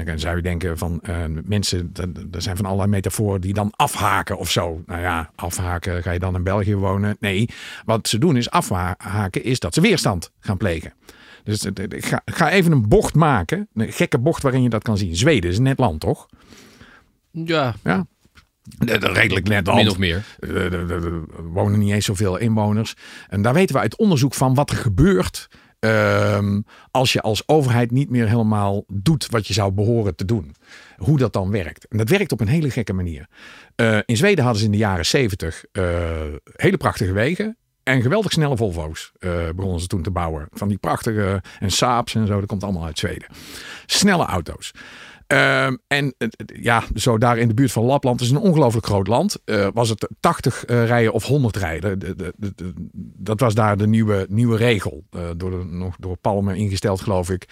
Dan 0.04 0.20
zou 0.20 0.36
je 0.36 0.42
denken 0.42 0.78
van 0.78 1.00
uh, 1.10 1.16
mensen, 1.44 1.92
er 2.32 2.42
zijn 2.42 2.56
van 2.56 2.66
allerlei 2.66 2.90
metaforen 2.90 3.42
die 3.42 3.54
dan 3.54 3.74
afhaken 3.76 4.38
of 4.38 4.52
zo. 4.52 4.82
Nou 4.86 5.02
ja, 5.02 5.32
afhaken, 5.36 6.04
ga 6.04 6.12
je 6.12 6.20
dan 6.20 6.36
in 6.36 6.44
België 6.44 6.76
wonen? 6.76 7.18
Nee, 7.20 7.50
wat 7.86 8.08
ze 8.08 8.18
doen 8.18 8.38
is 8.38 8.50
afhaken, 8.50 9.44
is 9.44 9.60
dat 9.60 9.74
ze 9.74 9.82
weerstand 9.82 10.32
gaan 10.40 10.58
plegen. 10.58 10.94
Dus 11.44 11.64
ik 11.64 12.06
ga, 12.06 12.22
ga, 12.26 12.50
even 12.50 12.72
een 12.72 12.88
bocht 12.88 13.16
maken. 13.16 13.68
Een 13.74 13.92
gekke 13.92 14.20
bocht 14.20 14.44
waarin 14.44 14.64
je 14.64 14.70
dat 14.70 14.84
kan 14.84 14.98
zien. 14.98 15.16
Zweden 15.16 15.50
is 15.50 15.58
een 15.58 15.64
net 15.64 15.80
land, 15.80 16.00
toch? 16.00 16.28
Ja. 17.32 17.76
ja. 17.84 18.06
Redelijk 18.80 19.48
net 19.48 19.68
land. 19.68 19.80
Min 19.80 19.90
of 19.90 19.98
meer. 19.98 20.26
Er 20.40 21.26
wonen 21.44 21.80
niet 21.80 21.94
eens 21.94 22.06
zoveel 22.06 22.38
inwoners. 22.38 22.96
En 23.30 23.42
daar 23.42 23.54
weten 23.54 23.76
we 23.76 23.82
uit 23.82 23.98
onderzoek 23.98 24.34
van 24.34 24.54
wat 24.54 24.70
er 24.70 24.78
gebeurt. 24.78 25.50
Ehm, 25.84 26.62
als 26.92 27.14
je 27.14 27.22
als 27.22 27.48
overheid 27.48 27.92
niet 27.92 28.10
meer 28.10 28.28
helemaal 28.28 28.84
doet 28.88 29.28
wat 29.30 29.48
je 29.48 29.54
zou 29.54 29.72
behoren 29.72 30.16
te 30.16 30.26
doen. 30.26 30.56
Hoe 30.98 31.18
dat 31.18 31.34
dan 31.34 31.52
werkt. 31.52 31.88
En 31.88 31.98
dat 31.98 32.10
werkt 32.10 32.32
op 32.32 32.40
een 32.40 32.48
hele 32.48 32.70
gekke 32.70 32.94
manier. 32.94 33.28
Uh, 33.76 33.98
in 34.06 34.18
Zweden 34.18 34.44
hadden 34.44 34.60
ze 34.60 34.66
in 34.66 34.72
de 34.72 34.78
jaren 34.78 35.06
zeventig 35.06 35.64
uh, 35.72 35.86
hele 36.56 36.78
prachtige 36.78 37.12
wegen. 37.12 37.58
En 37.84 38.02
geweldig 38.02 38.32
snelle 38.32 38.58
Volvo's 38.58 39.12
uh, 39.20 39.50
begonnen 39.56 39.80
ze 39.80 39.88
toen 39.88 40.02
te 40.02 40.12
bouwen. 40.12 40.48
Van 40.52 40.68
die 40.68 40.78
prachtige 40.78 41.44
en 41.60 41.72
Saabs 41.72 42.16
en 42.16 42.28
zo. 42.28 42.40
Dat 42.40 42.50
komt 42.50 42.64
allemaal 42.64 42.86
uit 42.86 43.00
Zweden. 43.00 43.28
Snelle 43.86 44.26
auto's. 44.26 44.72
Uh, 45.34 45.66
en 45.88 46.16
uh, 46.18 46.28
ja, 46.46 46.84
zo 46.96 47.18
daar 47.18 47.38
in 47.38 47.48
de 47.48 47.54
buurt 47.54 47.72
van 47.72 47.84
Lapland 47.84 48.22
is 48.22 48.30
een 48.30 48.38
ongelooflijk 48.38 48.86
groot 48.86 49.08
land. 49.08 49.38
Uh, 49.46 49.68
was 49.74 49.90
het 49.90 50.08
80 50.20 50.64
rijden 50.66 51.14
of 51.14 51.24
100 51.24 51.56
rijden? 51.56 52.00
De, 52.00 52.34
de, 52.38 52.74
dat 53.18 53.40
was 53.40 53.54
daar 53.54 53.78
de 53.78 53.88
nieuwe, 53.88 54.26
nieuwe 54.30 54.58
regel. 54.58 55.04
door, 55.38 55.66
nog 55.66 55.96
door 56.00 56.18
Palme 56.18 56.56
ingesteld, 56.56 57.02
geloof 57.02 57.30
ik. 57.30 57.46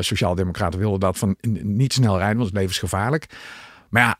Sociaaldemocraten 0.00 0.78
wilden 0.78 1.00
dat 1.00 1.18
van 1.18 1.36
niet 1.62 1.92
snel 1.92 2.18
rijden, 2.18 2.36
want 2.36 2.46
het 2.46 2.54
is 2.54 2.60
levensgevaarlijk. 2.60 3.26
Maar 3.88 4.02
ja, 4.02 4.18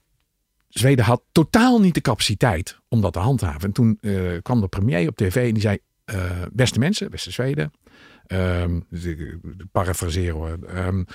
Zweden 0.68 1.04
had 1.04 1.22
totaal 1.32 1.80
niet 1.80 1.94
de 1.94 2.00
capaciteit 2.00 2.78
om 2.88 3.00
dat 3.00 3.12
te 3.12 3.18
handhaven. 3.18 3.60
En 3.60 3.72
toen 3.72 3.98
kwam 4.42 4.60
de 4.60 4.68
premier 4.68 5.08
op 5.08 5.16
tv 5.16 5.48
en 5.48 5.54
die 5.54 5.62
zei: 5.62 5.78
Beste 6.52 6.78
mensen, 6.78 7.10
beste 7.10 7.30
Zweden. 7.30 7.72
Um, 8.26 8.86
parafraseren 9.72 10.34
hoor. 10.34 10.58
Um, 10.76 11.06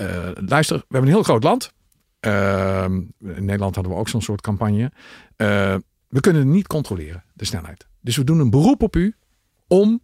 uh, 0.00 0.28
luister, 0.34 0.76
we 0.76 0.84
hebben 0.88 1.08
een 1.10 1.14
heel 1.14 1.22
groot 1.22 1.42
land. 1.42 1.72
Ehm, 2.20 2.94
in 3.20 3.44
Nederland 3.44 3.74
hadden 3.74 3.92
we 3.92 3.98
ook 3.98 4.08
zo'n 4.08 4.22
soort 4.22 4.40
campagne. 4.40 4.92
we 6.08 6.20
kunnen 6.20 6.50
niet 6.50 6.66
controleren, 6.66 7.24
de 7.32 7.44
snelheid. 7.44 7.86
Dus 8.00 8.16
we 8.16 8.24
doen 8.24 8.38
een 8.38 8.50
beroep 8.50 8.82
op 8.82 8.96
u 8.96 9.14
om 9.66 10.02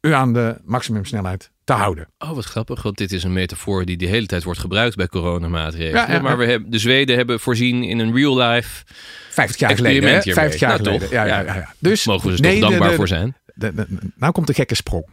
u 0.00 0.12
aan 0.12 0.32
de 0.32 0.60
maximumsnelheid 0.64 1.50
te 1.68 1.72
houden. 1.72 2.08
Oh, 2.18 2.30
wat 2.32 2.44
grappig, 2.44 2.82
want 2.82 2.96
dit 2.96 3.12
is 3.12 3.22
een 3.22 3.32
metafoor 3.32 3.84
die 3.84 3.96
de 3.96 4.06
hele 4.06 4.26
tijd 4.26 4.44
wordt 4.44 4.60
gebruikt 4.60 4.96
bij 4.96 5.08
coronamaatregelen. 5.08 6.06
Ja, 6.06 6.12
ja, 6.12 6.20
maar 6.20 6.38
we 6.38 6.44
hebben, 6.44 6.70
de 6.70 6.78
Zweden 6.78 7.16
hebben 7.16 7.40
voorzien 7.40 7.82
in 7.82 7.98
een 7.98 8.14
real 8.14 8.38
life 8.38 8.84
50 9.30 9.60
jaar 9.60 9.76
geleden. 9.76 10.22
50 10.22 10.60
jaar 10.60 10.70
nou, 10.70 10.82
geleden. 10.82 11.08
Ja, 11.10 11.24
ja, 11.24 11.40
ja, 11.40 11.74
Dus 11.78 12.06
mogen 12.06 12.24
we 12.24 12.30
dus 12.30 12.40
nee, 12.40 12.60
toch 12.60 12.70
dankbaar 12.70 12.94
voor 12.94 13.08
zijn. 13.08 13.36
Nou 14.16 14.32
komt 14.32 14.46
de 14.46 14.54
gekke 14.54 14.74
sprong. 14.74 15.06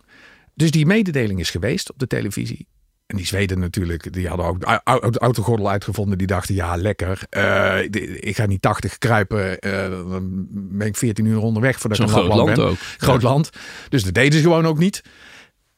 Dus 0.54 0.72
die 0.72 0.86
mededeling 0.86 1.40
is 1.40 1.50
geweest 1.50 1.92
op 1.92 2.00
de 2.00 2.08
televisie. 2.08 2.68
En 3.06 3.18
die 3.18 3.26
Zweden 3.26 3.60
natuurlijk, 3.60 4.14
die 4.14 4.28
hadden 4.28 4.46
ook 4.46 4.60
de 4.60 5.20
autogordel 5.20 5.70
uitgevonden. 5.70 6.18
Die 6.18 6.28
dachten, 6.28 6.56
ja 6.56 6.76
lekker, 6.76 7.22
uh, 7.30 7.82
ik 8.20 8.36
ga 8.36 8.46
niet 8.46 8.62
80 8.62 8.98
kruipen. 8.98 9.58
Uh, 9.60 9.90
dan 9.90 10.48
ben 10.50 10.88
ik 10.88 10.98
14 10.98 11.26
uur 11.26 11.42
onderweg 11.42 11.80
voordat 11.80 12.00
ik 12.00 12.06
een 12.06 12.12
groot 12.12 12.28
land 12.28 12.56
ben. 12.56 12.66
ook. 12.66 12.78
Groot 12.98 13.22
land. 13.22 13.50
Dus 13.90 14.04
dat 14.04 14.14
deden 14.14 14.34
ze 14.34 14.42
gewoon 14.42 14.66
ook 14.66 14.78
niet. 14.78 15.02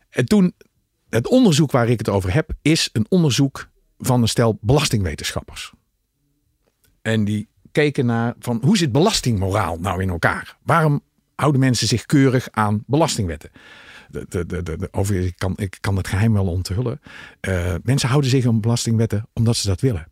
En 0.10 0.25
toen, 0.25 0.53
het 1.10 1.27
onderzoek 1.27 1.71
waar 1.71 1.89
ik 1.89 1.97
het 1.97 2.10
over 2.10 2.34
heb, 2.34 2.51
is 2.62 2.89
een 2.93 3.06
onderzoek 3.10 3.69
van 3.97 4.21
een 4.21 4.27
stel 4.27 4.58
belastingwetenschappers. 4.62 5.73
En 7.01 7.25
die 7.25 7.49
keken 7.71 8.06
naar 8.06 8.36
van 8.39 8.62
hoe 8.63 8.77
zit 8.77 8.91
belastingmoraal 8.91 9.80
nou 9.80 10.01
in 10.01 10.10
elkaar? 10.10 10.58
Waarom 10.63 11.01
houden 11.38 11.62
mensen 11.62 11.88
zich 11.88 12.06
keurig 12.06 12.47
aan 12.52 12.84
belastingwetten? 12.86 13.50
De, 14.10 14.26
de, 14.30 14.45
de, 14.45 14.63
de, 14.63 14.88
over, 14.91 15.15
ik, 15.15 15.34
kan, 15.38 15.54
ik 15.56 15.78
kan 15.82 15.97
het 15.97 16.08
geheim 16.08 16.34
wel 16.34 16.47
onthullen. 16.47 17.00
Uh, 17.41 17.73
mensen 17.84 18.10
houden 18.10 18.30
zich 18.30 18.45
aan 18.45 18.62
belastingwetten 18.62 19.28
omdat 19.34 19.56
ze 19.56 19.67
dat 19.67 19.82
willen. 19.82 20.08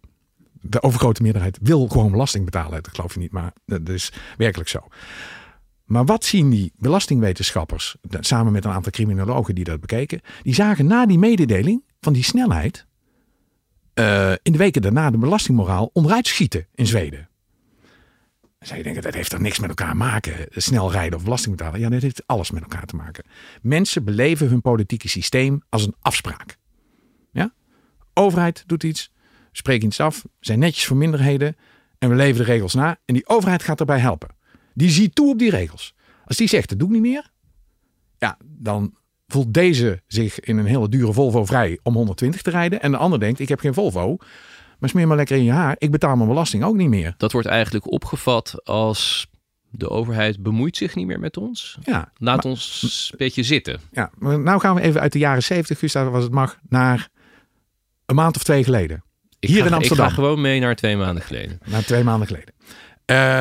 De 0.62 0.82
overgrote 0.82 1.22
meerderheid 1.22 1.58
wil 1.62 1.88
gewoon 1.88 2.12
belasting 2.12 2.46
betalen. 2.46 2.84
Dat 2.84 2.96
geloof 2.96 3.14
je 3.14 3.20
niet, 3.20 3.32
maar 3.32 3.54
dat 3.66 3.90
is 3.90 4.12
werkelijk 4.38 4.70
zo. 4.70 4.88
Maar 5.86 6.06
wat 6.06 6.24
zien 6.24 6.50
die 6.50 6.72
belastingwetenschappers, 6.78 7.96
samen 8.20 8.52
met 8.52 8.66
een 8.66 8.72
aantal 8.72 8.92
criminologen 8.92 9.56
die 9.56 9.64
dat 9.64 9.80
bekeken, 9.80 10.22
die 10.42 10.54
zagen 10.54 10.86
na 10.86 11.06
die 11.06 11.20
mededeling 11.20 11.84
van 12.02 12.14
die 12.14 12.24
snelheid 12.24 12.86
uh, 13.94 14.32
in 14.42 14.52
de 14.52 14.58
weken 14.58 14.82
daarna 14.82 15.12
de 15.12 15.18
belastingmoraal 15.18 15.90
onderuit 15.94 16.28
schieten 16.28 16.68
in 16.76 16.88
Zweden. 16.88 17.30
Zou 18.66 18.78
je 18.78 18.84
denken, 18.84 19.02
dat 19.02 19.14
heeft 19.14 19.34
er 19.34 19.42
niks 19.42 19.60
met 19.60 19.70
elkaar 19.70 19.92
te 19.92 19.96
maken. 19.96 20.48
Snel 20.50 20.92
rijden 20.92 21.18
of 21.18 21.24
belasting 21.24 21.56
betalen. 21.56 21.80
Ja, 21.80 21.90
dat 21.90 22.02
heeft 22.02 22.28
alles 22.28 22.52
met 22.52 22.62
elkaar 22.62 22.86
te 22.86 22.96
maken. 22.96 23.24
Mensen 23.62 24.04
beleven 24.04 24.48
hun 24.50 24.62
politieke 24.62 25.08
systeem 25.08 25.62
als 25.70 25.86
een 25.86 25.96
afspraak. 26.00 26.58
Ja? 27.32 27.54
Overheid 28.14 28.64
doet 28.66 28.84
iets, 28.84 29.12
spreekt 29.52 29.84
iets 29.84 30.00
af, 30.00 30.26
zijn 30.40 30.60
netjes 30.60 30.86
voor 30.86 30.98
minderheden 30.98 31.56
en 31.98 32.10
we 32.10 32.16
leven 32.16 32.38
de 32.38 32.52
regels 32.52 32.74
na. 32.74 32.98
En 33.06 33.14
die 33.14 33.28
overheid 33.28 33.64
gaat 33.64 33.80
erbij 33.80 34.00
helpen. 34.00 34.36
Die 34.74 34.90
ziet 34.90 35.16
toe 35.16 35.30
op 35.30 35.40
die 35.40 35.50
regels. 35.50 35.96
Als 36.26 36.38
die 36.38 36.48
zegt, 36.48 36.70
dat 36.70 36.80
doe 36.80 36.88
ik 36.88 36.94
niet 36.94 37.04
meer. 37.04 37.32
Ja, 38.18 38.38
dan 38.46 38.94
voelt 39.28 39.54
deze 39.54 40.02
zich 40.08 40.40
in 40.40 40.58
een 40.58 40.66
hele 40.66 40.90
dure 40.90 41.14
Volvo 41.14 41.46
vrij 41.46 41.80
om 41.84 41.94
120 41.94 42.42
te 42.42 42.50
rijden. 42.50 42.82
En 42.82 42.92
de 42.92 42.98
ander 42.98 43.20
denkt, 43.20 43.40
ik 43.40 43.50
heb 43.50 43.60
geen 43.60 43.74
Volvo. 43.74 44.18
Maar 44.86 44.94
smeer 44.94 45.08
maar 45.08 45.18
lekker 45.18 45.38
in 45.38 45.44
je 45.44 45.52
haar. 45.52 45.76
Ik 45.78 45.92
betaal 45.92 46.16
mijn 46.16 46.28
belasting 46.28 46.64
ook 46.64 46.76
niet 46.76 46.90
meer. 46.90 47.14
Dat 47.18 47.32
wordt 47.32 47.48
eigenlijk 47.48 47.92
opgevat 47.92 48.60
als 48.64 49.28
de 49.70 49.90
overheid 49.90 50.44
bemoeit 50.44 50.78
zich 50.78 50.96
niet 50.96 51.08
meer 51.08 51.20
met 51.20 51.38
ons. 51.38 51.78
Ja, 51.84 52.12
Laat 52.18 52.46
ons 52.46 53.10
een 53.12 53.18
beetje 53.18 53.44
zitten. 53.44 53.80
Ja, 53.92 54.12
maar 54.18 54.40
nou 54.40 54.60
gaan 54.60 54.76
we 54.76 54.82
even 54.82 55.02
uit 55.02 55.12
de 55.12 55.20
jaren 55.20 55.44
70, 55.44 55.80
Gustav, 55.80 56.10
was 56.10 56.24
het 56.24 56.32
mag, 56.32 56.60
naar 56.70 57.10
een 58.06 58.16
maand 58.16 58.36
of 58.36 58.44
twee 58.44 58.64
geleden. 58.64 59.04
Ik 59.40 59.50
Hier 59.50 59.66
in 59.66 59.74
Amsterdam. 59.74 60.06
Ik 60.06 60.12
ga 60.12 60.18
gewoon 60.18 60.42
mee 60.42 60.60
naar 60.60 60.76
twee 60.76 60.98
maanden 60.98 61.24
geleden. 61.24 61.60
Naar 61.66 61.84
twee 61.84 62.04
maanden 62.04 62.28
geleden. 62.28 62.54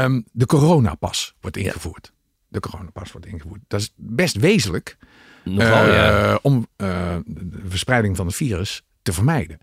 Um, 0.04 0.24
de 0.32 0.46
coronapas 0.46 1.34
wordt 1.40 1.56
ingevoerd. 1.56 2.12
De 2.48 2.60
coronapas 2.60 3.12
wordt 3.12 3.26
ingevoerd. 3.26 3.60
Dat 3.66 3.80
is 3.80 3.92
best 3.96 4.36
wezenlijk 4.36 4.96
Nogal, 5.42 5.86
uh, 5.86 5.94
ja. 5.94 6.38
om 6.42 6.66
uh, 6.76 7.16
de 7.26 7.62
verspreiding 7.64 8.16
van 8.16 8.26
het 8.26 8.34
virus 8.34 8.82
te 9.02 9.12
vermijden. 9.12 9.58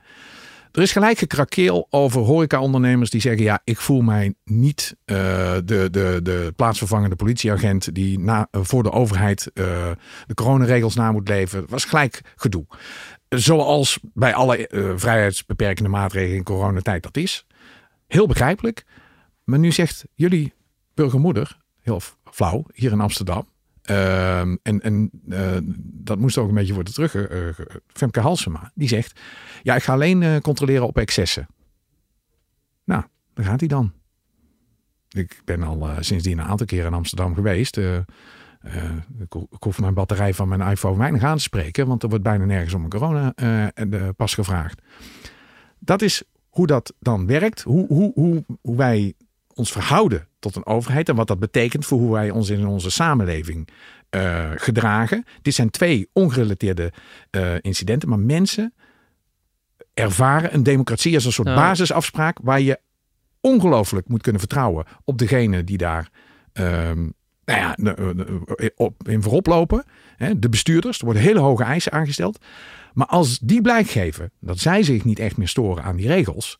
Er 0.72 0.82
is 0.82 0.92
gelijk 0.92 1.18
gekrakeel 1.18 1.88
over 1.90 2.22
horecaondernemers 2.22 3.10
die 3.10 3.22
zeggen: 3.22 3.44
Ja, 3.44 3.62
ik 3.64 3.80
voel 3.80 4.02
mij 4.02 4.34
niet 4.44 4.96
uh, 5.06 5.18
de, 5.66 5.88
de, 5.92 6.20
de 6.24 6.54
plaatsvervangende 6.56 7.16
politieagent 7.16 7.96
die 7.96 8.20
na, 8.20 8.48
voor 8.52 8.84
de 8.84 8.92
overheid 8.92 9.52
de 9.54 10.34
coronaregels 10.36 10.96
na 10.96 11.12
moet 11.12 11.28
leven. 11.28 11.66
was 11.70 11.86
gelijk 11.86 12.22
gedoe. 12.36 12.66
Zoals 13.30 14.00
bij 14.14 14.34
alle 14.34 14.70
vrijheidsbeperkende 14.96 15.90
maatregelen 15.90 16.38
in 16.38 16.44
coronatijd 16.44 17.04
dat 17.04 17.18
is. 17.18 17.46
Heel 18.08 18.28
begrijpelijk. 18.28 18.86
Maar 19.44 19.60
nu 19.60 19.72
zegt 19.72 20.06
jullie 20.16 20.54
burgermoeder, 20.94 21.58
heel 21.82 22.02
flauw, 22.32 22.66
hier 22.74 22.92
in 22.92 23.02
Amsterdam. 23.02 23.48
Uh, 23.92 24.40
en 24.40 24.60
en 24.64 25.10
uh, 25.28 25.58
dat 25.84 26.20
moest 26.20 26.38
ook 26.38 26.48
een 26.48 26.56
beetje 26.56 26.74
worden 26.74 26.94
terug. 26.94 27.14
Uh, 27.16 27.50
Femke 27.88 28.20
Halsema, 28.20 28.72
die 28.76 28.88
zegt: 28.88 29.20
Ja, 29.64 29.76
ik 29.76 29.84
ga 29.84 29.94
alleen 29.94 30.42
controleren 30.42 30.88
op 30.88 30.98
excessen. 30.98 31.48
Nou, 32.84 33.04
daar 33.34 33.46
gaat 33.46 33.60
hij 33.60 33.70
dan. 33.70 33.94
Ik 35.10 35.42
ben 35.46 35.64
al 35.64 35.90
sindsdien 36.00 36.40
een 36.40 36.46
aantal 36.46 36.66
keer 36.66 36.86
in 36.86 36.94
Amsterdam 36.94 37.34
geweest. 37.34 37.78
ik, 37.78 39.36
ik 39.50 39.64
hoef 39.64 39.80
mijn 39.80 39.94
batterij 39.94 40.34
van 40.34 40.48
mijn 40.48 40.62
iPhone 40.62 40.98
weinig 40.98 41.24
aan 41.24 41.38
te 41.38 41.44
spreken, 41.44 41.88
want 41.88 42.04
er 42.04 42.10
wordt 42.10 42.24
bijna 42.24 42.46
nergens 42.46 42.74
om 42.74 42.84
een 42.84 42.90
corona 42.90 43.34
pas 44.16 44.34
gevraagd. 44.34 44.82
Dat 45.80 46.02
is 46.02 46.24
hoe 46.50 46.68
dat 46.68 46.94
dan 47.00 47.28
werkt. 47.28 47.62
Hoe, 47.62 47.88
hoe, 47.88 48.12
hoe, 48.14 48.46
hoe 48.62 48.78
wij 48.78 49.14
ons 49.54 49.72
verhouden 49.72 50.28
tot 50.42 50.56
een 50.56 50.66
overheid 50.66 51.10
en 51.10 51.16
wat 51.16 51.28
dat 51.28 51.40
betekent 51.40 51.86
voor 51.86 52.00
hoe 52.00 52.12
wij 52.12 52.30
ons 52.30 52.50
in 52.50 52.68
onze 52.68 52.90
samenleving 52.90 53.68
uh, 54.16 54.50
gedragen. 54.56 55.26
Dit 55.42 55.54
zijn 55.54 55.70
twee 55.70 56.10
ongerelateerde 56.14 56.92
uh, 57.32 57.54
incidenten, 57.62 58.10
maar 58.10 58.20
mensen 58.20 58.74
ervaren 59.94 60.54
een 60.54 60.64
democratie 60.64 61.16
als 61.16 61.26
een 61.26 61.32
soort 61.32 61.56
basisafspraak 61.56 62.38
waar 62.42 62.62
je 62.62 62.80
ongelooflijk 63.42 64.08
moet 64.08 64.22
kunnen 64.22 64.42
vertrouwen 64.42 64.86
op 65.04 65.18
degene 65.18 65.64
die 65.64 65.78
daar 65.78 66.10
ehm, 66.54 67.10
nou 67.46 67.60
ja, 67.60 67.76
op, 68.76 69.08
in 69.08 69.22
voorop 69.22 69.46
lopen. 69.46 69.84
De 70.38 70.50
bestuurders. 70.50 71.00
Er 71.00 71.06
worden 71.06 71.24
hele 71.24 71.40
hoge 71.40 71.64
eisen 71.64 71.92
aangesteld. 71.92 72.46
Maar 72.94 73.08
als 73.08 73.40
die 73.40 73.62
blijk 73.62 73.88
geven 73.88 74.32
dat 74.40 74.60
zij 74.60 74.84
zich 74.84 75.04
niet 75.04 75.20
echt 75.20 75.38
meer 75.38 75.48
storen 75.48 75.84
aan 75.84 75.96
die 75.96 76.08
regels. 76.08 76.60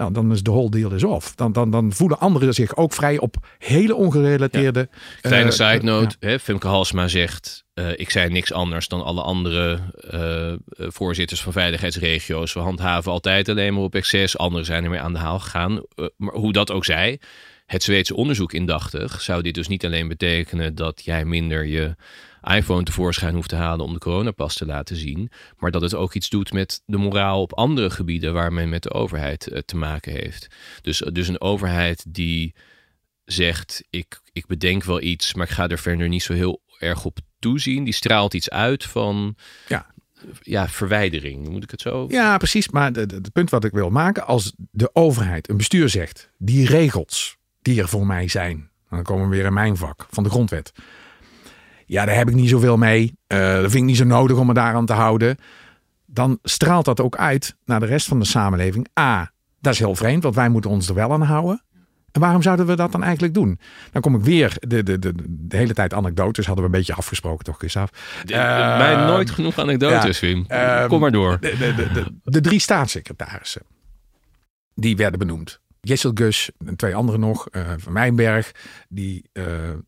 Nou, 0.00 0.12
dan 0.12 0.32
is 0.32 0.42
de 0.42 0.50
whole 0.50 0.70
deal 0.70 0.92
is 0.92 1.04
off. 1.04 1.34
Dan, 1.34 1.52
dan, 1.52 1.70
dan 1.70 1.92
voelen 1.92 2.18
anderen 2.18 2.54
zich 2.54 2.76
ook 2.76 2.92
vrij 2.92 3.18
op 3.18 3.36
hele 3.58 3.94
ongerelateerde... 3.94 4.88
Ja. 4.90 4.98
Kleine 5.20 5.50
uh, 5.50 5.54
side 5.54 5.82
note. 5.82 6.16
Ja. 6.20 6.28
Hè, 6.28 6.38
Femke 6.38 6.66
Halsma 6.66 7.08
zegt... 7.08 7.64
Uh, 7.74 7.88
ik 7.96 8.10
zei 8.10 8.30
niks 8.30 8.52
anders 8.52 8.88
dan 8.88 9.04
alle 9.04 9.22
andere 9.22 9.78
uh, 10.10 10.52
voorzitters 10.90 11.42
van 11.42 11.52
veiligheidsregio's. 11.52 12.52
We 12.52 12.60
handhaven 12.60 13.12
altijd 13.12 13.48
alleen 13.48 13.74
maar 13.74 13.82
op 13.82 13.94
excess. 13.94 14.38
Anderen 14.38 14.66
zijn 14.66 14.84
ermee 14.84 15.00
aan 15.00 15.12
de 15.12 15.18
haal 15.18 15.38
gegaan. 15.38 15.82
maar 16.16 16.34
hoe 16.34 16.52
dat 16.52 16.70
ook 16.70 16.84
zij 16.84 17.20
het 17.66 17.82
Zweedse 17.82 18.14
onderzoek 18.14 18.52
indachtig, 18.52 19.20
zou 19.20 19.42
dit 19.42 19.54
dus 19.54 19.68
niet 19.68 19.84
alleen 19.84 20.08
betekenen 20.08 20.74
dat 20.74 21.04
jij 21.04 21.24
minder 21.24 21.66
je 21.66 21.94
iPhone 22.42 22.82
tevoorschijn 22.82 23.34
hoeft 23.34 23.48
te 23.48 23.56
halen 23.56 23.84
om 23.84 23.92
de 23.92 23.98
coronapas 23.98 24.54
te 24.54 24.66
laten 24.66 24.96
zien, 24.96 25.30
maar 25.56 25.70
dat 25.70 25.82
het 25.82 25.94
ook 25.94 26.14
iets 26.14 26.28
doet 26.28 26.52
met 26.52 26.82
de 26.86 26.96
moraal 26.96 27.40
op 27.40 27.54
andere 27.54 27.90
gebieden 27.90 28.32
waar 28.32 28.52
men 28.52 28.68
met 28.68 28.82
de 28.82 28.92
overheid 28.92 29.50
uh, 29.50 29.58
te 29.58 29.76
maken 29.76 30.12
heeft. 30.12 30.46
Dus, 30.82 30.98
dus 31.12 31.28
een 31.28 31.40
overheid 31.40 32.04
die 32.08 32.54
zegt: 33.24 33.82
ik, 33.90 34.20
ik 34.32 34.46
bedenk 34.46 34.84
wel 34.84 35.00
iets, 35.00 35.34
maar 35.34 35.46
ik 35.46 35.52
ga 35.52 35.68
er 35.68 35.78
verder 35.78 36.08
niet 36.08 36.22
zo 36.22 36.32
heel 36.32 36.62
erg 36.78 37.04
op 37.04 37.18
toezien. 37.38 37.84
Die 37.84 37.94
straalt 37.94 38.34
iets 38.34 38.50
uit 38.50 38.84
van. 38.84 39.36
Ja. 39.68 39.86
Ja, 40.40 40.68
verwijdering, 40.68 41.48
moet 41.48 41.62
ik 41.62 41.70
het 41.70 41.80
zo? 41.80 42.06
Ja, 42.08 42.36
precies. 42.36 42.68
Maar 42.68 42.92
het 42.92 43.32
punt 43.32 43.50
wat 43.50 43.64
ik 43.64 43.72
wil 43.72 43.90
maken, 43.90 44.26
als 44.26 44.52
de 44.56 44.90
overheid, 44.92 45.48
een 45.48 45.56
bestuur 45.56 45.88
zegt, 45.88 46.30
die 46.38 46.66
regels 46.66 47.36
die 47.62 47.80
er 47.80 47.88
voor 47.88 48.06
mij 48.06 48.28
zijn. 48.28 48.70
Dan 48.90 49.02
komen 49.02 49.28
we 49.28 49.36
weer 49.36 49.44
in 49.44 49.52
mijn 49.52 49.76
vak 49.76 50.06
van 50.10 50.22
de 50.22 50.30
grondwet. 50.30 50.72
Ja, 51.90 52.04
daar 52.04 52.16
heb 52.16 52.28
ik 52.28 52.34
niet 52.34 52.48
zoveel 52.48 52.76
mee. 52.76 53.14
Uh, 53.28 53.38
dat 53.38 53.60
vind 53.60 53.74
ik 53.74 53.82
niet 53.82 53.96
zo 53.96 54.04
nodig 54.04 54.36
om 54.36 54.46
me 54.46 54.54
daaraan 54.54 54.86
te 54.86 54.92
houden. 54.92 55.36
Dan 56.06 56.38
straalt 56.42 56.84
dat 56.84 57.00
ook 57.00 57.16
uit 57.16 57.56
naar 57.64 57.80
de 57.80 57.86
rest 57.86 58.08
van 58.08 58.18
de 58.18 58.24
samenleving. 58.24 58.88
A, 59.00 59.32
dat 59.60 59.72
is 59.72 59.78
heel 59.78 59.94
vreemd, 59.94 60.22
want 60.22 60.34
wij 60.34 60.48
moeten 60.48 60.70
ons 60.70 60.88
er 60.88 60.94
wel 60.94 61.12
aan 61.12 61.22
houden. 61.22 61.62
En 62.12 62.20
waarom 62.20 62.42
zouden 62.42 62.66
we 62.66 62.76
dat 62.76 62.92
dan 62.92 63.02
eigenlijk 63.02 63.34
doen? 63.34 63.58
Dan 63.92 64.02
kom 64.02 64.14
ik 64.14 64.20
weer 64.20 64.56
de, 64.60 64.82
de, 64.82 64.98
de, 64.98 65.14
de 65.28 65.56
hele 65.56 65.74
tijd 65.74 65.94
anekdotes. 65.94 66.46
Hadden 66.46 66.64
we 66.64 66.70
een 66.70 66.76
beetje 66.78 66.94
afgesproken, 66.94 67.44
toch, 67.44 67.58
Gustav? 67.58 67.90
Uh, 68.26 68.36
mij 68.78 68.96
nooit 68.96 69.30
genoeg 69.30 69.58
anekdotes, 69.58 70.20
ja, 70.20 70.26
Wim. 70.26 70.44
Uh, 70.48 70.86
kom 70.86 71.00
maar 71.00 71.12
door. 71.12 71.40
De, 71.40 71.56
de, 71.58 71.74
de, 71.92 72.04
de, 72.24 72.40
drie 72.40 72.60
staatssecretarissen. 72.60 73.62
Die 74.74 74.96
werden 74.96 75.18
benoemd. 75.18 75.60
Jessel 75.80 76.10
Gus 76.14 76.50
en 76.66 76.76
twee 76.76 76.94
anderen 76.94 77.20
nog, 77.20 77.48
uh, 77.50 77.62
van 77.76 77.92
Mijnberg, 77.92 78.52
die 78.88 79.28
uh, 79.32 79.44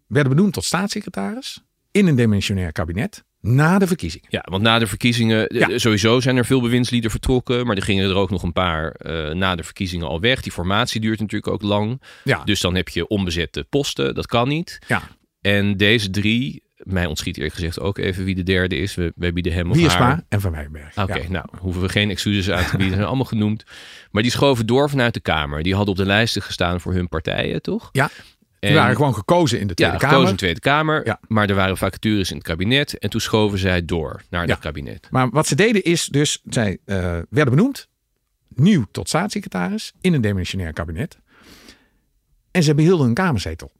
werden 0.06 0.34
benoemd 0.34 0.52
tot 0.52 0.64
staatssecretaris 0.64 1.64
in 1.92 2.06
een 2.06 2.16
dimensionair 2.16 2.72
kabinet. 2.72 3.24
Na 3.40 3.78
de 3.78 3.86
verkiezingen. 3.86 4.26
Ja, 4.30 4.46
want 4.50 4.62
na 4.62 4.78
de 4.78 4.86
verkiezingen, 4.86 5.46
ja. 5.48 5.78
sowieso 5.78 6.20
zijn 6.20 6.36
er 6.36 6.44
veel 6.44 6.60
bewindslieden 6.60 7.10
vertrokken. 7.10 7.66
Maar 7.66 7.76
er 7.76 7.82
gingen 7.82 8.10
er 8.10 8.16
ook 8.16 8.30
nog 8.30 8.42
een 8.42 8.52
paar 8.52 8.94
uh, 9.06 9.30
na 9.30 9.54
de 9.54 9.62
verkiezingen 9.62 10.06
al 10.06 10.20
weg. 10.20 10.42
Die 10.42 10.52
formatie 10.52 11.00
duurt 11.00 11.20
natuurlijk 11.20 11.52
ook 11.52 11.62
lang. 11.62 12.02
Ja. 12.24 12.44
Dus 12.44 12.60
dan 12.60 12.74
heb 12.74 12.88
je 12.88 13.06
onbezette 13.06 13.66
posten. 13.68 14.14
Dat 14.14 14.26
kan 14.26 14.48
niet. 14.48 14.78
Ja. 14.86 15.02
En 15.40 15.76
deze 15.76 16.10
drie 16.10 16.62
mij 16.76 17.06
ontschiet 17.06 17.36
eerlijk 17.36 17.54
gezegd 17.54 17.80
ook 17.80 17.98
even 17.98 18.24
wie 18.24 18.34
de 18.34 18.42
derde 18.42 18.76
is. 18.76 18.94
We, 18.94 19.12
bieden 19.16 19.52
hem 19.52 19.70
of 19.70 19.76
Wiersma 19.76 20.06
haar... 20.06 20.24
en 20.28 20.40
Van 20.40 20.52
Wijnberg. 20.52 20.90
Oké, 20.98 21.12
okay, 21.12 21.22
ja. 21.22 21.28
nou 21.28 21.46
hoeven 21.58 21.82
we 21.82 21.88
geen 21.88 22.10
excuses 22.10 22.50
aan 22.50 22.64
te 22.64 22.76
bieden. 22.76 22.94
zijn 22.94 23.06
allemaal 23.06 23.24
genoemd. 23.24 23.64
Maar 24.10 24.22
die 24.22 24.30
schoven 24.30 24.66
door 24.66 24.90
vanuit 24.90 25.14
de 25.14 25.20
Kamer. 25.20 25.62
Die 25.62 25.74
hadden 25.74 25.92
op 25.92 26.00
de 26.00 26.06
lijsten 26.06 26.42
gestaan 26.42 26.80
voor 26.80 26.92
hun 26.92 27.08
partijen, 27.08 27.62
toch? 27.62 27.88
Ja. 27.92 28.10
Die 28.62 28.70
en, 28.70 28.76
waren 28.76 28.96
gewoon 28.96 29.14
gekozen 29.14 29.60
in 29.60 29.66
de 29.66 29.74
Tweede 29.74 29.94
ja, 29.94 29.98
Kamer. 29.98 30.14
gekozen 30.14 30.30
in 30.30 30.36
de 30.36 30.42
Tweede 30.42 30.60
Kamer. 30.60 31.06
Ja. 31.06 31.20
Maar 31.28 31.48
er 31.48 31.54
waren 31.54 31.76
vacatures 31.76 32.30
in 32.30 32.36
het 32.36 32.46
kabinet. 32.46 32.98
En 32.98 33.10
toen 33.10 33.20
schoven 33.20 33.58
zij 33.58 33.84
door 33.84 34.22
naar 34.30 34.46
ja. 34.46 34.52
het 34.52 34.62
kabinet. 34.62 35.08
Maar 35.10 35.30
wat 35.30 35.46
ze 35.46 35.54
deden 35.54 35.82
is 35.82 36.06
dus, 36.06 36.40
zij 36.44 36.78
uh, 36.86 36.96
werden 37.30 37.54
benoemd. 37.54 37.88
Nieuw 38.48 38.84
tot 38.90 39.08
staatssecretaris 39.08 39.92
in 40.00 40.12
een 40.12 40.20
demissionair 40.20 40.72
kabinet. 40.72 41.18
En 42.50 42.62
ze 42.62 42.74
behielden 42.74 43.06
een 43.06 43.14
kamerzetel. 43.14 43.72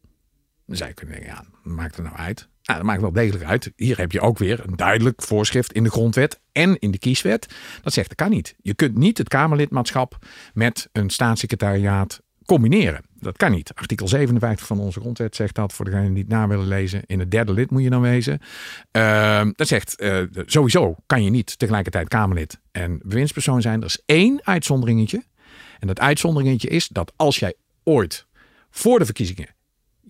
Dan 0.66 0.76
zou 0.76 0.88
je 0.88 0.94
kunnen 0.94 1.14
denken, 1.14 1.34
ja, 1.34 1.44
maakt 1.62 1.96
er 1.96 2.02
nou 2.02 2.16
uit? 2.16 2.48
Nou, 2.62 2.78
dat 2.78 2.88
maakt 2.88 3.00
wel 3.00 3.12
degelijk 3.12 3.44
uit. 3.44 3.72
Hier 3.76 3.98
heb 3.98 4.12
je 4.12 4.20
ook 4.20 4.38
weer 4.38 4.64
een 4.66 4.76
duidelijk 4.76 5.22
voorschrift 5.22 5.72
in 5.72 5.82
de 5.82 5.90
grondwet 5.90 6.40
en 6.52 6.78
in 6.78 6.90
de 6.90 6.98
kieswet. 6.98 7.54
Dat 7.82 7.92
zegt, 7.92 8.08
dat 8.08 8.16
kan 8.16 8.30
niet. 8.30 8.54
Je 8.62 8.74
kunt 8.74 8.96
niet 8.96 9.18
het 9.18 9.28
Kamerlidmaatschap 9.28 10.18
met 10.54 10.88
een 10.92 11.10
staatssecretariaat 11.10 12.22
combineren. 12.52 13.04
Dat 13.20 13.36
kan 13.36 13.50
niet. 13.50 13.74
Artikel 13.74 14.08
57 14.08 14.66
van 14.66 14.78
onze 14.78 15.00
grondwet 15.00 15.36
zegt 15.36 15.54
dat. 15.54 15.72
Voor 15.72 15.84
degenen 15.84 16.12
die 16.12 16.22
het 16.22 16.32
na 16.32 16.48
willen 16.48 16.66
lezen. 16.66 17.02
In 17.06 17.18
het 17.18 17.30
derde 17.30 17.52
lid 17.52 17.70
moet 17.70 17.82
je 17.82 17.90
dan 17.90 18.00
wezen. 18.00 18.40
Uh, 18.92 19.46
dat 19.52 19.66
zegt 19.68 20.02
uh, 20.02 20.22
sowieso 20.46 20.96
kan 21.06 21.24
je 21.24 21.30
niet 21.30 21.58
tegelijkertijd 21.58 22.08
Kamerlid 22.08 22.60
en 22.72 23.00
bewindspersoon 23.04 23.62
zijn. 23.62 23.80
Er 23.80 23.86
is 23.86 24.02
één 24.06 24.40
uitzonderingetje. 24.42 25.22
En 25.78 25.86
dat 25.86 26.00
uitzonderingetje 26.00 26.68
is 26.68 26.88
dat 26.88 27.12
als 27.16 27.38
jij 27.38 27.54
ooit 27.84 28.26
voor 28.70 28.98
de 28.98 29.04
verkiezingen 29.04 29.48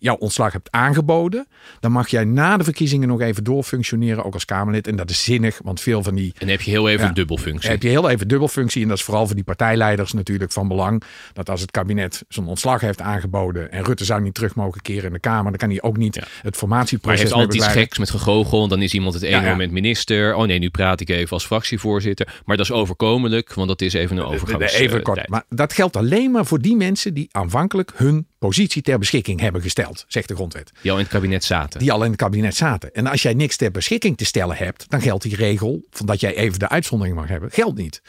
jouw 0.03 0.17
ontslag 0.17 0.53
hebt 0.53 0.71
aangeboden, 0.71 1.47
dan 1.81 1.93
mag 1.93 2.09
jij 2.09 2.25
na 2.25 2.57
de 2.57 2.65
verkiezingen 2.65 3.09
nog 3.09 3.21
even 3.21 3.45
doorfunctioneren, 3.45 4.25
ook 4.25 4.35
als 4.35 4.45
Kamerlid. 4.45 4.87
En 4.87 4.97
dat 4.97 5.11
is 5.11 5.25
zinnig, 5.25 5.61
want 5.65 5.81
veel 5.81 6.03
van 6.03 6.15
die. 6.15 6.35
En 6.39 6.49
heb 6.49 6.61
je 6.61 6.71
heel 6.71 6.89
even 6.89 7.03
ja, 7.03 7.09
een 7.09 7.15
dubbelfunctie. 7.15 7.71
Heb 7.71 7.83
je 7.83 7.89
heel 7.89 8.11
even 8.11 8.29
dubbelfunctie. 8.29 8.83
En 8.83 8.89
dat 8.89 8.99
is 8.99 9.05
vooral 9.05 9.27
voor 9.27 9.35
die 9.35 9.45
partijleiders 9.45 10.13
natuurlijk 10.13 10.53
van 10.53 10.69
belang. 10.69 11.03
Dat 11.33 11.51
als 11.51 11.61
het 11.61 11.71
kabinet 11.71 12.25
zijn 12.29 12.47
ontslag 12.47 12.81
heeft 12.81 13.01
aangeboden 13.01 13.73
en 13.73 13.85
Rutte 13.85 14.05
zou 14.05 14.23
niet 14.23 14.35
terug 14.35 14.55
mogen 14.55 14.83
keren 14.83 15.05
in 15.05 15.13
de 15.13 15.19
Kamer, 15.19 15.51
dan 15.51 15.57
kan 15.57 15.71
hij 15.71 15.83
ook 15.83 15.97
niet 15.97 16.15
ja. 16.15 16.25
het 16.43 16.57
formatieproces. 16.57 17.03
Maar 17.03 17.15
hij 17.15 17.23
heeft 17.23 17.57
altijd 17.57 17.75
iets 17.75 17.81
geks 17.81 17.99
met 17.99 18.11
gegogel. 18.11 18.69
Dan 18.69 18.83
is 18.83 18.95
iemand 18.95 19.15
het 19.15 19.23
ene 19.23 19.41
ja, 19.41 19.51
moment 19.51 19.73
minister. 19.73 20.35
Oh 20.35 20.47
nee, 20.47 20.59
nu 20.59 20.71
praat 20.71 21.01
ik 21.01 21.09
even 21.09 21.31
als 21.31 21.47
fractievoorzitter. 21.47 22.41
Maar 22.45 22.57
dat 22.57 22.67
is 22.67 22.73
overkomelijk, 22.73 23.55
want 23.55 23.69
dat 23.69 23.81
is 23.81 23.93
even 23.93 24.17
een 24.17 24.25
overgangs. 24.25 24.73
Even 24.73 25.03
kort. 25.03 25.29
Maar 25.29 25.45
dat 25.49 25.73
geldt 25.73 25.97
alleen 25.97 26.31
maar 26.31 26.47
voor 26.47 26.61
die 26.61 26.77
mensen 26.77 27.15
die 27.15 27.29
aanvankelijk 27.31 27.93
hun 27.95 28.27
positie 28.47 28.83
ter 28.83 28.99
beschikking 28.99 29.41
hebben 29.41 29.63
gesteld, 29.63 30.05
zegt 30.09 30.29
de 30.29 30.35
grondwet. 30.35 30.73
Die 30.81 30.91
al 30.91 30.97
in 30.97 31.03
het 31.03 31.13
kabinet 31.13 31.45
zaten. 31.45 31.81
Die 31.81 31.93
al 31.93 32.05
in 32.05 32.11
het 32.11 32.21
kabinet 32.21 32.55
zaten. 32.55 32.95
En 32.95 33.07
als 33.07 33.23
jij 33.23 33.35
niks 33.35 33.57
ter 33.57 33.71
beschikking 33.71 34.17
te 34.17 34.25
stellen 34.25 34.57
hebt, 34.57 34.91
dan 34.91 35.01
geldt 35.01 35.23
die 35.23 35.37
regel 35.37 35.85
van 35.91 36.07
dat 36.07 36.21
jij 36.21 36.37
even 36.37 36.59
de 36.59 36.69
uitzondering 36.69 37.17
mag 37.17 37.29
hebben, 37.29 37.51
geldt 37.51 37.79
niet. 37.79 38.03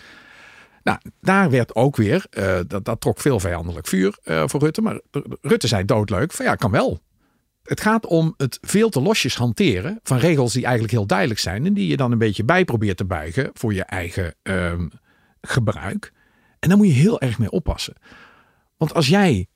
Nou, 0.83 0.99
daar 1.21 1.49
werd 1.49 1.75
ook 1.75 1.95
weer, 1.95 2.25
uh, 2.37 2.59
dat, 2.67 2.85
dat 2.85 3.01
trok 3.01 3.19
veel 3.19 3.39
vijandelijk 3.39 3.87
vuur 3.87 4.17
uh, 4.23 4.43
voor 4.45 4.59
Rutte. 4.59 4.81
Maar 4.81 4.99
Rutte 5.41 5.67
zei 5.67 5.85
doodleuk 5.85 6.31
van 6.31 6.45
ja, 6.45 6.55
kan 6.55 6.71
wel. 6.71 7.01
Het 7.63 7.81
gaat 7.81 8.05
om 8.05 8.33
het 8.37 8.57
veel 8.61 8.89
te 8.89 9.01
losjes 9.01 9.35
hanteren 9.35 9.99
van 10.03 10.17
regels 10.17 10.53
die 10.53 10.63
eigenlijk 10.63 10.93
heel 10.93 11.05
duidelijk 11.05 11.39
zijn. 11.39 11.65
En 11.65 11.73
die 11.73 11.87
je 11.87 11.97
dan 11.97 12.11
een 12.11 12.17
beetje 12.17 12.43
bij 12.43 12.65
probeert 12.65 12.97
te 12.97 13.05
buigen 13.05 13.49
voor 13.53 13.73
je 13.73 13.83
eigen 13.83 14.35
uh, 14.43 14.73
gebruik. 15.41 16.11
En 16.59 16.69
daar 16.69 16.77
moet 16.77 16.87
je 16.87 16.93
heel 16.93 17.21
erg 17.21 17.39
mee 17.39 17.51
oppassen. 17.51 17.93
Want 18.77 18.93
als 18.93 19.07
jij 19.07 19.47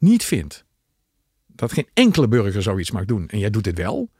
niet 0.00 0.24
vindt 0.24 0.64
dat 1.46 1.72
geen 1.72 1.88
enkele 1.94 2.28
burger 2.28 2.62
zoiets 2.62 2.90
mag 2.90 3.04
doen 3.04 3.28
en 3.28 3.38
jij 3.38 3.50
doet 3.50 3.64
dit 3.64 3.78
wel, 3.78 4.10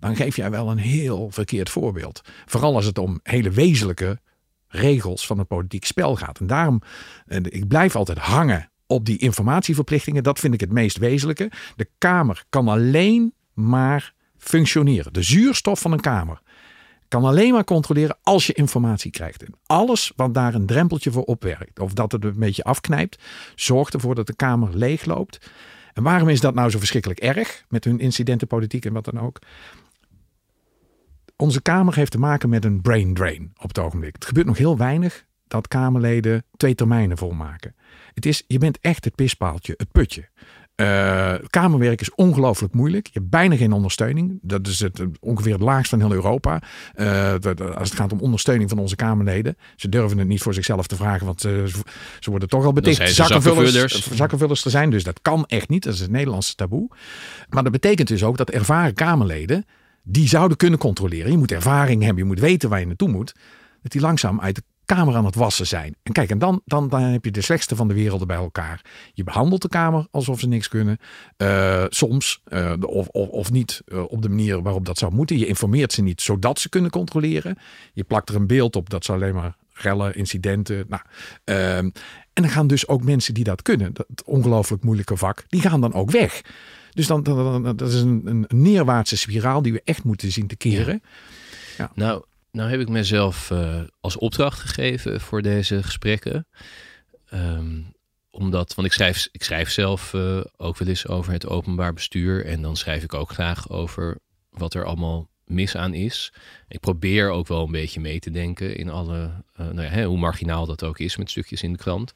dan 0.00 0.16
geef 0.16 0.36
jij 0.36 0.50
wel 0.50 0.70
een 0.70 0.78
heel 0.78 1.30
verkeerd 1.30 1.70
voorbeeld. 1.70 2.20
Vooral 2.46 2.74
als 2.74 2.84
het 2.84 2.98
om 2.98 3.20
hele 3.22 3.50
wezenlijke 3.50 4.20
regels 4.68 5.26
van 5.26 5.38
het 5.38 5.48
politiek 5.48 5.84
spel 5.84 6.16
gaat. 6.16 6.40
En 6.40 6.46
daarom, 6.46 6.82
ik 7.42 7.68
blijf 7.68 7.96
altijd 7.96 8.18
hangen 8.18 8.70
op 8.86 9.04
die 9.04 9.18
informatieverplichtingen. 9.18 10.22
Dat 10.22 10.38
vind 10.38 10.54
ik 10.54 10.60
het 10.60 10.72
meest 10.72 10.98
wezenlijke. 10.98 11.50
De 11.76 11.88
Kamer 11.98 12.44
kan 12.48 12.68
alleen 12.68 13.34
maar 13.52 14.14
functioneren. 14.36 15.12
De 15.12 15.22
zuurstof 15.22 15.80
van 15.80 15.92
een 15.92 16.00
Kamer 16.00 16.40
kan 17.08 17.24
alleen 17.24 17.52
maar 17.52 17.64
controleren 17.64 18.18
als 18.22 18.46
je 18.46 18.52
informatie 18.52 19.10
krijgt. 19.10 19.42
En 19.42 19.54
alles 19.66 20.12
wat 20.16 20.34
daar 20.34 20.54
een 20.54 20.66
drempeltje 20.66 21.10
voor 21.10 21.24
opwerkt, 21.24 21.80
of 21.80 21.92
dat 21.92 22.12
het 22.12 22.24
een 22.24 22.38
beetje 22.38 22.64
afknijpt, 22.64 23.22
zorgt 23.54 23.94
ervoor 23.94 24.14
dat 24.14 24.26
de 24.26 24.36
Kamer 24.36 24.76
leegloopt. 24.76 25.50
En 25.92 26.02
waarom 26.02 26.28
is 26.28 26.40
dat 26.40 26.54
nou 26.54 26.70
zo 26.70 26.78
verschrikkelijk 26.78 27.20
erg 27.20 27.64
met 27.68 27.84
hun 27.84 28.00
incidentenpolitiek 28.00 28.84
en 28.84 28.92
wat 28.92 29.04
dan 29.04 29.20
ook? 29.20 29.38
Onze 31.36 31.62
Kamer 31.62 31.94
heeft 31.94 32.10
te 32.10 32.18
maken 32.18 32.48
met 32.48 32.64
een 32.64 32.80
brain 32.80 33.14
drain 33.14 33.52
op 33.56 33.68
het 33.68 33.78
ogenblik. 33.78 34.14
Het 34.14 34.24
gebeurt 34.24 34.46
nog 34.46 34.58
heel 34.58 34.76
weinig 34.76 35.24
dat 35.48 35.68
Kamerleden 35.68 36.44
twee 36.56 36.74
termijnen 36.74 37.18
volmaken. 37.18 37.74
Het 38.14 38.26
is, 38.26 38.44
je 38.46 38.58
bent 38.58 38.78
echt 38.80 39.04
het 39.04 39.14
pispaaltje, 39.14 39.74
het 39.76 39.92
putje. 39.92 40.28
Uh, 40.76 41.34
kamerwerk 41.50 42.00
is 42.00 42.14
ongelooflijk 42.14 42.74
moeilijk. 42.74 43.06
Je 43.06 43.18
hebt 43.18 43.30
bijna 43.30 43.56
geen 43.56 43.72
ondersteuning. 43.72 44.38
Dat 44.42 44.66
is 44.66 44.80
het, 44.80 45.02
ongeveer 45.20 45.52
het 45.52 45.62
laagst 45.62 45.90
van 45.90 46.00
heel 46.00 46.12
Europa. 46.12 46.62
Uh, 46.94 47.34
als 47.74 47.88
het 47.88 47.98
gaat 47.98 48.12
om 48.12 48.20
ondersteuning 48.20 48.68
van 48.68 48.78
onze 48.78 48.96
Kamerleden. 48.96 49.56
Ze 49.76 49.88
durven 49.88 50.18
het 50.18 50.28
niet 50.28 50.42
voor 50.42 50.54
zichzelf 50.54 50.86
te 50.86 50.96
vragen, 50.96 51.26
want 51.26 51.40
ze, 51.40 51.64
ze 52.20 52.30
worden 52.30 52.48
toch 52.48 52.64
al 52.64 52.72
beticht 52.72 52.96
zakkenvullers, 52.96 53.72
zakkenvullers. 53.72 54.16
zakkenvullers 54.16 54.62
te 54.62 54.70
zijn. 54.70 54.90
Dus 54.90 55.04
dat 55.04 55.22
kan 55.22 55.44
echt 55.46 55.68
niet. 55.68 55.82
Dat 55.82 55.94
is 55.94 56.00
het 56.00 56.10
Nederlandse 56.10 56.54
taboe. 56.54 56.88
Maar 57.48 57.62
dat 57.62 57.72
betekent 57.72 58.08
dus 58.08 58.24
ook 58.24 58.36
dat 58.36 58.50
ervaren 58.50 58.94
Kamerleden 58.94 59.64
die 60.02 60.28
zouden 60.28 60.56
kunnen 60.56 60.78
controleren. 60.78 61.30
Je 61.30 61.38
moet 61.38 61.52
ervaring 61.52 62.02
hebben, 62.02 62.22
je 62.22 62.28
moet 62.28 62.40
weten 62.40 62.68
waar 62.68 62.80
je 62.80 62.86
naartoe 62.86 63.08
moet. 63.08 63.34
Dat 63.82 63.92
die 63.92 64.00
langzaam 64.00 64.40
uit 64.40 64.54
de 64.54 64.62
kamer 64.86 65.16
aan 65.16 65.24
het 65.24 65.34
wassen 65.34 65.66
zijn. 65.66 65.96
En 66.02 66.12
kijk, 66.12 66.30
en 66.30 66.38
dan, 66.38 66.62
dan, 66.64 66.88
dan 66.88 67.00
heb 67.00 67.24
je 67.24 67.30
de 67.30 67.40
slechtste 67.40 67.76
van 67.76 67.88
de 67.88 67.94
werelden 67.94 68.26
bij 68.26 68.36
elkaar. 68.36 68.84
Je 69.12 69.24
behandelt 69.24 69.62
de 69.62 69.68
kamer 69.68 70.06
alsof 70.10 70.40
ze 70.40 70.48
niks 70.48 70.68
kunnen. 70.68 70.98
Uh, 71.36 71.84
soms, 71.88 72.42
uh, 72.48 72.72
of, 72.80 73.08
of, 73.08 73.28
of, 73.28 73.50
niet 73.50 73.82
uh, 73.86 74.02
op 74.08 74.22
de 74.22 74.28
manier 74.28 74.62
waarop 74.62 74.84
dat 74.84 74.98
zou 74.98 75.14
moeten. 75.14 75.38
Je 75.38 75.46
informeert 75.46 75.92
ze 75.92 76.02
niet 76.02 76.20
zodat 76.20 76.58
ze 76.58 76.68
kunnen 76.68 76.90
controleren. 76.90 77.58
Je 77.92 78.04
plakt 78.04 78.28
er 78.28 78.34
een 78.34 78.46
beeld 78.46 78.76
op 78.76 78.90
dat 78.90 79.04
ze 79.04 79.12
alleen 79.12 79.34
maar 79.34 79.56
rellen, 79.72 80.14
incidenten. 80.14 80.86
Nou, 80.88 81.02
en 81.44 81.92
dan 82.42 82.48
gaan 82.48 82.66
dus 82.66 82.88
ook 82.88 83.04
mensen 83.04 83.34
die 83.34 83.44
dat 83.44 83.62
kunnen, 83.62 83.94
dat 83.94 84.06
ongelooflijk 84.24 84.82
moeilijke 84.82 85.16
vak, 85.16 85.44
die 85.48 85.60
gaan 85.60 85.80
dan 85.80 85.92
ook 85.92 86.10
weg. 86.10 86.42
Dus 86.90 87.06
dan, 87.06 87.22
dan, 87.22 87.62
dan 87.62 87.76
dat 87.76 87.88
is 87.88 88.00
een, 88.00 88.22
een 88.24 88.46
neerwaartse 88.48 89.16
spiraal 89.16 89.62
die 89.62 89.72
we 89.72 89.82
echt 89.84 90.04
moeten 90.04 90.32
zien 90.32 90.46
te 90.46 90.56
keren. 90.56 91.02
Ja. 91.02 91.10
Ja. 91.76 91.90
Nou, 91.94 92.22
nou 92.56 92.70
heb 92.70 92.80
ik 92.80 92.88
mezelf 92.88 93.50
uh, 93.50 93.80
als 94.00 94.16
opdracht 94.16 94.60
gegeven 94.60 95.20
voor 95.20 95.42
deze 95.42 95.82
gesprekken. 95.82 96.46
Um, 97.32 97.94
omdat, 98.30 98.74
want 98.74 98.88
ik 98.88 98.94
schrijf, 98.94 99.28
ik 99.32 99.42
schrijf 99.42 99.70
zelf 99.70 100.12
uh, 100.12 100.40
ook 100.56 100.78
wel 100.78 100.88
eens 100.88 101.06
over 101.06 101.32
het 101.32 101.46
openbaar 101.46 101.92
bestuur. 101.92 102.46
En 102.46 102.62
dan 102.62 102.76
schrijf 102.76 103.02
ik 103.02 103.14
ook 103.14 103.30
graag 103.30 103.70
over 103.70 104.18
wat 104.50 104.74
er 104.74 104.84
allemaal 104.84 105.28
mis 105.44 105.76
aan 105.76 105.94
is. 105.94 106.32
Ik 106.68 106.80
probeer 106.80 107.30
ook 107.30 107.46
wel 107.46 107.64
een 107.64 107.70
beetje 107.70 108.00
mee 108.00 108.18
te 108.18 108.30
denken 108.30 108.76
in 108.76 108.90
alle, 108.90 109.30
uh, 109.60 109.66
nou 109.66 109.82
ja, 109.82 109.88
hè, 109.88 110.04
hoe 110.04 110.18
marginaal 110.18 110.66
dat 110.66 110.84
ook 110.84 110.98
is 110.98 111.16
met 111.16 111.30
stukjes 111.30 111.62
in 111.62 111.72
de 111.72 111.78
krant. 111.78 112.14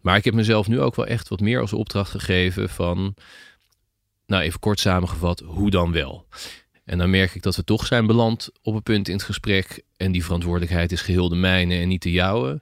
Maar 0.00 0.16
ik 0.16 0.24
heb 0.24 0.34
mezelf 0.34 0.68
nu 0.68 0.80
ook 0.80 0.94
wel 0.94 1.06
echt 1.06 1.28
wat 1.28 1.40
meer 1.40 1.60
als 1.60 1.72
opdracht 1.72 2.10
gegeven 2.10 2.68
van, 2.68 3.14
nou 4.26 4.42
even 4.42 4.60
kort 4.60 4.80
samengevat, 4.80 5.40
hoe 5.40 5.70
dan 5.70 5.92
wel? 5.92 6.26
En 6.90 6.98
dan 6.98 7.10
merk 7.10 7.34
ik 7.34 7.42
dat 7.42 7.56
we 7.56 7.64
toch 7.64 7.86
zijn 7.86 8.06
beland 8.06 8.50
op 8.62 8.74
een 8.74 8.82
punt 8.82 9.08
in 9.08 9.14
het 9.14 9.22
gesprek. 9.22 9.82
En 9.96 10.12
die 10.12 10.24
verantwoordelijkheid 10.24 10.92
is 10.92 11.00
geheel 11.00 11.28
de 11.28 11.36
mijne 11.36 11.74
en 11.74 11.88
niet 11.88 12.02
de 12.02 12.10
jouwe. 12.10 12.60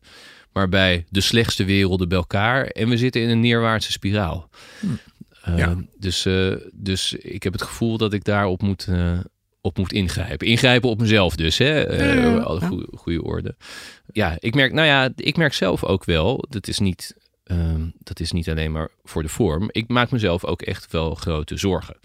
Maar 0.52 0.68
bij 0.68 1.04
de 1.08 1.20
slechtste 1.20 1.64
werelden 1.64 2.08
bij 2.08 2.18
elkaar. 2.18 2.66
En 2.66 2.88
we 2.88 2.96
zitten 2.96 3.22
in 3.22 3.28
een 3.28 3.40
neerwaartse 3.40 3.92
spiraal. 3.92 4.48
Hm. 4.80 4.86
Uh, 5.58 5.70
dus, 5.98 6.26
uh, 6.26 6.54
dus 6.72 7.12
ik 7.12 7.42
heb 7.42 7.52
het 7.52 7.62
gevoel 7.62 7.96
dat 7.96 8.12
ik 8.12 8.24
daarop 8.24 8.62
moet, 8.62 8.86
uh, 8.90 9.18
op 9.60 9.78
moet 9.78 9.92
ingrijpen. 9.92 10.46
Ingrijpen 10.46 10.90
op 10.90 11.00
mezelf 11.00 11.36
dus, 11.36 11.58
hè? 11.58 12.42
Alle 12.42 12.60
goede, 12.60 12.86
goede 12.94 13.22
orde. 13.22 13.56
Ja, 14.12 14.36
ik 14.38 14.54
merk, 14.54 14.72
nou 14.72 14.86
ja, 14.86 15.10
ik 15.16 15.36
merk 15.36 15.52
zelf 15.52 15.84
ook 15.84 16.04
wel, 16.04 16.44
dat 16.48 16.68
is 16.68 16.78
niet, 16.78 17.16
ehm, 17.44 17.86
dat 17.98 18.20
is 18.20 18.32
niet 18.32 18.48
alleen 18.48 18.72
maar 18.72 18.88
voor 19.04 19.22
de 19.22 19.28
vorm. 19.28 19.68
Ik 19.70 19.88
maak 19.88 20.10
mezelf 20.10 20.44
ook 20.44 20.62
echt 20.62 20.92
wel 20.92 21.14
grote 21.14 21.56
zorgen. 21.56 21.96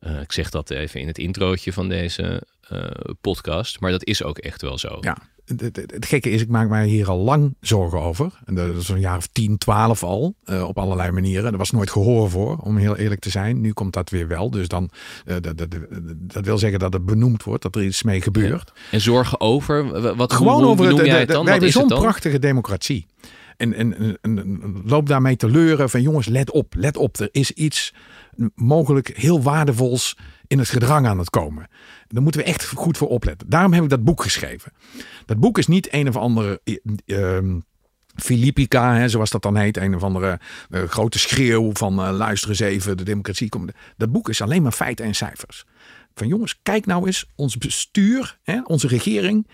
Uh, 0.00 0.20
ik 0.20 0.32
zeg 0.32 0.50
dat 0.50 0.70
even 0.70 1.00
in 1.00 1.06
het 1.06 1.18
introotje 1.18 1.72
van 1.72 1.88
deze 1.88 2.42
uh, 2.72 2.84
podcast, 3.20 3.80
maar 3.80 3.90
dat 3.90 4.04
is 4.04 4.22
ook 4.22 4.38
echt 4.38 4.62
wel 4.62 4.78
zo. 4.78 4.98
Ja, 5.00 5.16
het, 5.44 6.06
gekke 6.06 6.30
is, 6.30 6.40
ik 6.40 6.48
maak 6.48 6.68
mij 6.68 6.86
hier 6.86 7.08
al 7.08 7.18
lang 7.18 7.54
zorgen 7.60 8.00
over. 8.00 8.32
En 8.44 8.54
dat 8.54 8.76
is 8.76 8.88
een 8.88 9.00
jaar 9.00 9.16
of 9.16 9.26
10, 9.26 9.58
12 9.58 10.02
al, 10.02 10.34
uh, 10.44 10.68
op 10.68 10.78
allerlei 10.78 11.10
manieren. 11.10 11.52
Er 11.52 11.58
was 11.58 11.70
nooit 11.70 11.90
gehoor 11.90 12.30
voor, 12.30 12.56
om 12.56 12.76
heel 12.76 12.96
eerlijk 12.96 13.20
te 13.20 13.30
zijn. 13.30 13.60
Nu 13.60 13.72
komt 13.72 13.92
dat 13.92 14.10
weer 14.10 14.28
wel. 14.28 14.50
Dus 14.50 14.68
dan, 14.68 14.90
dat, 15.24 15.42
dat, 15.42 15.68
dat, 16.14 16.44
wil 16.44 16.58
zeggen 16.58 16.78
dat 16.78 16.92
het 16.92 17.06
benoemd 17.06 17.42
wordt, 17.42 17.62
dat 17.62 17.76
er 17.76 17.84
iets 17.84 18.02
mee 18.02 18.20
gebeurt. 18.20 18.72
Ja. 18.74 18.82
En 18.90 19.00
zorgen 19.00 19.40
over? 19.40 20.00
Wat, 20.16 20.32
Gewoon 20.32 20.52
hoe, 20.52 20.62
hoe 20.62 20.72
over 20.72 20.86
noem 20.88 20.98
het, 20.98 21.06
jij 21.06 21.18
het 21.18 21.28
dan? 21.28 21.44
Wij 21.44 21.52
hebben 21.52 21.72
zo'n 21.72 21.86
prachtige 21.86 22.38
democratie. 22.38 23.06
En, 23.62 23.74
en, 23.74 24.18
en, 24.20 24.82
loop 24.84 25.06
daarmee 25.06 25.36
te 25.36 25.50
leuren 25.50 25.90
van 25.90 26.02
jongens, 26.02 26.26
let 26.26 26.50
op, 26.50 26.74
let 26.76 26.96
op. 26.96 27.16
Er 27.16 27.28
is 27.30 27.50
iets 27.50 27.94
mogelijk 28.54 29.16
heel 29.16 29.42
waardevols 29.42 30.16
in 30.46 30.58
het 30.58 30.68
gedrang 30.68 31.06
aan 31.06 31.18
het 31.18 31.30
komen. 31.30 31.68
Daar 32.08 32.22
moeten 32.22 32.40
we 32.40 32.46
echt 32.46 32.66
goed 32.66 32.96
voor 32.96 33.08
opletten. 33.08 33.50
Daarom 33.50 33.72
heb 33.72 33.82
ik 33.82 33.88
dat 33.88 34.04
boek 34.04 34.22
geschreven. 34.22 34.72
Dat 35.26 35.40
boek 35.40 35.58
is 35.58 35.66
niet 35.66 35.92
een 35.92 36.08
of 36.08 36.16
andere 36.16 36.60
uh, 37.06 37.38
Philippica, 38.14 38.94
hè, 38.94 39.08
zoals 39.08 39.30
dat 39.30 39.42
dan 39.42 39.56
heet. 39.56 39.76
Een 39.76 39.94
of 39.94 40.02
andere 40.02 40.40
uh, 40.70 40.82
grote 40.82 41.18
schreeuw 41.18 41.70
van 41.72 42.06
uh, 42.06 42.16
luister 42.16 42.50
eens 42.50 42.60
even, 42.60 42.96
de 42.96 43.04
democratie 43.04 43.48
komt. 43.48 43.72
Dat 43.96 44.12
boek 44.12 44.28
is 44.28 44.40
alleen 44.40 44.62
maar 44.62 44.72
feiten 44.72 45.04
en 45.04 45.14
cijfers. 45.14 45.64
Van 46.14 46.26
jongens, 46.26 46.60
kijk 46.62 46.86
nou 46.86 47.06
eens, 47.06 47.26
ons 47.36 47.58
bestuur, 47.58 48.38
hè, 48.42 48.60
onze 48.64 48.86
regering... 48.86 49.46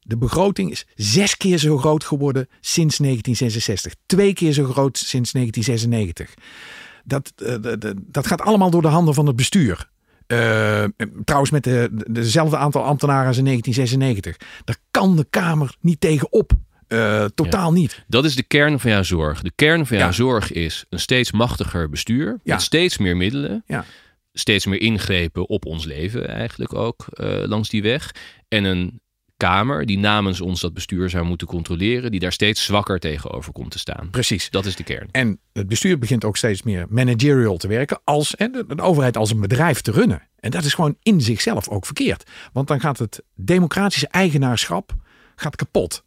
De 0.00 0.16
begroting 0.16 0.70
is 0.70 0.86
zes 0.94 1.36
keer 1.36 1.58
zo 1.58 1.78
groot 1.78 2.04
geworden 2.04 2.48
sinds 2.60 2.96
1966. 2.96 3.94
Twee 4.06 4.32
keer 4.32 4.52
zo 4.52 4.64
groot 4.64 4.98
sinds 4.98 5.32
1996. 5.32 6.34
Dat, 7.04 7.32
uh, 7.36 7.90
dat 7.96 8.26
gaat 8.26 8.40
allemaal 8.40 8.70
door 8.70 8.82
de 8.82 8.88
handen 8.88 9.14
van 9.14 9.26
het 9.26 9.36
bestuur. 9.36 9.88
Uh, 10.26 10.84
trouwens 11.24 11.50
met 11.50 11.64
de, 11.64 11.88
dezelfde 12.10 12.56
aantal 12.56 12.84
ambtenaren 12.84 13.26
als 13.26 13.38
in 13.38 13.44
1996. 13.44 14.62
Daar 14.64 14.76
kan 14.90 15.16
de 15.16 15.26
Kamer 15.30 15.76
niet 15.80 16.00
tegenop. 16.00 16.52
Uh, 16.88 17.24
totaal 17.34 17.74
ja. 17.74 17.78
niet. 17.78 18.04
Dat 18.08 18.24
is 18.24 18.36
de 18.36 18.42
kern 18.42 18.80
van 18.80 18.90
jouw 18.90 19.02
zorg. 19.02 19.42
De 19.42 19.52
kern 19.54 19.86
van 19.86 19.96
jouw 19.96 20.06
ja. 20.06 20.12
zorg 20.12 20.52
is 20.52 20.84
een 20.88 20.98
steeds 20.98 21.32
machtiger 21.32 21.88
bestuur. 21.88 22.40
Ja. 22.42 22.54
Met 22.54 22.62
steeds 22.62 22.98
meer 22.98 23.16
middelen. 23.16 23.64
Steeds 24.32 24.66
meer 24.66 24.80
ingrepen 24.80 25.48
op 25.48 25.66
ons 25.66 25.84
leven 25.84 26.28
eigenlijk 26.28 26.74
ook 26.74 27.06
uh, 27.14 27.42
langs 27.46 27.68
die 27.68 27.82
weg. 27.82 28.14
En 28.48 28.64
een 28.64 29.00
Kamer 29.40 29.86
die 29.86 29.98
namens 29.98 30.40
ons 30.40 30.60
dat 30.60 30.74
bestuur 30.74 31.10
zou 31.10 31.24
moeten 31.24 31.46
controleren, 31.46 32.10
die 32.10 32.20
daar 32.20 32.32
steeds 32.32 32.64
zwakker 32.64 32.98
tegenover 32.98 33.52
komt 33.52 33.70
te 33.70 33.78
staan. 33.78 34.08
Precies. 34.10 34.50
Dat 34.50 34.66
is 34.66 34.76
de 34.76 34.82
kern. 34.82 35.08
En 35.10 35.38
het 35.52 35.68
bestuur 35.68 35.98
begint 35.98 36.24
ook 36.24 36.36
steeds 36.36 36.62
meer 36.62 36.86
managerial 36.88 37.56
te 37.56 37.68
werken, 37.68 38.00
als 38.04 38.30
de, 38.30 38.64
de 38.68 38.82
overheid 38.82 39.16
als 39.16 39.30
een 39.30 39.40
bedrijf 39.40 39.80
te 39.80 39.90
runnen. 39.90 40.22
En 40.40 40.50
dat 40.50 40.64
is 40.64 40.74
gewoon 40.74 40.96
in 41.02 41.20
zichzelf 41.20 41.68
ook 41.68 41.84
verkeerd. 41.86 42.30
Want 42.52 42.68
dan 42.68 42.80
gaat 42.80 42.98
het 42.98 43.22
democratische 43.34 44.08
eigenaarschap 44.08 44.94
gaat 45.36 45.56
kapot. 45.56 46.04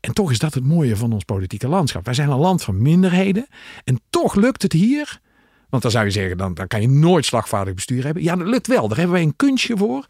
En 0.00 0.12
toch 0.12 0.30
is 0.30 0.38
dat 0.38 0.54
het 0.54 0.64
mooie 0.64 0.96
van 0.96 1.12
ons 1.12 1.24
politieke 1.24 1.68
landschap. 1.68 2.04
Wij 2.04 2.14
zijn 2.14 2.30
een 2.30 2.38
land 2.38 2.62
van 2.62 2.82
minderheden. 2.82 3.46
En 3.84 4.00
toch 4.10 4.34
lukt 4.34 4.62
het 4.62 4.72
hier. 4.72 5.20
Want 5.68 5.82
dan 5.82 5.90
zou 5.90 6.04
je 6.04 6.10
zeggen, 6.10 6.36
dan, 6.36 6.54
dan 6.54 6.66
kan 6.66 6.80
je 6.80 6.88
nooit 6.88 7.24
slagvaardig 7.24 7.74
bestuur 7.74 8.04
hebben. 8.04 8.22
Ja, 8.22 8.36
dat 8.36 8.46
lukt 8.46 8.66
wel. 8.66 8.88
Daar 8.88 8.96
hebben 8.96 9.14
wij 9.14 9.24
een 9.24 9.36
kunstje 9.36 9.76
voor. 9.76 10.06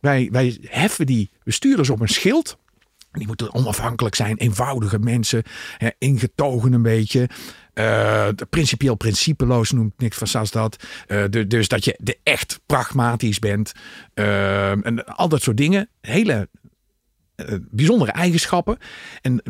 Wij, 0.00 0.28
wij 0.32 0.58
heffen 0.62 1.06
die 1.06 1.30
bestuurders 1.44 1.90
op 1.90 2.00
een 2.00 2.08
schild. 2.08 2.58
Die 3.12 3.26
moeten 3.26 3.54
onafhankelijk 3.54 4.14
zijn, 4.14 4.36
eenvoudige 4.36 4.98
mensen, 4.98 5.42
hè, 5.76 5.88
ingetogen 5.98 6.72
een 6.72 6.82
beetje. 6.82 7.28
Uh, 7.74 8.28
principieel 8.50 8.94
principeloos 8.94 9.70
noemt 9.70 9.98
Nick 9.98 10.14
van 10.14 10.26
Sas 10.26 10.50
dat. 10.50 10.84
De, 11.06 11.46
dus 11.46 11.68
dat 11.68 11.84
je 11.84 11.96
de 12.00 12.18
echt 12.22 12.60
pragmatisch 12.66 13.38
bent. 13.38 13.72
Uh, 14.14 14.86
en 14.86 15.04
al 15.04 15.28
dat 15.28 15.42
soort 15.42 15.56
dingen. 15.56 15.88
Hele 16.00 16.48
bijzondere 17.70 18.12
eigenschappen. 18.12 18.78
En 19.20 19.42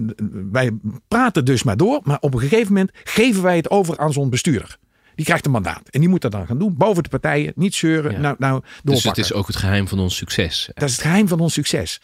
wij 0.53 0.71
praten 1.09 1.45
dus 1.45 1.63
maar 1.63 1.77
door. 1.77 2.01
Maar 2.03 2.19
op 2.21 2.35
een 2.35 2.41
gegeven 2.41 2.73
moment 2.73 2.91
geven 3.05 3.43
wij 3.43 3.57
het 3.57 3.71
over 3.71 3.99
aan 3.99 4.13
zo'n 4.13 4.31
bestuurder. 4.31 4.79
Die 5.21 5.29
krijgt 5.29 5.47
een 5.47 5.53
mandaat. 5.53 5.89
En 5.89 6.01
die 6.01 6.09
moet 6.09 6.21
dat 6.21 6.33
dan 6.33 6.47
gaan 6.47 6.59
doen. 6.59 6.77
Boven 6.77 7.03
de 7.03 7.09
partijen. 7.09 7.53
Niet 7.57 7.75
zeuren. 7.75 8.13
Ja. 8.13 8.19
Nou, 8.19 8.37
nou 8.39 8.63
dus 8.83 9.05
het 9.05 9.19
is 9.19 9.33
ook 9.33 9.47
het 9.47 9.57
geheim 9.57 9.89
van 9.89 9.99
ons 9.99 10.17
succes. 10.17 10.71
Dat 10.75 10.89
is 10.89 10.93
het 10.93 11.01
geheim 11.01 11.29
van 11.29 11.41
ons 11.41 11.53
succes. 11.53 12.01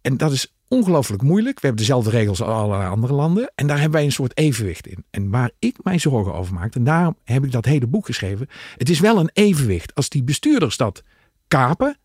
En 0.00 0.16
dat 0.16 0.32
is 0.32 0.54
ongelooflijk 0.68 1.22
moeilijk. 1.22 1.60
We 1.60 1.66
hebben 1.66 1.86
dezelfde 1.86 2.10
regels 2.10 2.42
als 2.42 2.54
alle 2.54 2.84
andere 2.84 3.12
landen. 3.12 3.52
En 3.54 3.66
daar 3.66 3.76
hebben 3.76 3.96
wij 3.96 4.04
een 4.04 4.12
soort 4.12 4.38
evenwicht 4.38 4.86
in. 4.86 5.04
En 5.10 5.30
waar 5.30 5.50
ik 5.58 5.76
mij 5.82 5.98
zorgen 5.98 6.34
over 6.34 6.54
maak. 6.54 6.74
En 6.74 6.84
daarom 6.84 7.16
heb 7.24 7.44
ik 7.44 7.52
dat 7.52 7.64
hele 7.64 7.86
boek 7.86 8.06
geschreven. 8.06 8.48
Het 8.76 8.90
is 8.90 9.00
wel 9.00 9.18
een 9.18 9.30
evenwicht. 9.32 9.94
Als 9.94 10.08
die 10.08 10.22
bestuurders 10.22 10.76
dat 10.76 11.02
kapen. 11.48 11.96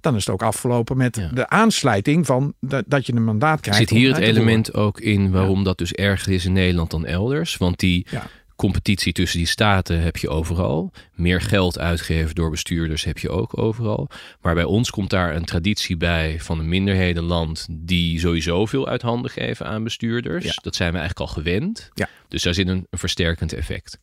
Dan 0.00 0.14
is 0.14 0.24
het 0.24 0.34
ook 0.34 0.42
afgelopen 0.42 0.96
met 0.96 1.16
ja. 1.16 1.28
de 1.28 1.48
aansluiting 1.48 2.26
van 2.26 2.54
de, 2.60 2.84
dat 2.86 3.06
je 3.06 3.14
een 3.14 3.24
mandaat 3.24 3.60
krijgt. 3.60 3.80
Zit 3.80 3.90
hier 3.90 4.14
het 4.14 4.22
element 4.22 4.74
ook 4.74 5.00
in 5.00 5.30
waarom 5.30 5.58
ja. 5.58 5.64
dat 5.64 5.78
dus 5.78 5.92
erger 5.92 6.32
is 6.32 6.44
in 6.44 6.52
Nederland 6.52 6.90
dan 6.90 7.06
elders? 7.06 7.56
Want 7.56 7.78
die 7.78 8.06
ja 8.10 8.26
competitie 8.60 9.12
tussen 9.12 9.38
die 9.38 9.46
staten 9.46 10.00
heb 10.00 10.16
je 10.16 10.28
overal. 10.28 10.92
Meer 11.14 11.40
geld 11.40 11.78
uitgeven 11.78 12.34
door 12.34 12.50
bestuurders 12.50 13.04
heb 13.04 13.18
je 13.18 13.30
ook 13.30 13.58
overal. 13.58 14.08
Maar 14.40 14.54
bij 14.54 14.64
ons 14.64 14.90
komt 14.90 15.10
daar 15.10 15.34
een 15.34 15.44
traditie 15.44 15.96
bij 15.96 16.40
van 16.40 16.58
een 16.58 16.68
minderhedenland 16.68 17.66
die 17.70 18.18
sowieso 18.18 18.66
veel 18.66 18.88
uit 18.88 19.02
handen 19.02 19.30
geven 19.30 19.66
aan 19.66 19.84
bestuurders. 19.84 20.44
Ja. 20.44 20.52
Dat 20.62 20.74
zijn 20.74 20.92
we 20.92 20.98
eigenlijk 20.98 21.28
al 21.28 21.34
gewend. 21.34 21.90
Ja. 21.94 22.08
Dus 22.28 22.42
daar 22.42 22.54
zit 22.54 22.68
een, 22.68 22.86
een 22.90 22.98
versterkend 22.98 23.52
effect. 23.52 23.98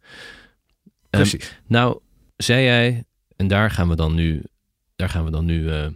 Um, 1.10 1.26
nou, 1.68 2.00
zei 2.38 2.64
jij, 2.64 3.04
en 3.36 3.48
daar 3.48 3.72
gaan 3.72 3.90
we 3.90 3.96
dan 3.96 4.16
nu, 4.16 4.44
daar 4.96 5.10
gaan 5.10 5.26
we 5.26 5.32
dan 5.32 5.46
nu 5.46 5.62
uh, 5.62 5.88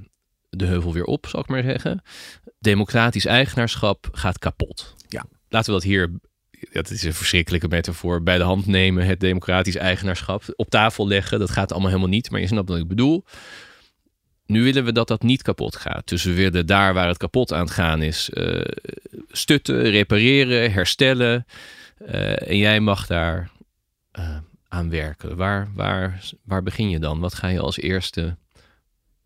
de 0.49 0.65
heuvel 0.65 0.93
weer 0.93 1.05
op, 1.05 1.27
zal 1.27 1.39
ik 1.39 1.47
maar 1.47 1.63
zeggen. 1.63 2.01
Democratisch 2.59 3.25
eigenaarschap 3.25 4.07
gaat 4.11 4.39
kapot. 4.39 4.95
Ja. 5.07 5.25
Laten 5.49 5.73
we 5.73 5.79
dat 5.79 5.89
hier 5.89 6.11
dat 6.71 6.89
is 6.89 7.03
een 7.03 7.13
verschrikkelijke 7.13 7.67
metafoor, 7.67 8.23
bij 8.23 8.37
de 8.37 8.43
hand 8.43 8.65
nemen, 8.65 9.05
het 9.05 9.19
democratisch 9.19 9.75
eigenaarschap 9.75 10.43
op 10.55 10.69
tafel 10.69 11.07
leggen. 11.07 11.39
Dat 11.39 11.51
gaat 11.51 11.71
allemaal 11.71 11.89
helemaal 11.89 12.11
niet, 12.11 12.31
maar 12.31 12.39
je 12.39 12.47
snapt 12.47 12.69
wat 12.69 12.77
ik 12.77 12.87
bedoel. 12.87 13.25
Nu 14.45 14.63
willen 14.63 14.85
we 14.85 14.91
dat 14.91 15.07
dat 15.07 15.23
niet 15.23 15.41
kapot 15.41 15.75
gaat. 15.75 16.07
Dus 16.07 16.23
we 16.23 16.33
willen 16.33 16.65
daar 16.65 16.93
waar 16.93 17.07
het 17.07 17.17
kapot 17.17 17.53
aan 17.53 17.63
het 17.63 17.71
gaan 17.71 18.01
is, 18.01 18.29
uh, 18.33 18.65
stutten, 19.31 19.81
repareren, 19.81 20.71
herstellen. 20.71 21.45
Uh, 21.99 22.49
en 22.49 22.57
jij 22.57 22.79
mag 22.79 23.07
daar 23.07 23.49
uh, 24.19 24.37
aan 24.67 24.89
werken. 24.89 25.35
Waar, 25.35 25.71
waar, 25.75 26.21
waar 26.43 26.63
begin 26.63 26.89
je 26.89 26.99
dan? 26.99 27.19
Wat 27.19 27.33
ga 27.33 27.47
je 27.47 27.59
als 27.59 27.77
eerste 27.77 28.37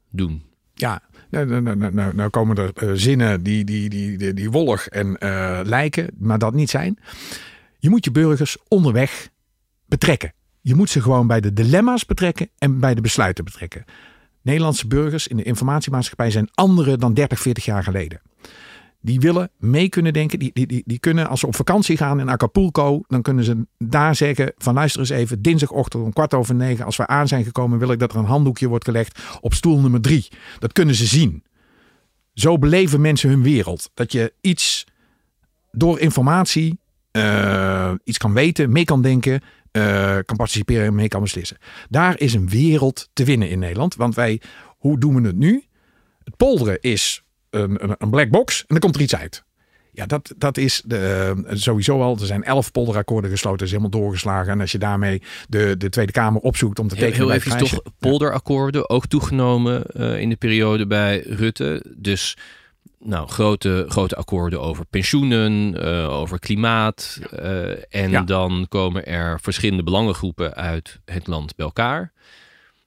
doen? 0.09 0.43
Ja, 0.73 1.01
nou, 1.29 1.45
nou, 1.45 1.75
nou, 1.75 1.93
nou, 1.93 2.15
nou 2.15 2.29
komen 2.29 2.57
er 2.57 2.71
uh, 2.83 2.91
zinnen 2.93 3.43
die, 3.43 3.63
die, 3.63 3.89
die, 3.89 4.33
die, 4.33 4.51
wollig 4.51 4.87
en 4.87 5.17
uh, 5.19 5.59
lijken, 5.63 6.09
maar 6.17 6.39
dat 6.39 6.53
niet 6.53 6.69
zijn. 6.69 6.99
Je 7.77 7.89
moet 7.89 8.05
je 8.05 8.11
burgers 8.11 8.57
onderweg 8.67 9.29
betrekken. 9.85 10.33
Je 10.61 10.75
moet 10.75 10.89
ze 10.89 11.01
gewoon 11.01 11.27
bij 11.27 11.39
de 11.39 11.53
dilemma's 11.53 12.05
betrekken 12.05 12.49
en 12.57 12.79
bij 12.79 12.95
de 12.95 13.01
besluiten 13.01 13.43
betrekken. 13.43 13.85
Nederlandse 14.41 14.87
burgers 14.87 15.27
in 15.27 15.37
de 15.37 15.43
informatiemaatschappij 15.43 16.31
zijn 16.31 16.49
andere 16.53 16.97
dan 16.97 17.13
30, 17.13 17.39
40 17.39 17.65
jaar 17.65 17.83
geleden. 17.83 18.21
Die 19.05 19.19
willen 19.19 19.49
mee 19.57 19.89
kunnen 19.89 20.13
denken. 20.13 20.39
Die, 20.39 20.51
die, 20.53 20.67
die, 20.67 20.83
die 20.85 20.99
kunnen, 20.99 21.27
als 21.27 21.39
ze 21.39 21.47
op 21.47 21.55
vakantie 21.55 21.97
gaan 21.97 22.19
in 22.19 22.29
Acapulco, 22.29 23.01
dan 23.07 23.21
kunnen 23.21 23.43
ze 23.43 23.65
daar 23.77 24.15
zeggen: 24.15 24.53
van 24.57 24.73
luister 24.73 24.99
eens 24.99 25.09
even, 25.09 25.41
dinsdagochtend 25.41 26.03
om 26.03 26.13
kwart 26.13 26.33
over 26.33 26.55
negen, 26.55 26.85
als 26.85 26.97
we 26.97 27.07
aan 27.07 27.27
zijn 27.27 27.43
gekomen, 27.43 27.79
wil 27.79 27.91
ik 27.91 27.99
dat 27.99 28.11
er 28.11 28.17
een 28.17 28.25
handdoekje 28.25 28.67
wordt 28.67 28.85
gelegd 28.85 29.19
op 29.41 29.53
stoel 29.53 29.79
nummer 29.79 30.01
drie. 30.01 30.27
Dat 30.59 30.73
kunnen 30.73 30.95
ze 30.95 31.05
zien. 31.05 31.43
Zo 32.33 32.57
beleven 32.57 33.01
mensen 33.01 33.29
hun 33.29 33.43
wereld. 33.43 33.89
Dat 33.93 34.11
je 34.11 34.33
iets 34.41 34.85
door 35.71 35.99
informatie 35.99 36.79
uh, 37.15 37.91
iets 38.03 38.17
kan 38.17 38.33
weten, 38.33 38.71
mee 38.71 38.85
kan 38.85 39.01
denken, 39.01 39.41
uh, 39.71 40.17
kan 40.25 40.37
participeren 40.37 40.85
en 40.85 40.95
mee 40.95 41.07
kan 41.07 41.21
beslissen. 41.21 41.57
Daar 41.89 42.19
is 42.19 42.33
een 42.33 42.49
wereld 42.49 43.09
te 43.13 43.23
winnen 43.23 43.49
in 43.49 43.59
Nederland. 43.59 43.95
Want 43.95 44.15
wij, 44.15 44.41
hoe 44.77 44.99
doen 44.99 45.21
we 45.21 45.27
het 45.27 45.37
nu? 45.37 45.63
Het 46.23 46.35
polderen 46.37 46.81
is 46.81 47.23
een, 47.61 47.95
een 47.97 48.09
black 48.09 48.29
box 48.29 48.59
en 48.59 48.65
dan 48.67 48.79
komt 48.79 48.95
er 48.95 49.01
iets 49.01 49.15
uit. 49.15 49.43
Ja, 49.91 50.05
dat, 50.05 50.33
dat 50.37 50.57
is 50.57 50.81
de, 50.85 51.33
sowieso 51.49 52.01
al. 52.01 52.17
Er 52.19 52.25
zijn 52.25 52.43
elf 52.43 52.71
polderakkoorden 52.71 53.29
gesloten, 53.29 53.65
is 53.65 53.71
helemaal 53.71 54.01
doorgeslagen. 54.01 54.51
En 54.51 54.61
als 54.61 54.71
je 54.71 54.77
daarmee 54.77 55.21
de, 55.49 55.75
de 55.77 55.89
Tweede 55.89 56.11
Kamer 56.11 56.41
opzoekt 56.41 56.79
om 56.79 56.87
te 56.87 56.95
tekenen. 56.95 57.17
Heel, 57.17 57.27
heel 57.27 57.35
even 57.35 57.57
toch 57.57 57.81
polderakkoorden 57.99 58.89
ook 58.89 59.05
toegenomen 59.05 59.83
uh, 59.93 60.19
in 60.19 60.29
de 60.29 60.35
periode 60.35 60.87
bij 60.87 61.19
Rutte. 61.19 61.85
Dus 61.97 62.37
nou, 62.99 63.27
grote, 63.27 63.85
grote 63.87 64.15
akkoorden 64.15 64.61
over 64.61 64.85
pensioenen, 64.85 65.75
uh, 65.85 66.09
over 66.09 66.39
klimaat. 66.39 67.19
Uh, 67.33 67.69
en 67.89 68.09
ja. 68.09 68.21
dan 68.21 68.65
komen 68.69 69.05
er 69.05 69.39
verschillende 69.41 69.83
belangengroepen 69.83 70.53
uit 70.53 70.99
het 71.05 71.27
land 71.27 71.55
bij 71.55 71.65
elkaar. 71.65 72.13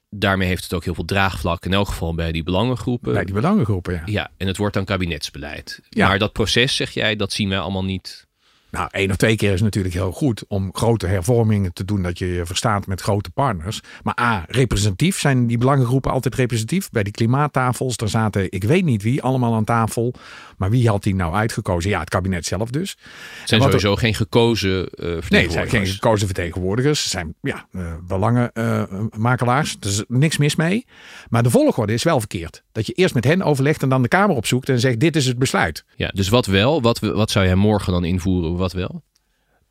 Daarmee 0.09 0.47
heeft 0.47 0.63
het 0.63 0.73
ook 0.73 0.83
heel 0.83 0.93
veel 0.93 1.05
draagvlak, 1.05 1.65
in 1.65 1.73
elk 1.73 1.87
geval 1.87 2.15
bij 2.15 2.31
die 2.31 2.43
belangengroepen. 2.43 3.13
Bij 3.13 3.25
die 3.25 3.33
belangengroepen, 3.33 3.93
ja. 3.93 4.01
Ja, 4.05 4.31
en 4.37 4.47
het 4.47 4.57
wordt 4.57 4.73
dan 4.73 4.85
kabinetsbeleid. 4.85 5.79
Ja. 5.89 6.07
Maar 6.07 6.19
dat 6.19 6.33
proces, 6.33 6.75
zeg 6.75 6.91
jij, 6.91 7.15
dat 7.15 7.31
zien 7.31 7.49
wij 7.49 7.59
allemaal 7.59 7.83
niet 7.83 8.27
nou, 8.71 8.87
één 8.91 9.09
of 9.09 9.15
twee 9.15 9.35
keer 9.35 9.53
is 9.53 9.61
natuurlijk 9.61 9.93
heel 9.93 10.11
goed 10.11 10.43
om 10.47 10.69
grote 10.73 11.07
hervormingen 11.07 11.73
te 11.73 11.85
doen, 11.85 12.01
dat 12.01 12.19
je 12.19 12.25
je 12.25 12.45
verstaat 12.45 12.87
met 12.87 13.01
grote 13.01 13.29
partners. 13.29 13.81
Maar 14.03 14.19
A, 14.19 14.45
representatief 14.47 15.19
zijn 15.19 15.47
die 15.47 15.57
belangengroepen 15.57 16.11
altijd 16.11 16.35
representatief. 16.35 16.89
Bij 16.89 17.03
die 17.03 17.13
klimaattafels, 17.13 17.97
daar 17.97 18.09
zaten 18.09 18.51
ik 18.51 18.63
weet 18.63 18.83
niet 18.83 19.03
wie 19.03 19.21
allemaal 19.21 19.55
aan 19.55 19.63
tafel. 19.63 20.13
Maar 20.59 20.69
wie 20.69 20.89
had 20.89 21.03
die 21.03 21.15
nou 21.15 21.33
uitgekozen? 21.33 21.89
Ja, 21.89 21.99
het 21.99 22.09
kabinet 22.09 22.45
zelf 22.45 22.69
dus. 22.69 22.97
Het 23.39 23.49
zijn 23.49 23.61
sowieso 23.61 23.91
er... 23.91 23.97
geen 23.97 24.13
gekozen 24.13 24.79
uh, 24.79 24.85
vertegenwoordigers. 24.85 25.29
Nee, 25.29 25.43
het 25.43 25.51
zijn 25.51 25.69
geen 25.69 25.85
gekozen 25.85 26.25
vertegenwoordigers. 26.25 27.03
Ze 27.03 27.09
zijn 27.09 27.35
ja, 27.41 27.67
uh, 27.71 27.93
belangenmakelaars. 28.07 29.69
Uh, 29.69 29.77
er 29.81 29.89
is 29.89 30.03
niks 30.07 30.37
mis 30.37 30.55
mee. 30.55 30.85
Maar 31.29 31.43
de 31.43 31.49
volgorde 31.49 31.93
is 31.93 32.03
wel 32.03 32.19
verkeerd. 32.19 32.63
Dat 32.71 32.85
je 32.85 32.93
eerst 32.93 33.13
met 33.13 33.23
hen 33.23 33.41
overlegt 33.41 33.81
en 33.81 33.89
dan 33.89 34.01
de 34.01 34.07
Kamer 34.07 34.35
opzoekt 34.35 34.69
en 34.69 34.79
zegt 34.79 34.99
dit 34.99 35.15
is 35.15 35.25
het 35.25 35.37
besluit. 35.37 35.85
Ja, 35.95 36.07
dus 36.07 36.29
wat 36.29 36.45
wel? 36.45 36.81
Wat, 36.81 36.99
wat 36.99 37.31
zou 37.31 37.45
jij 37.45 37.55
morgen 37.55 37.93
dan 37.93 38.03
invoeren? 38.03 38.57
Wat 38.57 38.73
wel? 38.73 39.03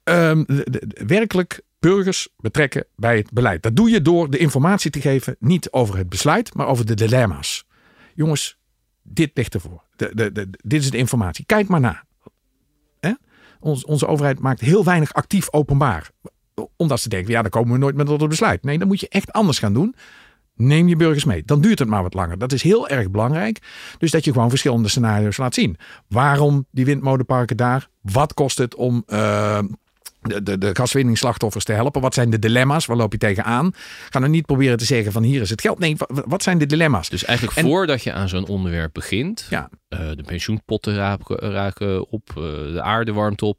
Um, 0.04 0.44
de, 0.46 0.64
de, 0.64 1.04
werkelijk 1.06 1.60
burgers 1.78 2.28
betrekken 2.36 2.86
bij 2.96 3.16
het 3.16 3.32
beleid. 3.32 3.62
Dat 3.62 3.76
doe 3.76 3.90
je 3.90 4.02
door 4.02 4.30
de 4.30 4.38
informatie 4.38 4.90
te 4.90 5.00
geven, 5.00 5.36
niet 5.38 5.70
over 5.70 5.96
het 5.96 6.08
besluit, 6.08 6.54
maar 6.54 6.66
over 6.66 6.86
de 6.86 6.94
dilemma's. 6.94 7.64
Jongens, 8.14 8.57
dit 9.10 9.30
ligt 9.34 9.54
ervoor. 9.54 9.82
De, 9.96 10.10
de, 10.14 10.32
de, 10.32 10.48
dit 10.50 10.82
is 10.82 10.90
de 10.90 10.98
informatie. 10.98 11.44
Kijk 11.44 11.68
maar 11.68 11.80
na. 11.80 12.06
Ons, 13.60 13.84
onze 13.84 14.06
overheid 14.06 14.38
maakt 14.38 14.60
heel 14.60 14.84
weinig 14.84 15.12
actief 15.12 15.52
openbaar. 15.52 16.10
Omdat 16.76 17.00
ze 17.00 17.08
denken, 17.08 17.32
ja, 17.32 17.42
dan 17.42 17.50
komen 17.50 17.72
we 17.72 17.78
nooit 17.78 17.96
meer 17.96 18.04
tot 18.04 18.20
het 18.20 18.28
besluit. 18.28 18.64
Nee, 18.64 18.78
dan 18.78 18.88
moet 18.88 19.00
je 19.00 19.08
echt 19.08 19.32
anders 19.32 19.58
gaan 19.58 19.72
doen. 19.72 19.94
Neem 20.54 20.88
je 20.88 20.96
burgers 20.96 21.24
mee. 21.24 21.42
Dan 21.44 21.60
duurt 21.60 21.78
het 21.78 21.88
maar 21.88 22.02
wat 22.02 22.14
langer. 22.14 22.38
Dat 22.38 22.52
is 22.52 22.62
heel 22.62 22.88
erg 22.88 23.10
belangrijk. 23.10 23.58
Dus 23.98 24.10
dat 24.10 24.24
je 24.24 24.32
gewoon 24.32 24.48
verschillende 24.48 24.88
scenario's 24.88 25.36
laat 25.36 25.54
zien. 25.54 25.76
Waarom 26.08 26.66
die 26.70 26.84
windmolenparken 26.84 27.56
daar? 27.56 27.88
Wat 28.02 28.34
kost 28.34 28.58
het 28.58 28.74
om 28.74 29.02
uh, 29.06 29.58
de, 30.20 30.42
de, 30.42 30.58
de 30.58 30.70
gaswinningsslachtoffers 30.72 31.64
te 31.64 31.72
helpen? 31.72 32.00
Wat 32.00 32.14
zijn 32.14 32.30
de 32.30 32.38
dilemma's? 32.38 32.86
Waar 32.86 32.96
loop 32.96 33.12
je 33.12 33.18
tegenaan? 33.18 33.72
Ga 34.10 34.18
nou 34.18 34.30
niet 34.30 34.46
proberen 34.46 34.76
te 34.76 34.84
zeggen 34.84 35.12
van 35.12 35.22
hier 35.22 35.40
is 35.40 35.50
het 35.50 35.60
geld. 35.60 35.78
Nee, 35.78 35.96
wat 36.08 36.42
zijn 36.42 36.58
de 36.58 36.66
dilemma's? 36.66 37.08
Dus 37.08 37.24
eigenlijk 37.24 37.60
voordat 37.60 38.02
je 38.02 38.12
aan 38.12 38.28
zo'n 38.28 38.46
onderwerp 38.46 38.92
begint, 38.92 39.46
ja. 39.50 39.70
Uh, 39.88 39.98
de 39.98 40.22
pensioenpotten 40.22 40.94
raken, 40.94 41.36
raken 41.36 42.08
op, 42.08 42.30
uh, 42.30 42.44
de 42.72 42.82
aarde 42.82 43.12
warmt 43.12 43.42
op. 43.42 43.58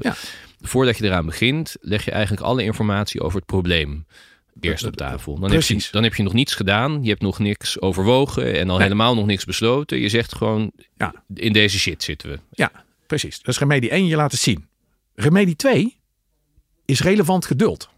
Ja. 0.00 0.14
Voordat 0.60 0.98
je 0.98 1.04
eraan 1.04 1.26
begint, 1.26 1.76
leg 1.80 2.04
je 2.04 2.10
eigenlijk 2.10 2.42
alle 2.42 2.62
informatie 2.62 3.20
over 3.20 3.36
het 3.36 3.46
probleem 3.46 4.06
eerst 4.60 4.84
op 4.84 4.96
tafel. 4.96 5.38
Dan 5.38 5.50
heb, 5.50 5.62
je, 5.62 5.88
dan 5.90 6.02
heb 6.02 6.14
je 6.14 6.22
nog 6.22 6.32
niets 6.32 6.54
gedaan. 6.54 7.02
Je 7.02 7.08
hebt 7.08 7.22
nog 7.22 7.38
niks 7.38 7.80
overwogen 7.80 8.54
en 8.54 8.68
al 8.68 8.74
nee. 8.74 8.82
helemaal 8.82 9.14
nog 9.14 9.26
niks 9.26 9.44
besloten. 9.44 9.98
Je 9.98 10.08
zegt 10.08 10.34
gewoon, 10.34 10.72
ja. 10.96 11.14
in 11.34 11.52
deze 11.52 11.78
shit 11.78 12.02
zitten 12.02 12.30
we. 12.30 12.38
Ja, 12.50 12.72
precies. 13.06 13.36
Dat 13.36 13.54
is 13.54 13.58
remedie 13.58 13.90
1, 13.90 14.06
je 14.06 14.16
laat 14.16 14.32
het 14.32 14.40
zien. 14.40 14.68
Remedie 15.14 15.56
2 15.56 15.99
is 16.90 17.00
relevant 17.00 17.46
geduld. 17.46 17.88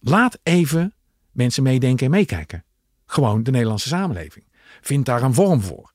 Laat 0.00 0.38
even 0.42 0.94
mensen 1.32 1.62
meedenken 1.62 2.04
en 2.04 2.12
meekijken. 2.12 2.64
Gewoon 3.06 3.42
de 3.42 3.50
Nederlandse 3.50 3.88
samenleving. 3.88 4.44
Vind 4.80 5.06
daar 5.06 5.22
een 5.22 5.34
vorm 5.34 5.60
voor. 5.60 5.92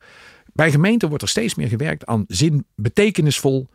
Bij 0.54 0.72
gemeenten 0.72 1.08
wordt 1.08 1.24
er 1.24 1.30
steeds 1.30 1.56
meer 1.56 1.68
gewerkt 1.68 2.06
aan 2.06 2.26
zin 2.28 2.66
betekenisvol 2.76 3.68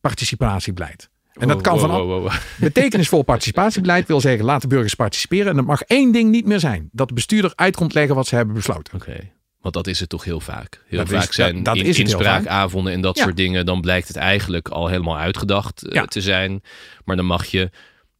participatiebeleid. 0.00 1.10
En 1.32 1.48
dat 1.48 1.60
kan 1.60 1.78
van 1.78 2.30
betekenisvol 2.60 3.22
participatiebeleid 3.22 4.06
wil 4.06 4.20
zeggen 4.20 4.44
laat 4.44 4.62
de 4.62 4.68
burgers 4.68 4.94
participeren. 4.94 5.46
En 5.46 5.56
dat 5.56 5.64
mag 5.64 5.82
één 5.82 6.12
ding 6.12 6.30
niet 6.30 6.46
meer 6.46 6.60
zijn. 6.60 6.88
Dat 6.92 7.08
de 7.08 7.14
bestuurder 7.14 7.52
uit 7.54 7.76
komt 7.76 7.94
leggen 7.94 8.14
wat 8.14 8.26
ze 8.26 8.34
hebben 8.34 8.54
besloten. 8.54 8.94
Oké. 8.94 9.10
Okay. 9.10 9.32
Want 9.62 9.74
dat 9.74 9.86
is 9.86 10.00
het 10.00 10.08
toch 10.08 10.24
heel 10.24 10.40
vaak. 10.40 10.82
Heel 10.86 10.98
dat 10.98 11.08
vaak 11.08 11.28
is, 11.28 11.34
zijn 11.34 11.54
dat, 11.54 11.64
dat 11.64 11.76
in, 11.76 11.94
inspraakavonden 11.94 12.92
en 12.92 13.00
dat 13.00 13.16
ja. 13.16 13.22
soort 13.22 13.36
dingen. 13.36 13.66
Dan 13.66 13.80
blijkt 13.80 14.08
het 14.08 14.16
eigenlijk 14.16 14.68
al 14.68 14.88
helemaal 14.88 15.18
uitgedacht 15.18 15.86
uh, 15.86 15.92
ja. 15.92 16.04
te 16.04 16.20
zijn. 16.20 16.62
Maar 17.04 17.16
dan 17.16 17.26
mag 17.26 17.46
je 17.46 17.70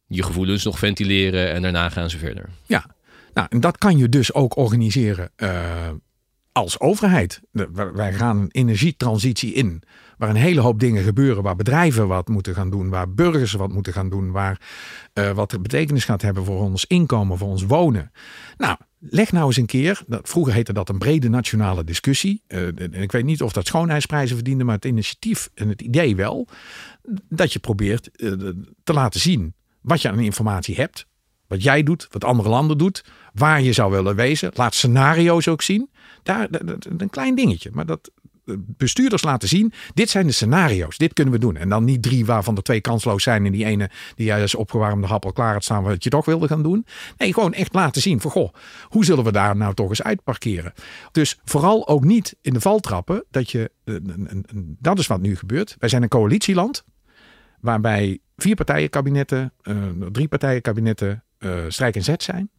je 0.07 0.23
gevoelens 0.23 0.63
nog 0.63 0.79
ventileren 0.79 1.51
en 1.51 1.61
daarna 1.61 1.89
gaan 1.89 2.09
ze 2.09 2.17
verder. 2.17 2.49
Ja, 2.65 2.85
nou, 3.33 3.47
en 3.49 3.59
dat 3.59 3.77
kan 3.77 3.97
je 3.97 4.09
dus 4.09 4.33
ook 4.33 4.57
organiseren 4.57 5.31
uh, 5.37 5.89
als 6.51 6.79
overheid. 6.79 7.41
Wij 7.93 8.13
gaan 8.13 8.37
een 8.37 8.51
energietransitie 8.51 9.53
in. 9.53 9.83
Waar 10.17 10.29
een 10.29 10.35
hele 10.35 10.61
hoop 10.61 10.79
dingen 10.79 11.03
gebeuren. 11.03 11.43
Waar 11.43 11.55
bedrijven 11.55 12.07
wat 12.07 12.27
moeten 12.27 12.55
gaan 12.55 12.69
doen. 12.69 12.89
Waar 12.89 13.13
burgers 13.13 13.51
wat 13.51 13.71
moeten 13.71 13.93
gaan 13.93 14.09
doen. 14.09 14.31
Waar 14.31 14.61
uh, 15.13 15.31
wat 15.31 15.61
betekenis 15.61 16.05
gaat 16.05 16.21
hebben 16.21 16.45
voor 16.45 16.59
ons 16.59 16.85
inkomen, 16.85 17.37
voor 17.37 17.47
ons 17.47 17.63
wonen. 17.63 18.11
Nou, 18.57 18.77
leg 19.09 19.31
nou 19.31 19.45
eens 19.45 19.57
een 19.57 19.65
keer. 19.65 20.03
Vroeger 20.07 20.53
heette 20.53 20.73
dat 20.73 20.89
een 20.89 20.97
brede 20.97 21.29
nationale 21.29 21.83
discussie. 21.83 22.43
En 22.47 22.93
ik 22.93 23.11
weet 23.11 23.25
niet 23.25 23.41
of 23.41 23.53
dat 23.53 23.67
schoonheidsprijzen 23.67 24.35
verdiende. 24.35 24.63
Maar 24.63 24.75
het 24.75 24.85
initiatief 24.85 25.49
en 25.53 25.69
het 25.69 25.81
idee 25.81 26.15
wel. 26.15 26.47
Dat 27.29 27.53
je 27.53 27.59
probeert 27.59 28.09
uh, 28.15 28.49
te 28.83 28.93
laten 28.93 29.19
zien 29.19 29.53
wat 29.81 30.01
je 30.01 30.09
aan 30.09 30.19
informatie 30.19 30.75
hebt. 30.75 31.05
Wat 31.47 31.63
jij 31.63 31.83
doet, 31.83 32.07
wat 32.11 32.23
andere 32.23 32.49
landen 32.49 32.77
doet. 32.77 33.05
Waar 33.33 33.61
je 33.61 33.73
zou 33.73 33.91
willen 33.91 34.15
wezen. 34.15 34.51
Laat 34.53 34.73
scenario's 34.73 35.47
ook 35.47 35.61
zien. 35.61 35.89
Daar, 36.23 36.47
een 36.99 37.09
klein 37.09 37.35
dingetje. 37.35 37.69
Maar 37.73 37.85
dat, 37.85 38.11
bestuurders 38.57 39.23
laten 39.23 39.47
zien: 39.47 39.73
dit 39.93 40.09
zijn 40.09 40.27
de 40.27 40.31
scenario's, 40.31 40.97
dit 40.97 41.13
kunnen 41.13 41.33
we 41.33 41.39
doen. 41.39 41.57
En 41.57 41.69
dan 41.69 41.83
niet 41.83 42.01
drie 42.01 42.25
waarvan 42.25 42.55
de 42.55 42.61
twee 42.61 42.81
kansloos 42.81 43.23
zijn 43.23 43.45
en 43.45 43.51
die 43.51 43.65
ene 43.65 43.89
die 44.15 44.25
juist 44.25 44.55
opgewarmde 44.55 45.07
hap 45.07 45.25
al 45.25 45.31
klaar 45.31 45.53
had 45.53 45.63
staan 45.63 45.83
wat 45.83 46.03
je 46.03 46.09
toch 46.09 46.25
wilde 46.25 46.47
gaan 46.47 46.63
doen. 46.63 46.85
Nee, 47.17 47.33
gewoon 47.33 47.53
echt 47.53 47.73
laten 47.73 48.01
zien 48.01 48.21
van 48.21 48.31
goh, 48.31 48.53
hoe 48.87 49.05
zullen 49.05 49.23
we 49.23 49.31
daar 49.31 49.55
nou 49.55 49.73
toch 49.73 49.89
eens 49.89 50.03
uitparkeren? 50.03 50.73
Dus 51.11 51.39
vooral 51.45 51.87
ook 51.87 52.03
niet 52.03 52.35
in 52.41 52.53
de 52.53 52.61
val 52.61 52.79
trappen 52.79 53.23
dat 53.31 53.51
je, 53.51 53.71
dat 54.79 54.99
is 54.99 55.07
wat 55.07 55.21
nu 55.21 55.35
gebeurt. 55.35 55.75
Wij 55.79 55.89
zijn 55.89 56.03
een 56.03 56.09
coalitieland 56.09 56.83
waarbij 57.59 58.19
vier 58.37 58.55
partijen 58.55 58.89
kabinetten, 58.89 59.53
uh, 59.63 59.75
drie 60.11 60.27
partijen 60.27 60.61
kabinetten 60.61 61.23
strijk 61.67 61.95
en 61.95 62.03
zet 62.03 62.23
zijn. 62.23 62.49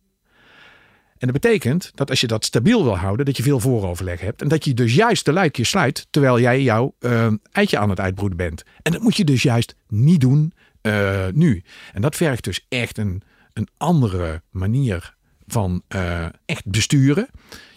En 1.18 1.32
dat 1.32 1.40
betekent 1.40 1.90
dat 1.94 2.10
als 2.10 2.20
je 2.20 2.26
dat 2.26 2.44
stabiel 2.44 2.84
wil 2.84 2.96
houden, 2.96 3.26
dat 3.26 3.36
je 3.36 3.42
veel 3.42 3.60
vooroverleg 3.60 4.20
hebt. 4.20 4.42
En 4.42 4.48
dat 4.48 4.64
je 4.64 4.74
dus 4.74 4.94
juist 4.94 5.24
de 5.24 5.32
luikjes 5.32 5.68
sluit 5.68 6.06
terwijl 6.10 6.40
jij 6.40 6.62
jouw 6.62 6.94
uh, 7.00 7.32
eitje 7.52 7.78
aan 7.78 7.90
het 7.90 8.00
uitbroeden 8.00 8.36
bent. 8.38 8.62
En 8.82 8.92
dat 8.92 9.00
moet 9.00 9.16
je 9.16 9.24
dus 9.24 9.42
juist 9.42 9.76
niet 9.88 10.20
doen 10.20 10.52
uh, 10.82 11.26
nu. 11.32 11.62
En 11.92 12.02
dat 12.02 12.16
vergt 12.16 12.44
dus 12.44 12.66
echt 12.68 12.98
een, 12.98 13.22
een 13.52 13.68
andere 13.76 14.42
manier 14.50 15.14
van 15.46 15.82
uh, 15.88 16.26
echt 16.44 16.66
besturen. 16.66 17.28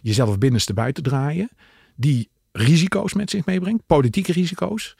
Jezelf 0.01 0.37
binnenste 0.37 0.73
buiten 0.73 1.03
draaien. 1.03 1.49
Die 1.95 2.29
risico's 2.51 3.13
met 3.13 3.29
zich 3.29 3.45
meebrengt, 3.45 3.85
politieke 3.85 4.31
risico's. 4.31 4.97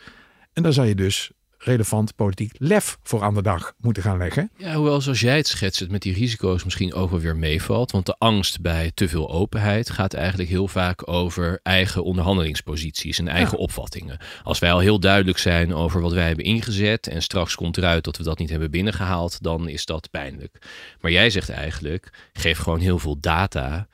En 0.54 0.64
dan 0.64 0.74
zal 0.74 0.84
je 0.84 0.96
dus 0.96 1.32
relevant 1.58 2.16
politiek 2.16 2.52
lef 2.58 2.98
voor 3.04 3.24
aan 3.24 3.34
de 3.34 3.42
dag 3.42 3.74
moeten 3.78 4.04
gaan 4.04 4.18
leggen. 4.18 4.52
Ja, 4.58 4.74
hoewel 4.74 5.02
zoals 5.02 5.20
jij 5.20 5.38
het 5.38 5.48
schetst, 5.48 5.80
het 5.80 5.92
met 5.92 6.02
die 6.02 6.14
risico's 6.14 6.64
misschien 6.64 6.94
ook 6.94 7.10
wel 7.10 7.20
weer 7.20 7.36
meevalt. 7.36 7.92
Want 7.92 8.06
de 8.06 8.16
angst 8.18 8.62
bij 8.62 8.92
te 8.94 9.08
veel 9.08 9.32
openheid 9.32 9.90
gaat 9.90 10.14
eigenlijk 10.14 10.50
heel 10.50 10.68
vaak 10.68 11.10
over 11.10 11.60
eigen 11.64 12.04
onderhandelingsposities 12.04 13.20
en 13.20 13.28
eigen 13.28 13.58
opvattingen. 13.58 14.20
Als 14.44 14.60
wij 14.60 14.72
al 14.72 14.80
heel 14.80 15.00
duidelijk 15.00 15.38
zijn 15.38 15.74
over 15.74 16.02
wat 16.02 16.14
wij 16.14 16.28
hebben 16.28 16.46
ingezet 16.46 17.08
en 17.08 17.22
straks 17.22 17.56
komt 17.56 17.78
eruit 17.78 18.04
dat 18.04 18.18
we 18.18 18.24
dat 18.24 18.40
niet 18.40 18.50
hebben 18.50 18.72
binnengehaald, 18.72 19.44
dan 19.44 19.68
is 19.68 19.86
dat 19.86 20.10
pijnlijk. 20.12 20.58
Maar 21.02 21.12
jij 21.12 21.30
zegt 21.30 21.50
eigenlijk, 21.50 22.10
geef 22.34 22.58
gewoon 22.58 22.80
heel 22.80 23.00
veel 23.00 23.20
data 23.20 23.88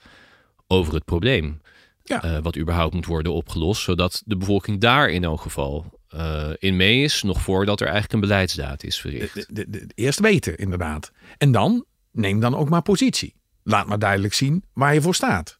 over 0.68 0.93
het 0.93 1.05
probleem. 1.05 1.61
Ja. 2.03 2.24
Uh, 2.26 2.38
wat 2.41 2.57
überhaupt 2.57 2.93
moet 2.93 3.05
worden 3.05 3.34
opgelost, 3.34 3.82
zodat 3.82 4.22
de 4.26 4.38
bevolking 4.38 4.80
daar 4.80 5.09
in 5.09 5.24
elk 5.24 5.41
geval 5.41 6.01
uh, 6.16 6.49
in 6.57 6.76
mee 6.76 7.03
is, 7.03 7.24
nog 7.24 7.41
voordat 7.41 7.80
er 7.80 7.88
eigenlijk 7.88 8.14
een 8.14 8.30
beleidsdaad 8.30 8.84
is 8.84 8.99
verricht. 8.99 9.55
De, 9.55 9.88
eerst 9.95 10.20
weten, 10.20 10.57
inderdaad. 10.57 11.11
En 11.38 11.51
dan, 11.51 11.86
neem 12.11 12.39
dan 12.39 12.55
ook 12.55 12.70
maar 12.70 12.82
positie. 12.82 13.36
Laat 13.64 13.88
maar 13.88 13.99
duidelijk 13.99 14.34
zien 14.34 14.64
waar 14.74 14.93
je 14.93 15.01
voor 15.01 15.16
staat. 15.16 15.57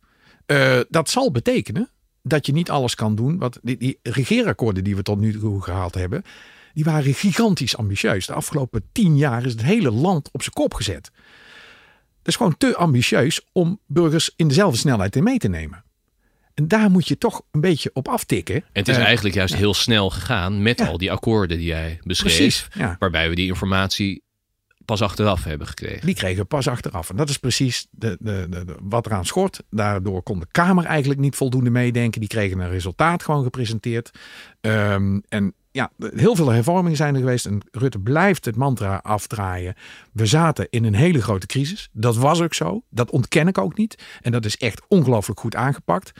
Uh, 0.48 0.80
dat 0.90 1.10
zal 1.10 1.32
betekenen 1.32 1.90
dat 2.22 2.46
je 2.46 2.54
niet 2.54 2.70
alles 2.70 2.96
kan 2.96 3.16
doen. 3.16 3.38
Wat 3.38 3.60
die, 3.62 3.78
die 3.78 4.00
regeerakkoorden 4.04 4.84
die 4.84 4.96
we 4.96 5.04
tot 5.04 5.20
nu 5.20 5.40
toe 5.40 5.62
gehaald 5.62 5.94
hebben, 5.94 6.24
die 6.74 6.84
waren 6.84 7.14
gigantisch 7.14 7.78
ambitieus. 7.78 8.26
De 8.26 8.34
afgelopen 8.34 8.90
tien 8.92 9.18
jaar 9.18 9.46
is 9.46 9.52
het 9.52 9.64
hele 9.64 9.92
land 9.92 10.30
op 10.32 10.42
zijn 10.42 10.54
kop 10.54 10.74
gezet. 10.74 11.12
Dat 12.18 12.28
is 12.32 12.36
gewoon 12.36 12.58
te 12.58 12.76
ambitieus 12.76 13.48
om 13.52 13.80
burgers 13.88 14.34
in 14.36 14.48
dezelfde 14.48 14.78
snelheid 14.78 15.16
in 15.16 15.24
mee 15.24 15.38
te 15.38 15.48
nemen. 15.48 15.84
En 16.54 16.68
daar 16.68 16.92
moet 16.92 17.08
je 17.08 17.18
toch 17.18 17.42
een 17.52 17.62
beetje 17.62 17.90
op 17.94 18.08
aftikken. 18.08 18.56
En 18.56 18.64
het 18.72 18.88
is 18.88 18.98
uh, 18.98 19.04
eigenlijk 19.04 19.36
juist 19.36 19.54
ja. 19.54 19.60
heel 19.60 19.74
snel 19.74 20.10
gegaan 20.10 20.62
met 20.62 20.80
ja. 20.80 20.86
al 20.86 20.98
die 20.98 21.12
akkoorden 21.12 21.58
die 21.58 21.68
jij 21.68 22.00
beschreef. 22.04 22.36
Precies, 22.36 22.68
ja. 22.74 22.96
Waarbij 23.00 23.30
we 23.30 23.36
die 23.36 23.48
informatie 23.48 24.24
pas 24.86 25.02
achteraf 25.02 25.44
hebben 25.44 25.68
gekregen. 25.68 26.06
Die 26.06 26.16
kregen 26.16 26.48
pas 26.48 26.68
achteraf. 26.68 27.10
En 27.10 27.16
dat 27.16 27.30
is 27.30 27.38
precies 27.38 27.88
de, 27.92 28.18
de, 28.20 28.48
de, 28.50 28.76
wat 28.82 29.06
eraan 29.06 29.26
schort. 29.26 29.64
Daardoor 29.70 30.24
kon 30.24 30.40
de 30.40 30.48
Kamer 30.52 30.86
eigenlijk 30.86 31.20
niet 31.20 31.36
voldoende 31.36 31.70
meedenken. 31.70 32.20
Die 32.20 32.30
kregen 32.30 32.60
een 32.60 32.70
resultaat 32.70 33.24
gewoon 33.24 33.44
gepresenteerd. 33.44 34.12
Um, 34.62 35.24
en 35.30 35.54
ja, 35.74 35.92
heel 35.98 36.36
veel 36.36 36.52
hervormingen 36.52 36.98
zijn 36.98 37.14
er 37.14 37.20
geweest. 37.20 37.46
En 37.46 37.62
Rutte 37.72 38.00
blijft 38.00 38.46
het 38.46 38.56
mantra 38.56 39.00
afdraaien. 39.04 39.76
We 40.12 40.26
zaten 40.26 40.68
in 40.70 40.84
een 40.84 40.96
hele 40.96 41.22
grote 41.22 41.46
crisis. 41.46 41.90
Dat 41.92 42.16
was 42.16 42.42
ook 42.42 42.54
zo. 42.54 42.84
Dat 42.90 43.12
ontken 43.12 43.48
ik 43.48 43.58
ook 43.58 43.78
niet. 43.78 44.04
En 44.22 44.32
dat 44.32 44.46
is 44.46 44.58
echt 44.58 44.82
ongelooflijk 44.88 45.40
goed 45.40 45.56
aangepakt. 45.56 46.12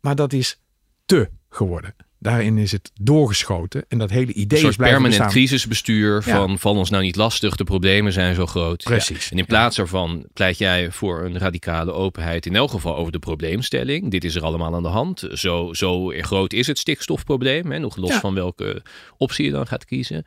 Maar 0.00 0.14
dat 0.14 0.32
is 0.32 0.60
te 1.04 1.30
geworden. 1.48 1.94
Daarin 2.24 2.58
is 2.58 2.72
het 2.72 2.90
doorgeschoten. 3.00 3.84
En 3.88 3.98
dat 3.98 4.10
hele 4.10 4.32
idee 4.32 4.62
een 4.62 4.68
is 4.68 4.76
blijven 4.76 5.00
permanent 5.00 5.10
bestaan. 5.10 5.28
crisisbestuur 5.28 6.22
van 6.22 6.50
ja. 6.50 6.56
val 6.56 6.76
ons 6.76 6.90
nou 6.90 7.02
niet 7.02 7.16
lastig. 7.16 7.56
De 7.56 7.64
problemen 7.64 8.12
zijn 8.12 8.34
zo 8.34 8.46
groot. 8.46 8.82
Precies. 8.82 9.24
Ja. 9.24 9.30
En 9.30 9.38
in 9.38 9.46
plaats 9.46 9.76
daarvan 9.76 10.26
pleit 10.32 10.58
jij 10.58 10.90
voor 10.90 11.24
een 11.24 11.38
radicale 11.38 11.92
openheid. 11.92 12.46
In 12.46 12.56
elk 12.56 12.70
geval 12.70 12.96
over 12.96 13.12
de 13.12 13.18
probleemstelling. 13.18 14.10
Dit 14.10 14.24
is 14.24 14.34
er 14.34 14.42
allemaal 14.42 14.74
aan 14.74 14.82
de 14.82 14.88
hand. 14.88 15.28
Zo, 15.32 15.72
zo 15.72 16.08
groot 16.08 16.52
is 16.52 16.66
het 16.66 16.78
stikstofprobleem. 16.78 17.70
Hè, 17.70 17.78
nog 17.78 17.96
los 17.96 18.10
ja. 18.10 18.20
van 18.20 18.34
welke 18.34 18.82
optie 19.16 19.44
je 19.44 19.50
dan 19.50 19.66
gaat 19.66 19.84
kiezen. 19.84 20.22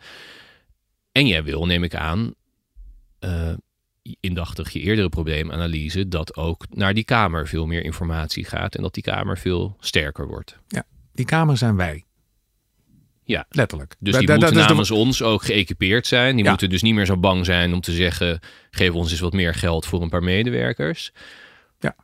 En 1.12 1.28
jij 1.28 1.44
wil, 1.44 1.66
neem 1.66 1.84
ik 1.84 1.96
aan... 1.96 2.34
Uh, 3.20 3.54
indachtig 4.20 4.70
je 4.70 4.80
eerdere 4.80 5.10
probleemanalyse... 5.10 6.08
dat 6.08 6.36
ook 6.36 6.66
naar 6.70 6.94
die 6.94 7.04
Kamer 7.04 7.48
veel 7.48 7.66
meer 7.66 7.84
informatie 7.84 8.46
gaat... 8.46 8.76
en 8.76 8.82
dat 8.82 8.94
die 8.94 9.04
Kamer 9.04 9.38
veel 9.38 9.76
sterker 9.80 10.28
wordt. 10.28 10.58
Ja. 10.68 10.84
Die 11.18 11.26
kamer 11.26 11.58
zijn 11.58 11.76
wij. 11.76 12.06
Ja, 13.24 13.46
letterlijk. 13.50 13.96
Dus 14.00 14.18
die 14.18 14.28
da, 14.28 14.36
moeten 14.36 14.54
da, 14.54 14.68
namens 14.68 14.92
ons 14.92 15.22
ook 15.22 15.44
geëquipeerd 15.44 16.08
zijn. 16.08 16.36
Die 16.36 16.44
ja. 16.44 16.50
moeten 16.50 16.70
dus 16.70 16.82
niet 16.82 16.94
meer 16.94 17.06
zo 17.06 17.18
bang 17.18 17.46
zijn 17.46 17.74
om 17.74 17.82
te 17.82 17.92
zeggen: 17.92 18.40
geef 18.72 18.92
ons 18.92 19.12
eens 19.12 19.20
wat 19.20 19.34
meer 19.34 19.54
geld 19.54 19.86
voor 19.86 20.02
een 20.02 20.10
paar 20.10 20.24
medewerkers. 20.24 21.12
Ja. 21.80 21.96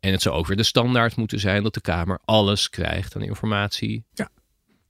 En 0.00 0.12
het 0.12 0.22
zou 0.22 0.34
ook 0.36 0.46
weer 0.46 0.56
de 0.56 0.62
standaard 0.62 1.16
moeten 1.16 1.40
zijn 1.40 1.62
dat 1.62 1.74
de 1.74 1.80
Kamer 1.80 2.18
alles 2.24 2.70
krijgt 2.70 3.16
aan 3.16 3.22
informatie. 3.22 4.04
Ja. 4.14 4.28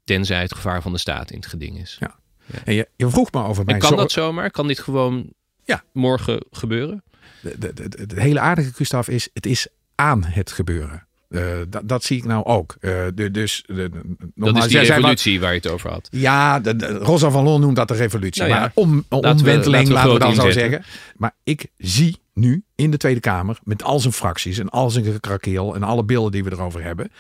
Tenzij 0.05 0.41
het 0.41 0.55
gevaar 0.55 0.83
van 0.83 0.93
de 0.93 0.99
staat 0.99 1.31
in 1.31 1.37
het 1.37 1.47
geding 1.47 1.81
is. 1.81 1.97
Ja. 2.01 2.17
ja. 2.47 2.59
En 2.65 2.75
je, 2.75 2.89
je, 2.97 3.11
vroeg 3.11 3.33
me 3.33 3.43
over 3.43 3.65
mijn. 3.65 3.81
En 3.81 3.89
kan 3.89 3.97
dat 3.97 4.13
zomaar? 4.13 4.51
Kan 4.51 4.67
dit 4.67 4.79
gewoon 4.79 5.33
ja. 5.65 5.85
morgen 5.93 6.45
gebeuren? 6.51 7.03
De, 7.41 7.59
de, 7.59 7.89
de, 7.89 8.07
de 8.07 8.21
hele 8.21 8.41
aardige, 8.41 8.73
Gustaf, 8.73 9.09
is: 9.09 9.29
het 9.33 9.47
is 9.47 9.67
aan 9.95 10.25
het 10.25 10.53
gebeuren. 10.53 11.07
Uh, 11.33 11.41
dat, 11.69 11.89
dat 11.89 12.05
zie 12.05 12.17
ik 12.17 12.25
nou 12.25 12.45
ook. 12.45 12.77
Uh, 12.81 13.05
de, 13.15 13.31
dus, 13.31 13.65
de, 13.67 13.91
dat 14.35 14.57
is 14.57 14.67
die 14.67 14.79
revolutie 14.79 15.41
waar 15.41 15.51
je 15.51 15.57
het 15.57 15.71
over 15.71 15.91
had. 15.91 16.09
Ja, 16.11 16.61
de, 16.61 16.77
de, 16.77 16.87
Rosa 16.87 17.31
van 17.31 17.45
Loon 17.45 17.61
noemt 17.61 17.77
dat 17.77 17.89
de 17.89 17.95
revolutie. 17.95 18.43
Nou 18.43 18.55
ja, 18.55 18.61
maar 18.61 18.71
om, 18.75 19.05
omwenteling, 19.09 19.67
laten 19.67 19.89
we, 19.89 19.93
laten 19.93 20.13
we 20.13 20.19
dan 20.19 20.29
inzetten. 20.29 20.53
zo 20.53 20.59
zeggen. 20.59 20.85
Maar 21.17 21.35
ik 21.43 21.67
zie 21.79 22.21
nu 22.35 22.65
in 22.75 22.91
de 22.91 22.97
Tweede 22.97 23.21
Kamer, 23.21 23.59
met 23.65 23.83
al 23.83 24.01
zijn 24.01 24.13
fracties 24.13 24.59
en 24.59 24.69
al 24.69 24.91
zijn 24.91 25.05
gekrakeel 25.05 25.75
en 25.75 25.83
alle 25.83 26.05
beelden 26.05 26.33
die 26.33 26.45
we 26.45 26.53
erover 26.53 26.83
hebben, 26.83 27.11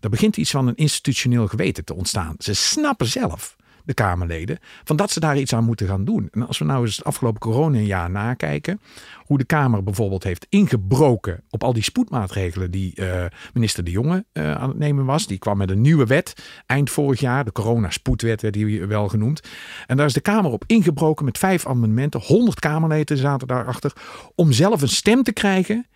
er 0.00 0.10
begint 0.10 0.36
iets 0.36 0.50
van 0.50 0.66
een 0.66 0.76
institutioneel 0.76 1.46
geweten 1.46 1.84
te 1.84 1.94
ontstaan. 1.94 2.34
Ze 2.38 2.54
snappen 2.54 3.06
zelf 3.06 3.56
de 3.88 3.94
Kamerleden, 3.94 4.58
van 4.84 4.96
dat 4.96 5.10
ze 5.10 5.20
daar 5.20 5.38
iets 5.38 5.54
aan 5.54 5.64
moeten 5.64 5.86
gaan 5.86 6.04
doen. 6.04 6.28
En 6.30 6.46
als 6.46 6.58
we 6.58 6.64
nou 6.64 6.84
eens 6.84 6.96
het 6.96 7.04
afgelopen 7.04 7.40
coronajaar 7.40 8.10
nakijken, 8.10 8.80
hoe 9.16 9.38
de 9.38 9.44
Kamer 9.44 9.82
bijvoorbeeld 9.82 10.24
heeft 10.24 10.46
ingebroken 10.48 11.42
op 11.50 11.64
al 11.64 11.72
die 11.72 11.82
spoedmaatregelen 11.82 12.70
die 12.70 12.92
uh, 12.94 13.24
minister 13.52 13.84
De 13.84 13.90
Jonge 13.90 14.24
uh, 14.32 14.52
aan 14.52 14.68
het 14.68 14.78
nemen 14.78 15.04
was. 15.04 15.26
Die 15.26 15.38
kwam 15.38 15.56
met 15.56 15.70
een 15.70 15.80
nieuwe 15.80 16.06
wet 16.06 16.34
eind 16.66 16.90
vorig 16.90 17.20
jaar, 17.20 17.44
de 17.44 17.52
corona-spoedwet 17.52 18.42
werd 18.42 18.54
die 18.54 18.86
wel 18.86 19.08
genoemd. 19.08 19.40
En 19.86 19.96
daar 19.96 20.06
is 20.06 20.12
de 20.12 20.20
Kamer 20.20 20.50
op 20.50 20.64
ingebroken 20.66 21.24
met 21.24 21.38
vijf 21.38 21.66
amendementen. 21.66 22.20
100 22.20 22.60
Kamerleden 22.60 23.16
zaten 23.16 23.46
daarachter 23.46 23.92
om 24.34 24.52
zelf 24.52 24.82
een 24.82 24.88
stem 24.88 25.22
te 25.22 25.32
krijgen 25.32 25.86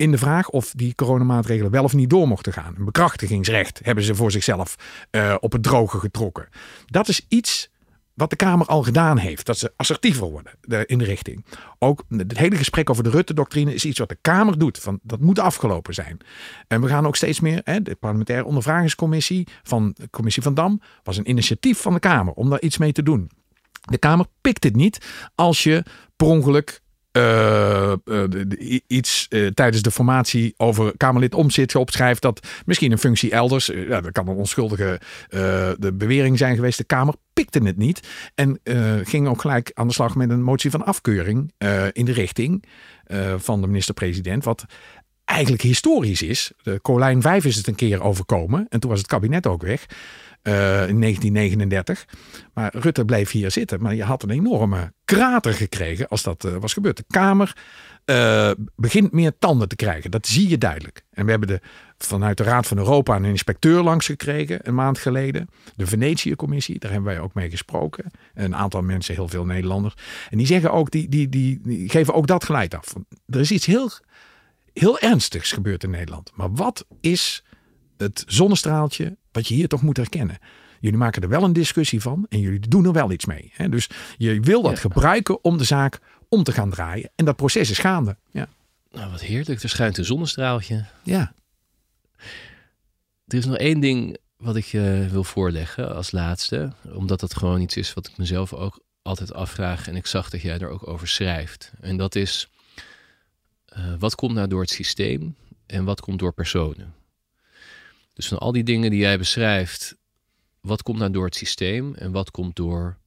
in 0.00 0.10
de 0.10 0.18
vraag 0.18 0.48
of 0.48 0.72
die 0.76 0.94
coronamaatregelen 0.94 1.70
wel 1.70 1.84
of 1.84 1.94
niet 1.94 2.10
door 2.10 2.28
mochten 2.28 2.52
gaan. 2.52 2.74
Een 2.78 2.84
bekrachtigingsrecht 2.84 3.80
hebben 3.82 4.04
ze 4.04 4.14
voor 4.14 4.30
zichzelf 4.30 4.76
uh, 5.10 5.34
op 5.40 5.52
het 5.52 5.62
droge 5.62 5.98
getrokken. 5.98 6.48
Dat 6.86 7.08
is 7.08 7.26
iets 7.28 7.70
wat 8.14 8.30
de 8.30 8.36
Kamer 8.36 8.66
al 8.66 8.82
gedaan 8.82 9.18
heeft. 9.18 9.46
Dat 9.46 9.58
ze 9.58 9.72
assertiever 9.76 10.30
worden 10.30 10.52
in 10.86 10.98
de 10.98 11.04
richting. 11.04 11.44
Ook 11.78 12.04
het 12.08 12.38
hele 12.38 12.56
gesprek 12.56 12.90
over 12.90 13.04
de 13.04 13.10
Rutte-doctrine 13.10 13.74
is 13.74 13.84
iets 13.84 13.98
wat 13.98 14.08
de 14.08 14.18
Kamer 14.20 14.58
doet. 14.58 14.78
Van, 14.78 14.98
dat 15.02 15.20
moet 15.20 15.38
afgelopen 15.38 15.94
zijn. 15.94 16.18
En 16.68 16.80
we 16.80 16.88
gaan 16.88 17.06
ook 17.06 17.16
steeds 17.16 17.40
meer. 17.40 17.60
Hè, 17.64 17.82
de 17.82 17.94
parlementaire 17.94 18.46
ondervragingscommissie 18.46 19.48
van 19.62 19.94
de 19.94 20.10
commissie 20.10 20.42
van 20.42 20.54
Dam 20.54 20.80
was 21.02 21.16
een 21.16 21.30
initiatief 21.30 21.80
van 21.80 21.92
de 21.92 22.00
Kamer 22.00 22.32
om 22.32 22.50
daar 22.50 22.60
iets 22.60 22.78
mee 22.78 22.92
te 22.92 23.02
doen. 23.02 23.30
De 23.80 23.98
Kamer 23.98 24.26
pikt 24.40 24.64
het 24.64 24.76
niet 24.76 25.06
als 25.34 25.62
je 25.62 25.84
per 26.16 26.26
ongeluk 26.26 26.80
uh, 27.12 27.92
uh, 28.04 28.24
iets 28.86 29.26
uh, 29.30 29.46
tijdens 29.46 29.82
de 29.82 29.90
formatie 29.90 30.54
over 30.56 30.96
Kamerlid 30.96 31.34
Omtzigt 31.34 31.74
opschrijft 31.74 32.22
dat 32.22 32.48
misschien 32.66 32.92
een 32.92 32.98
functie 32.98 33.30
elders, 33.30 33.66
ja, 33.66 34.00
dat 34.00 34.12
kan 34.12 34.28
een 34.28 34.36
onschuldige 34.36 35.00
de 35.78 35.92
bewering 35.94 36.38
zijn 36.38 36.54
geweest. 36.54 36.78
De 36.78 36.84
Kamer 36.84 37.14
pikte 37.32 37.58
het 37.58 37.76
niet 37.76 38.08
en 38.34 38.60
ging 39.04 39.28
ook 39.28 39.40
gelijk 39.40 39.70
aan 39.74 39.86
de 39.86 39.92
slag 39.92 40.14
met 40.14 40.30
een 40.30 40.42
motie 40.42 40.70
van 40.70 40.84
afkeuring 40.84 41.52
in 41.92 42.04
de 42.04 42.12
richting 42.12 42.64
van 43.36 43.60
de 43.60 43.66
minister-president, 43.66 44.44
wat 44.44 44.64
eigenlijk 45.24 45.62
historisch 45.62 46.22
is. 46.22 46.52
De 46.62 46.80
Colijn 46.82 47.22
5 47.22 47.44
is 47.44 47.56
het 47.56 47.66
een 47.66 47.74
keer 47.74 48.02
overkomen 48.02 48.66
en 48.68 48.80
toen 48.80 48.90
was 48.90 48.98
het 48.98 49.08
kabinet 49.08 49.46
ook 49.46 49.62
weg. 49.62 49.86
Uh, 50.42 50.88
in 50.88 51.00
1939. 51.00 52.04
Maar 52.54 52.76
Rutte 52.76 53.04
bleef 53.04 53.30
hier 53.30 53.50
zitten. 53.50 53.82
Maar 53.82 53.94
je 53.94 54.04
had 54.04 54.22
een 54.22 54.30
enorme 54.30 54.92
krater 55.04 55.54
gekregen 55.54 56.08
als 56.08 56.22
dat 56.22 56.44
uh, 56.44 56.56
was 56.56 56.72
gebeurd. 56.72 56.96
De 56.96 57.04
Kamer 57.08 57.56
uh, 58.06 58.50
begint 58.76 59.12
meer 59.12 59.32
tanden 59.38 59.68
te 59.68 59.76
krijgen. 59.76 60.10
Dat 60.10 60.26
zie 60.26 60.48
je 60.48 60.58
duidelijk. 60.58 61.04
En 61.10 61.24
we 61.24 61.30
hebben 61.30 61.48
de, 61.48 61.60
vanuit 61.98 62.36
de 62.36 62.42
Raad 62.42 62.66
van 62.66 62.78
Europa 62.78 63.16
een 63.16 63.24
inspecteur 63.24 63.82
langs 63.82 64.06
gekregen 64.06 64.58
een 64.62 64.74
maand 64.74 64.98
geleden. 64.98 65.48
De 65.76 65.86
Venetië-commissie, 65.86 66.78
daar 66.78 66.90
hebben 66.90 67.12
wij 67.12 67.20
ook 67.20 67.34
mee 67.34 67.50
gesproken. 67.50 68.04
Een 68.34 68.56
aantal 68.56 68.82
mensen, 68.82 69.14
heel 69.14 69.28
veel 69.28 69.44
Nederlanders. 69.44 69.94
En 70.30 70.38
die 70.38 70.46
zeggen 70.46 70.72
ook, 70.72 70.90
die, 70.90 71.08
die, 71.08 71.28
die, 71.28 71.60
die 71.62 71.88
geven 71.88 72.14
ook 72.14 72.26
dat 72.26 72.44
geleid 72.44 72.74
af. 72.74 72.94
Er 73.26 73.40
is 73.40 73.50
iets 73.50 73.66
heel, 73.66 73.90
heel 74.72 74.98
ernstigs 74.98 75.52
gebeurd 75.52 75.84
in 75.84 75.90
Nederland. 75.90 76.30
Maar 76.34 76.52
wat 76.52 76.86
is 77.00 77.44
het 78.00 78.24
zonnestraaltje 78.26 79.16
wat 79.32 79.48
je 79.48 79.54
hier 79.54 79.68
toch 79.68 79.82
moet 79.82 79.96
herkennen. 79.96 80.38
Jullie 80.80 80.98
maken 80.98 81.22
er 81.22 81.28
wel 81.28 81.42
een 81.42 81.52
discussie 81.52 82.00
van 82.00 82.26
en 82.28 82.40
jullie 82.40 82.68
doen 82.68 82.84
er 82.84 82.92
wel 82.92 83.12
iets 83.12 83.24
mee. 83.24 83.52
Hè? 83.54 83.68
Dus 83.68 83.88
je 84.16 84.40
wil 84.40 84.62
dat 84.62 84.72
ja. 84.72 84.80
gebruiken 84.80 85.44
om 85.44 85.58
de 85.58 85.64
zaak 85.64 85.98
om 86.28 86.42
te 86.42 86.52
gaan 86.52 86.70
draaien. 86.70 87.10
En 87.16 87.24
dat 87.24 87.36
proces 87.36 87.70
is 87.70 87.78
gaande. 87.78 88.16
Ja. 88.30 88.48
Nou, 88.90 89.10
wat 89.10 89.20
heerlijk. 89.20 89.62
Er 89.62 89.68
schijnt 89.68 89.98
een 89.98 90.04
zonnestraaltje. 90.04 90.84
Ja. 91.02 91.32
Er 93.26 93.38
is 93.38 93.46
nog 93.46 93.56
één 93.56 93.80
ding 93.80 94.16
wat 94.36 94.56
ik 94.56 94.64
je 94.64 95.06
wil 95.10 95.24
voorleggen 95.24 95.94
als 95.94 96.10
laatste. 96.10 96.72
Omdat 96.92 97.20
dat 97.20 97.36
gewoon 97.36 97.60
iets 97.60 97.76
is 97.76 97.94
wat 97.94 98.08
ik 98.08 98.16
mezelf 98.16 98.52
ook 98.52 98.80
altijd 99.02 99.34
afvraag. 99.34 99.88
En 99.88 99.96
ik 99.96 100.06
zag 100.06 100.30
dat 100.30 100.40
jij 100.40 100.58
er 100.58 100.68
ook 100.68 100.88
over 100.88 101.08
schrijft. 101.08 101.72
En 101.80 101.96
dat 101.96 102.14
is, 102.14 102.48
uh, 103.76 103.94
wat 103.98 104.14
komt 104.14 104.34
nou 104.34 104.48
door 104.48 104.60
het 104.60 104.70
systeem 104.70 105.36
en 105.66 105.84
wat 105.84 106.00
komt 106.00 106.18
door 106.18 106.32
personen? 106.32 106.94
Dus 108.20 108.28
van 108.28 108.38
al 108.38 108.52
die 108.52 108.64
dingen 108.64 108.90
die 108.90 109.00
jij 109.00 109.18
beschrijft, 109.18 109.96
wat 110.60 110.82
komt 110.82 110.98
nou 110.98 111.10
door 111.10 111.24
het 111.24 111.34
systeem 111.34 111.94
en 111.94 112.12
wat 112.12 112.30
komt 112.30 112.56
door 112.56 112.98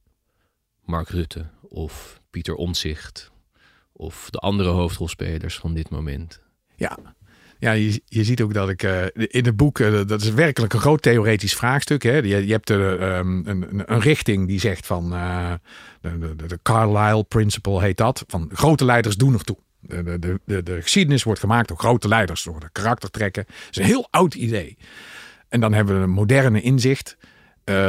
Mark 0.84 1.08
Rutte 1.08 1.46
of 1.62 2.20
Pieter 2.30 2.54
Omtzigt 2.54 3.30
of 3.92 4.30
de 4.30 4.38
andere 4.38 4.68
hoofdrolspelers 4.68 5.58
van 5.58 5.74
dit 5.74 5.90
moment? 5.90 6.40
Ja, 6.76 6.98
ja, 7.58 7.72
je, 7.72 8.02
je 8.04 8.24
ziet 8.24 8.42
ook 8.42 8.54
dat 8.54 8.68
ik 8.68 8.82
uh, 8.82 9.04
in 9.14 9.44
het 9.44 9.56
boek, 9.56 9.78
uh, 9.78 10.06
dat 10.06 10.20
is 10.20 10.30
werkelijk 10.30 10.72
een 10.72 10.80
groot 10.80 11.02
theoretisch 11.02 11.54
vraagstuk. 11.54 12.02
Hè? 12.02 12.16
Je, 12.16 12.46
je 12.46 12.52
hebt 12.52 12.70
um, 12.70 13.46
een, 13.46 13.92
een, 13.92 14.00
richting 14.00 14.46
die 14.46 14.60
zegt 14.60 14.86
van 14.86 15.10
de, 16.00 16.08
de, 16.18 16.46
de, 16.46 16.58
Carlyle 16.62 17.24
Principle 17.24 17.80
heet 17.80 17.96
dat. 17.96 18.24
Van 18.26 18.50
grote 18.52 18.84
leiders 18.84 19.16
doen 19.16 19.34
er 19.34 19.44
toe. 19.44 19.58
De, 19.86 20.18
de, 20.18 20.40
de, 20.44 20.62
de 20.62 20.82
geschiedenis 20.82 21.22
wordt 21.22 21.40
gemaakt 21.40 21.68
door 21.68 21.78
grote 21.78 22.08
leiders, 22.08 22.42
door 22.42 22.60
de 22.60 22.68
karaktertrekken. 22.72 23.44
Dat 23.46 23.68
is 23.70 23.76
een 23.76 23.84
heel 23.84 24.08
oud 24.10 24.34
idee. 24.34 24.76
En 25.48 25.60
dan 25.60 25.72
hebben 25.72 25.96
we 25.96 26.02
een 26.02 26.10
moderne 26.10 26.60
inzicht 26.60 27.16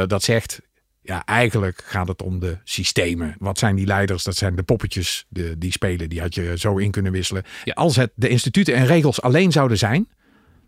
dat 0.06 0.22
zegt, 0.22 0.60
ja, 1.02 1.24
eigenlijk 1.24 1.82
gaat 1.84 2.08
het 2.08 2.22
om 2.22 2.38
de 2.40 2.58
systemen. 2.64 3.34
Wat 3.38 3.58
zijn 3.58 3.76
die 3.76 3.86
leiders? 3.86 4.24
Dat 4.24 4.36
zijn 4.36 4.56
de 4.56 4.62
poppetjes 4.62 5.26
de, 5.28 5.58
die 5.58 5.72
spelen. 5.72 6.08
Die 6.08 6.20
had 6.20 6.34
je 6.34 6.58
zo 6.58 6.76
in 6.76 6.90
kunnen 6.90 7.12
wisselen. 7.12 7.42
Ja. 7.64 7.72
Als 7.72 7.96
het 7.96 8.12
de 8.14 8.28
instituten 8.28 8.74
en 8.74 8.86
regels 8.86 9.22
alleen 9.22 9.52
zouden 9.52 9.78
zijn, 9.78 10.08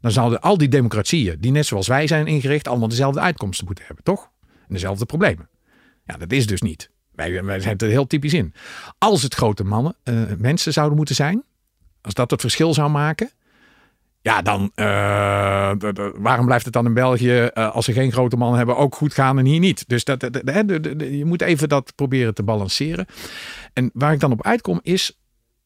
dan 0.01 0.11
zouden 0.11 0.41
al 0.41 0.59
die 0.59 0.69
democratieën, 0.69 1.37
die 1.41 1.51
net 1.51 1.67
zoals 1.67 1.87
wij 1.87 2.07
zijn 2.07 2.27
ingericht, 2.27 2.69
allemaal 2.69 2.89
dezelfde 2.89 3.21
uitkomsten 3.21 3.67
moeten 3.67 3.85
hebben, 3.87 4.05
toch? 4.05 4.31
En 4.43 4.75
dezelfde 4.75 5.07
problemen. 5.07 5.49
Ja, 6.05 6.17
dat 6.17 6.33
is 6.33 6.47
dus 6.47 6.63
niet. 6.63 6.91
Wij, 7.19 7.45
wij 7.45 7.61
zijn 7.61 7.79
er 7.79 7.89
heel 7.89 8.07
typisch 8.07 8.35
in. 8.35 8.55
Als 8.99 9.23
het 9.23 9.35
grote 9.35 9.65
mannen, 9.65 9.97
uh, 10.05 10.23
mensen 10.39 10.73
zouden 10.73 10.97
moeten 10.97 11.15
zijn, 11.15 11.43
als 12.01 12.15
dat 12.15 12.31
het 12.31 12.41
verschil 12.41 12.75
zou 12.75 12.91
maken, 12.91 13.31
ja, 14.21 14.43
dan 14.43 14.73
uh, 14.75 15.73
waarom 16.15 16.47
blijft 16.47 16.65
het 16.65 16.75
dan 16.75 16.87
in 16.87 16.95
België, 16.95 17.51
uh, 17.55 17.75
als 17.75 17.85
ze 17.85 17.93
geen 17.93 18.13
grote 18.13 18.37
mannen 18.37 18.57
hebben, 18.57 18.77
ook 18.77 18.95
goed 18.95 19.15
gaan 19.15 19.39
en 19.39 19.45
hier 19.45 19.59
niet? 19.59 19.89
Dus 19.89 20.05
dat, 20.05 20.21
je 20.99 21.23
moet 21.25 21.43
even 21.43 21.69
dat 21.69 21.93
proberen 21.95 22.35
te 22.35 22.43
balanceren. 22.43 23.07
En 23.73 23.91
waar 23.93 24.13
ik 24.13 24.21
dan 24.21 24.33
op 24.33 24.45
uitkom 24.45 24.81
is, 24.83 25.19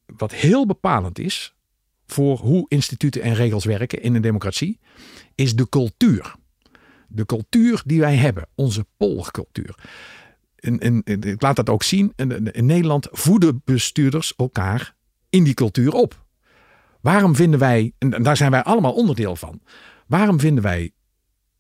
wat 0.07 0.33
heel 0.33 0.67
bepalend 0.67 1.19
is 1.19 1.55
voor 2.07 2.39
hoe 2.39 2.67
instituten 2.69 3.23
en 3.23 3.35
regels 3.35 3.65
werken 3.65 4.03
in 4.03 4.15
een 4.15 4.23
democratie, 4.23 4.79
is 5.35 5.57
de 5.57 5.69
cultuur. 5.69 6.35
De 7.09 7.27
cultuur 7.27 7.83
die 7.85 8.01
wij 8.01 8.17
hebben, 8.17 8.47
onze 8.55 8.87
polgcultuur. 8.97 9.75
En, 10.63 10.79
en, 10.79 11.03
ik 11.05 11.43
laat 11.43 11.57
dat 11.57 11.69
ook 11.69 11.83
zien. 11.83 12.13
In, 12.17 12.53
in 12.53 12.67
Nederland 12.67 13.09
voeden 13.11 13.63
bestuurders 13.65 14.35
elkaar 14.37 14.95
in 15.31 15.45
die 15.45 15.55
cultuur 15.55 15.93
op. 15.93 16.25
Waarom 17.01 17.37
vinden 17.37 17.59
wij, 17.59 17.93
en 17.99 18.23
daar 18.23 18.37
zijn 18.37 18.51
wij 18.51 18.63
allemaal 18.63 18.93
onderdeel 18.93 19.37
van, 19.37 19.61
waarom 20.07 20.41
vinden 20.41 20.63
wij 20.63 20.93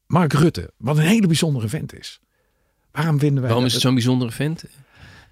Mark 0.07 0.33
Rutte, 0.33 0.73
wat 0.77 0.97
een 0.97 1.03
hele 1.03 1.27
bijzondere 1.27 1.69
vent 1.69 1.99
is? 1.99 2.21
Waarom 2.93 3.19
vinden 3.19 3.41
wij. 3.41 3.49
Waarom 3.49 3.67
is 3.67 3.73
het 3.73 3.83
zo'n 3.83 3.95
bijzondere 3.95 4.31
vent? 4.31 4.65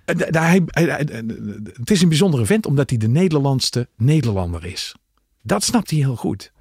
Het 0.05 1.91
is 1.91 2.03
een 2.03 2.09
bijzondere 2.09 2.47
vent 2.47 2.67
omdat 2.67 2.91
hij 2.91 2.99
de 2.99 3.09
Nederlandste 3.09 3.89
Nederlander 3.97 4.65
is. 4.65 4.95
Dat 5.43 5.65
snapt 5.65 5.91
hij 5.91 5.99
heel 5.99 6.17
goed 6.17 6.53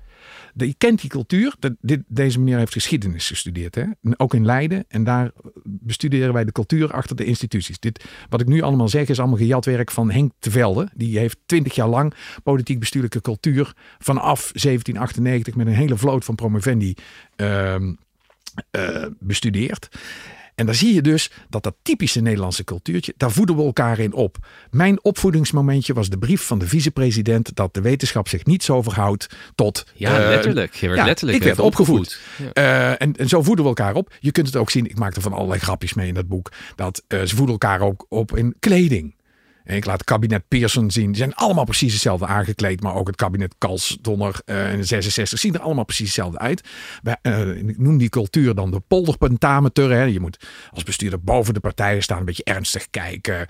je 0.67 0.75
kent 0.77 1.01
die 1.01 1.09
cultuur. 1.09 1.55
dit, 1.81 2.01
deze 2.07 2.39
meneer 2.39 2.57
heeft 2.57 2.73
geschiedenis 2.73 3.27
gestudeerd. 3.27 3.75
Hè? 3.75 3.83
Ook 4.17 4.33
in 4.33 4.45
Leiden. 4.45 4.85
En 4.87 5.03
daar 5.03 5.31
bestuderen 5.63 6.33
wij 6.33 6.45
de 6.45 6.51
cultuur 6.51 6.93
achter 6.93 7.15
de 7.15 7.25
instituties. 7.25 7.79
Dit, 7.79 8.05
wat 8.29 8.41
ik 8.41 8.47
nu 8.47 8.61
allemaal 8.61 8.87
zeg 8.87 9.07
is 9.07 9.19
allemaal 9.19 9.37
gejat 9.37 9.65
werk 9.65 9.91
van 9.91 10.11
Henk 10.11 10.31
de 10.39 10.51
Velde. 10.51 10.89
Die 10.95 11.19
heeft 11.19 11.37
twintig 11.45 11.75
jaar 11.75 11.87
lang 11.87 12.13
politiek 12.43 12.79
bestuurlijke 12.79 13.21
cultuur 13.21 13.73
vanaf 13.99 14.39
1798 14.39 15.55
met 15.55 15.67
een 15.67 15.73
hele 15.73 15.97
vloot 15.97 16.25
van 16.25 16.35
promovendi 16.35 16.93
uh, 17.37 17.75
uh, 17.75 19.05
bestudeerd. 19.19 19.89
En 20.59 20.65
dan 20.65 20.75
zie 20.75 20.93
je 20.93 21.01
dus 21.01 21.31
dat 21.49 21.63
dat 21.63 21.75
typische 21.81 22.21
Nederlandse 22.21 22.63
cultuurtje, 22.63 23.13
daar 23.17 23.31
voeden 23.31 23.55
we 23.55 23.63
elkaar 23.63 23.99
in 23.99 24.13
op. 24.13 24.37
Mijn 24.71 25.03
opvoedingsmomentje 25.03 25.93
was 25.93 26.09
de 26.09 26.17
brief 26.17 26.41
van 26.41 26.59
de 26.59 26.67
vicepresident 26.67 27.55
dat 27.55 27.73
de 27.73 27.81
wetenschap 27.81 28.27
zich 28.27 28.45
niet 28.45 28.63
zo 28.63 28.81
verhoudt 28.81 29.27
tot. 29.55 29.85
Ja, 29.93 30.21
uh, 30.21 30.27
letterlijk. 30.27 30.73
Je 30.73 30.87
werd 30.87 30.99
ja, 30.99 31.05
letterlijk 31.05 31.37
ik 31.37 31.43
werd 31.43 31.59
opgevoed. 31.59 32.19
Ja. 32.37 32.89
Uh, 32.89 33.01
en, 33.01 33.15
en 33.15 33.27
zo 33.27 33.41
voeden 33.41 33.63
we 33.63 33.69
elkaar 33.69 33.95
op. 33.95 34.13
Je 34.19 34.31
kunt 34.31 34.47
het 34.47 34.55
ook 34.55 34.69
zien, 34.69 34.85
ik 34.85 34.97
maak 34.97 35.15
er 35.15 35.21
van 35.21 35.33
allerlei 35.33 35.59
grapjes 35.59 35.93
mee 35.93 36.07
in 36.07 36.13
dat 36.13 36.27
boek, 36.27 36.51
dat 36.75 37.03
uh, 37.07 37.21
ze 37.21 37.35
voeden 37.35 37.53
elkaar 37.53 37.81
ook 37.81 38.05
op 38.09 38.37
in 38.37 38.55
kleding. 38.59 39.15
Ik 39.75 39.85
laat 39.85 39.97
het 39.97 40.07
kabinet 40.07 40.47
Pearson 40.47 40.91
zien. 40.91 41.07
Die 41.07 41.15
zijn 41.15 41.35
allemaal 41.35 41.63
precies 41.63 41.93
hetzelfde 41.93 42.25
aangekleed. 42.25 42.81
Maar 42.81 42.95
ook 42.95 43.07
het 43.07 43.15
kabinet 43.15 43.55
Kalsdonner 43.57 44.41
uh, 44.45 44.71
in 44.71 44.77
de 44.77 44.83
66 44.83 45.39
zien 45.39 45.53
er 45.53 45.59
allemaal 45.59 45.83
precies 45.83 46.05
hetzelfde 46.05 46.39
uit. 46.39 46.67
Uh, 47.23 47.57
ik 47.57 47.77
noem 47.77 47.97
die 47.97 48.09
cultuur 48.09 48.55
dan 48.55 48.71
de 48.71 48.79
polderpentameter. 48.79 49.91
Hè. 49.91 50.03
Je 50.03 50.19
moet 50.19 50.47
als 50.71 50.83
bestuurder 50.83 51.21
boven 51.21 51.53
de 51.53 51.59
partijen 51.59 52.03
staan. 52.03 52.19
Een 52.19 52.25
beetje 52.25 52.43
ernstig 52.43 52.89
kijken. 52.89 53.47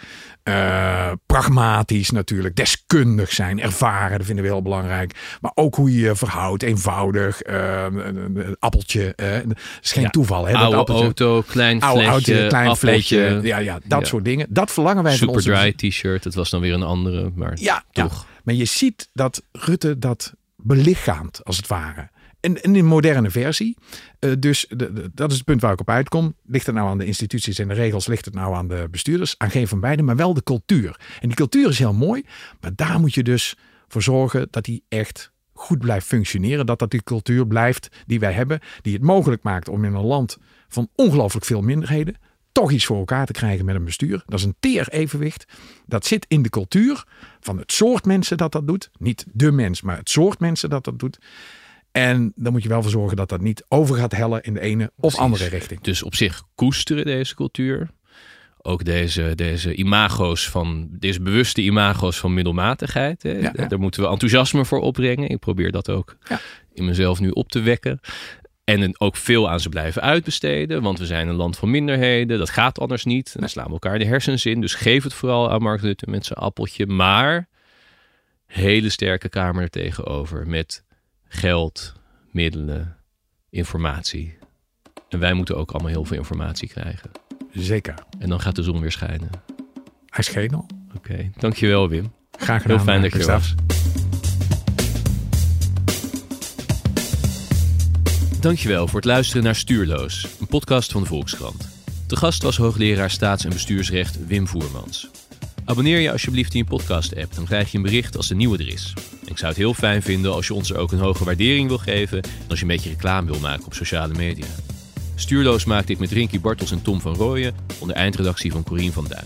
Uh, 0.49 1.11
pragmatisch 1.25 2.09
natuurlijk. 2.09 2.55
Deskundig 2.55 3.31
zijn. 3.31 3.61
Ervaren. 3.61 4.17
Dat 4.17 4.25
vinden 4.25 4.43
we 4.43 4.49
heel 4.49 4.61
belangrijk. 4.61 5.37
Maar 5.41 5.51
ook 5.55 5.75
hoe 5.75 5.93
je 5.93 5.99
je 5.99 6.15
verhoudt. 6.15 6.63
Eenvoudig. 6.63 7.39
een 7.43 8.55
appeltje. 8.59 9.13
dat 9.17 9.57
is 9.81 9.91
geen 9.91 10.03
ja. 10.03 10.09
toeval. 10.09 10.45
Hè, 10.45 10.53
oude 10.53 10.75
dat 10.75 10.89
auto. 10.89 11.41
Klein 11.41 11.81
flesje. 11.81 12.07
Auto, 12.07 12.47
klein 12.47 12.75
flesje. 12.75 13.39
Ja, 13.43 13.57
ja, 13.57 13.79
dat 13.85 13.99
ja. 13.99 14.05
soort 14.05 14.25
dingen. 14.25 14.47
Dat 14.49 14.71
verlangen 14.71 15.03
wij 15.03 15.11
Super 15.11 15.27
van 15.27 15.35
onze... 15.35 15.49
dry 15.49 15.89
t-shirt 15.89 16.09
shirt. 16.09 16.23
Het 16.23 16.35
was 16.35 16.49
dan 16.49 16.61
weer 16.61 16.73
een 16.73 16.83
andere, 16.83 17.31
maar 17.35 17.53
ja, 17.55 17.83
toch. 17.91 18.13
Ja. 18.13 18.37
Maar 18.43 18.55
je 18.55 18.65
ziet 18.65 19.09
dat 19.13 19.43
Rutte 19.51 19.99
dat 19.99 20.33
belichaamt, 20.55 21.43
als 21.43 21.57
het 21.57 21.67
ware. 21.67 22.09
En 22.39 22.61
in 22.61 22.75
een 22.75 22.85
moderne 22.85 23.29
versie. 23.29 23.77
Uh, 24.19 24.31
dus 24.39 24.65
de, 24.69 25.09
dat 25.13 25.31
is 25.31 25.37
het 25.37 25.45
punt 25.45 25.61
waar 25.61 25.71
ik 25.71 25.79
op 25.79 25.89
uitkom. 25.89 26.35
Ligt 26.45 26.65
het 26.65 26.75
nou 26.75 26.89
aan 26.89 26.97
de 26.97 27.05
instituties 27.05 27.59
en 27.59 27.67
de 27.67 27.73
regels? 27.73 28.07
Ligt 28.07 28.25
het 28.25 28.33
nou 28.33 28.55
aan 28.55 28.67
de 28.67 28.87
bestuurders? 28.91 29.35
Aan 29.37 29.51
geen 29.51 29.67
van 29.67 29.79
beiden, 29.79 30.05
maar 30.05 30.15
wel 30.15 30.33
de 30.33 30.43
cultuur. 30.43 30.99
En 31.19 31.27
die 31.27 31.37
cultuur 31.37 31.69
is 31.69 31.79
heel 31.79 31.93
mooi. 31.93 32.25
Maar 32.61 32.71
daar 32.75 32.99
moet 32.99 33.13
je 33.13 33.23
dus 33.23 33.55
voor 33.87 34.01
zorgen 34.01 34.47
dat 34.49 34.65
die 34.65 34.83
echt 34.87 35.31
goed 35.53 35.79
blijft 35.79 36.05
functioneren. 36.05 36.65
Dat 36.65 36.79
dat 36.79 36.91
die 36.91 37.03
cultuur 37.03 37.47
blijft 37.47 37.89
die 38.05 38.19
wij 38.19 38.33
hebben. 38.33 38.59
Die 38.81 38.93
het 38.93 39.03
mogelijk 39.03 39.43
maakt 39.43 39.69
om 39.69 39.85
in 39.85 39.93
een 39.93 40.05
land 40.05 40.37
van 40.67 40.89
ongelooflijk 40.95 41.45
veel 41.45 41.61
minderheden 41.61 42.15
toch 42.51 42.71
iets 42.71 42.85
voor 42.85 42.97
elkaar 42.97 43.25
te 43.25 43.31
krijgen 43.31 43.65
met 43.65 43.75
een 43.75 43.83
bestuur. 43.83 44.23
Dat 44.25 44.39
is 44.39 44.45
een 44.45 44.55
teer 44.59 44.87
evenwicht. 44.89 45.45
Dat 45.85 46.05
zit 46.05 46.25
in 46.27 46.41
de 46.41 46.49
cultuur 46.49 47.03
van 47.39 47.57
het 47.57 47.71
soort 47.71 48.05
mensen 48.05 48.37
dat 48.37 48.51
dat 48.51 48.67
doet. 48.67 48.89
Niet 48.97 49.25
de 49.31 49.51
mens, 49.51 49.81
maar 49.81 49.97
het 49.97 50.09
soort 50.09 50.39
mensen 50.39 50.69
dat 50.69 50.83
dat 50.83 50.99
doet. 50.99 51.19
En 51.99 52.31
dan 52.35 52.51
moet 52.51 52.63
je 52.63 52.69
wel 52.69 52.81
voor 52.81 52.91
zorgen 52.91 53.17
dat 53.17 53.29
dat 53.29 53.41
niet 53.41 53.65
over 53.67 53.95
gaat 53.95 54.11
hellen 54.11 54.43
in 54.43 54.53
de 54.53 54.59
ene 54.59 54.91
of 54.95 55.17
andere 55.17 55.45
richting. 55.45 55.81
Dus 55.81 56.03
op 56.03 56.15
zich 56.15 56.43
koesteren 56.55 57.05
deze 57.05 57.35
cultuur. 57.35 57.89
Ook 58.61 58.85
deze, 58.85 59.31
deze 59.35 59.75
imago's 59.75 60.49
van, 60.49 60.87
deze 60.91 61.21
bewuste 61.21 61.61
imago's 61.61 62.19
van 62.19 62.33
middelmatigheid. 62.33 63.23
Hè? 63.23 63.31
Ja, 63.31 63.51
Daar 63.67 63.79
moeten 63.79 64.01
we 64.01 64.09
enthousiasme 64.09 64.65
voor 64.65 64.79
opbrengen. 64.79 65.29
Ik 65.29 65.39
probeer 65.39 65.71
dat 65.71 65.89
ook 65.89 66.17
ja. 66.27 66.39
in 66.73 66.85
mezelf 66.85 67.19
nu 67.19 67.29
op 67.29 67.49
te 67.49 67.61
wekken. 67.61 67.99
En 68.63 68.99
ook 68.99 69.15
veel 69.15 69.49
aan 69.49 69.59
ze 69.59 69.69
blijven 69.69 70.01
uitbesteden. 70.01 70.81
Want 70.81 70.99
we 70.99 71.05
zijn 71.05 71.27
een 71.27 71.35
land 71.35 71.57
van 71.57 71.71
minderheden. 71.71 72.37
Dat 72.37 72.49
gaat 72.49 72.79
anders 72.79 73.05
niet. 73.05 73.39
Dan 73.39 73.49
slaan 73.49 73.65
we 73.65 73.71
elkaar 73.71 73.99
de 73.99 74.05
hersens 74.05 74.45
in. 74.45 74.61
Dus 74.61 74.73
geef 74.73 75.03
het 75.03 75.13
vooral 75.13 75.51
aan 75.51 75.61
Mark 75.61 75.81
Rutte 75.81 76.09
met 76.09 76.25
zijn 76.25 76.39
appeltje. 76.39 76.85
Maar 76.85 77.47
hele 78.45 78.89
sterke 78.89 79.29
kamer 79.29 79.61
er 79.61 79.69
tegenover. 79.69 80.47
Met 80.47 80.83
geld, 81.29 81.93
middelen, 82.31 82.97
informatie. 83.49 84.37
En 85.09 85.19
wij 85.19 85.33
moeten 85.33 85.57
ook 85.57 85.71
allemaal 85.71 85.91
heel 85.91 86.05
veel 86.05 86.17
informatie 86.17 86.67
krijgen. 86.67 87.11
Zeker. 87.51 87.93
En 88.19 88.29
dan 88.29 88.41
gaat 88.41 88.55
de 88.55 88.63
zon 88.63 88.81
weer 88.81 88.91
schijnen. 88.91 89.29
Hij 90.05 90.23
scheen 90.23 90.53
al. 90.53 90.65
Oké, 90.95 91.31
dankjewel 91.37 91.89
Wim. 91.89 92.13
Graag 92.31 92.61
gedaan. 92.61 92.77
Heel 92.77 92.85
fijn 92.85 93.01
dat 93.01 93.13
je 93.13 93.19
er 93.19 93.25
was. 93.25 93.55
Dankjewel 98.39 98.87
voor 98.87 98.95
het 98.95 99.05
luisteren 99.05 99.43
naar 99.43 99.55
Stuurloos, 99.55 100.27
een 100.39 100.47
podcast 100.47 100.91
van 100.91 101.01
de 101.01 101.07
Volkskrant. 101.07 101.69
De 102.07 102.15
gast 102.15 102.43
was 102.43 102.57
hoogleraar 102.57 103.11
staats- 103.11 103.43
en 103.43 103.49
bestuursrecht 103.49 104.25
Wim 104.27 104.47
Voermans. 104.47 105.09
Abonneer 105.69 105.99
je 105.99 106.11
alsjeblieft 106.11 106.53
in 106.53 106.59
je 106.59 106.65
podcast-app, 106.65 107.35
dan 107.35 107.45
krijg 107.45 107.71
je 107.71 107.77
een 107.77 107.83
bericht 107.83 108.17
als 108.17 108.27
de 108.27 108.35
nieuwe 108.35 108.57
er 108.57 108.67
is. 108.67 108.93
Ik 109.25 109.37
zou 109.37 109.49
het 109.49 109.57
heel 109.57 109.73
fijn 109.73 110.01
vinden 110.01 110.33
als 110.33 110.47
je 110.47 110.53
ons 110.53 110.69
er 110.69 110.77
ook 110.77 110.91
een 110.91 110.99
hoge 110.99 111.23
waardering 111.23 111.67
wil 111.67 111.77
geven 111.77 112.21
en 112.21 112.49
als 112.49 112.59
je 112.59 112.65
een 112.65 112.71
beetje 112.71 112.89
reclame 112.89 113.31
wil 113.31 113.39
maken 113.39 113.65
op 113.65 113.73
sociale 113.73 114.13
media. 114.13 114.45
Stuurloos 115.15 115.65
maakte 115.65 115.91
ik 115.91 115.99
met 115.99 116.11
Rinky 116.11 116.39
Bartels 116.39 116.71
en 116.71 116.81
Tom 116.81 117.01
van 117.01 117.15
Rooyen 117.15 117.55
onder 117.79 117.95
eindredactie 117.95 118.51
van 118.51 118.63
Corien 118.63 118.91
van 118.91 119.05
Duin. 119.07 119.25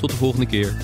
Tot 0.00 0.10
de 0.10 0.16
volgende 0.16 0.46
keer. 0.46 0.76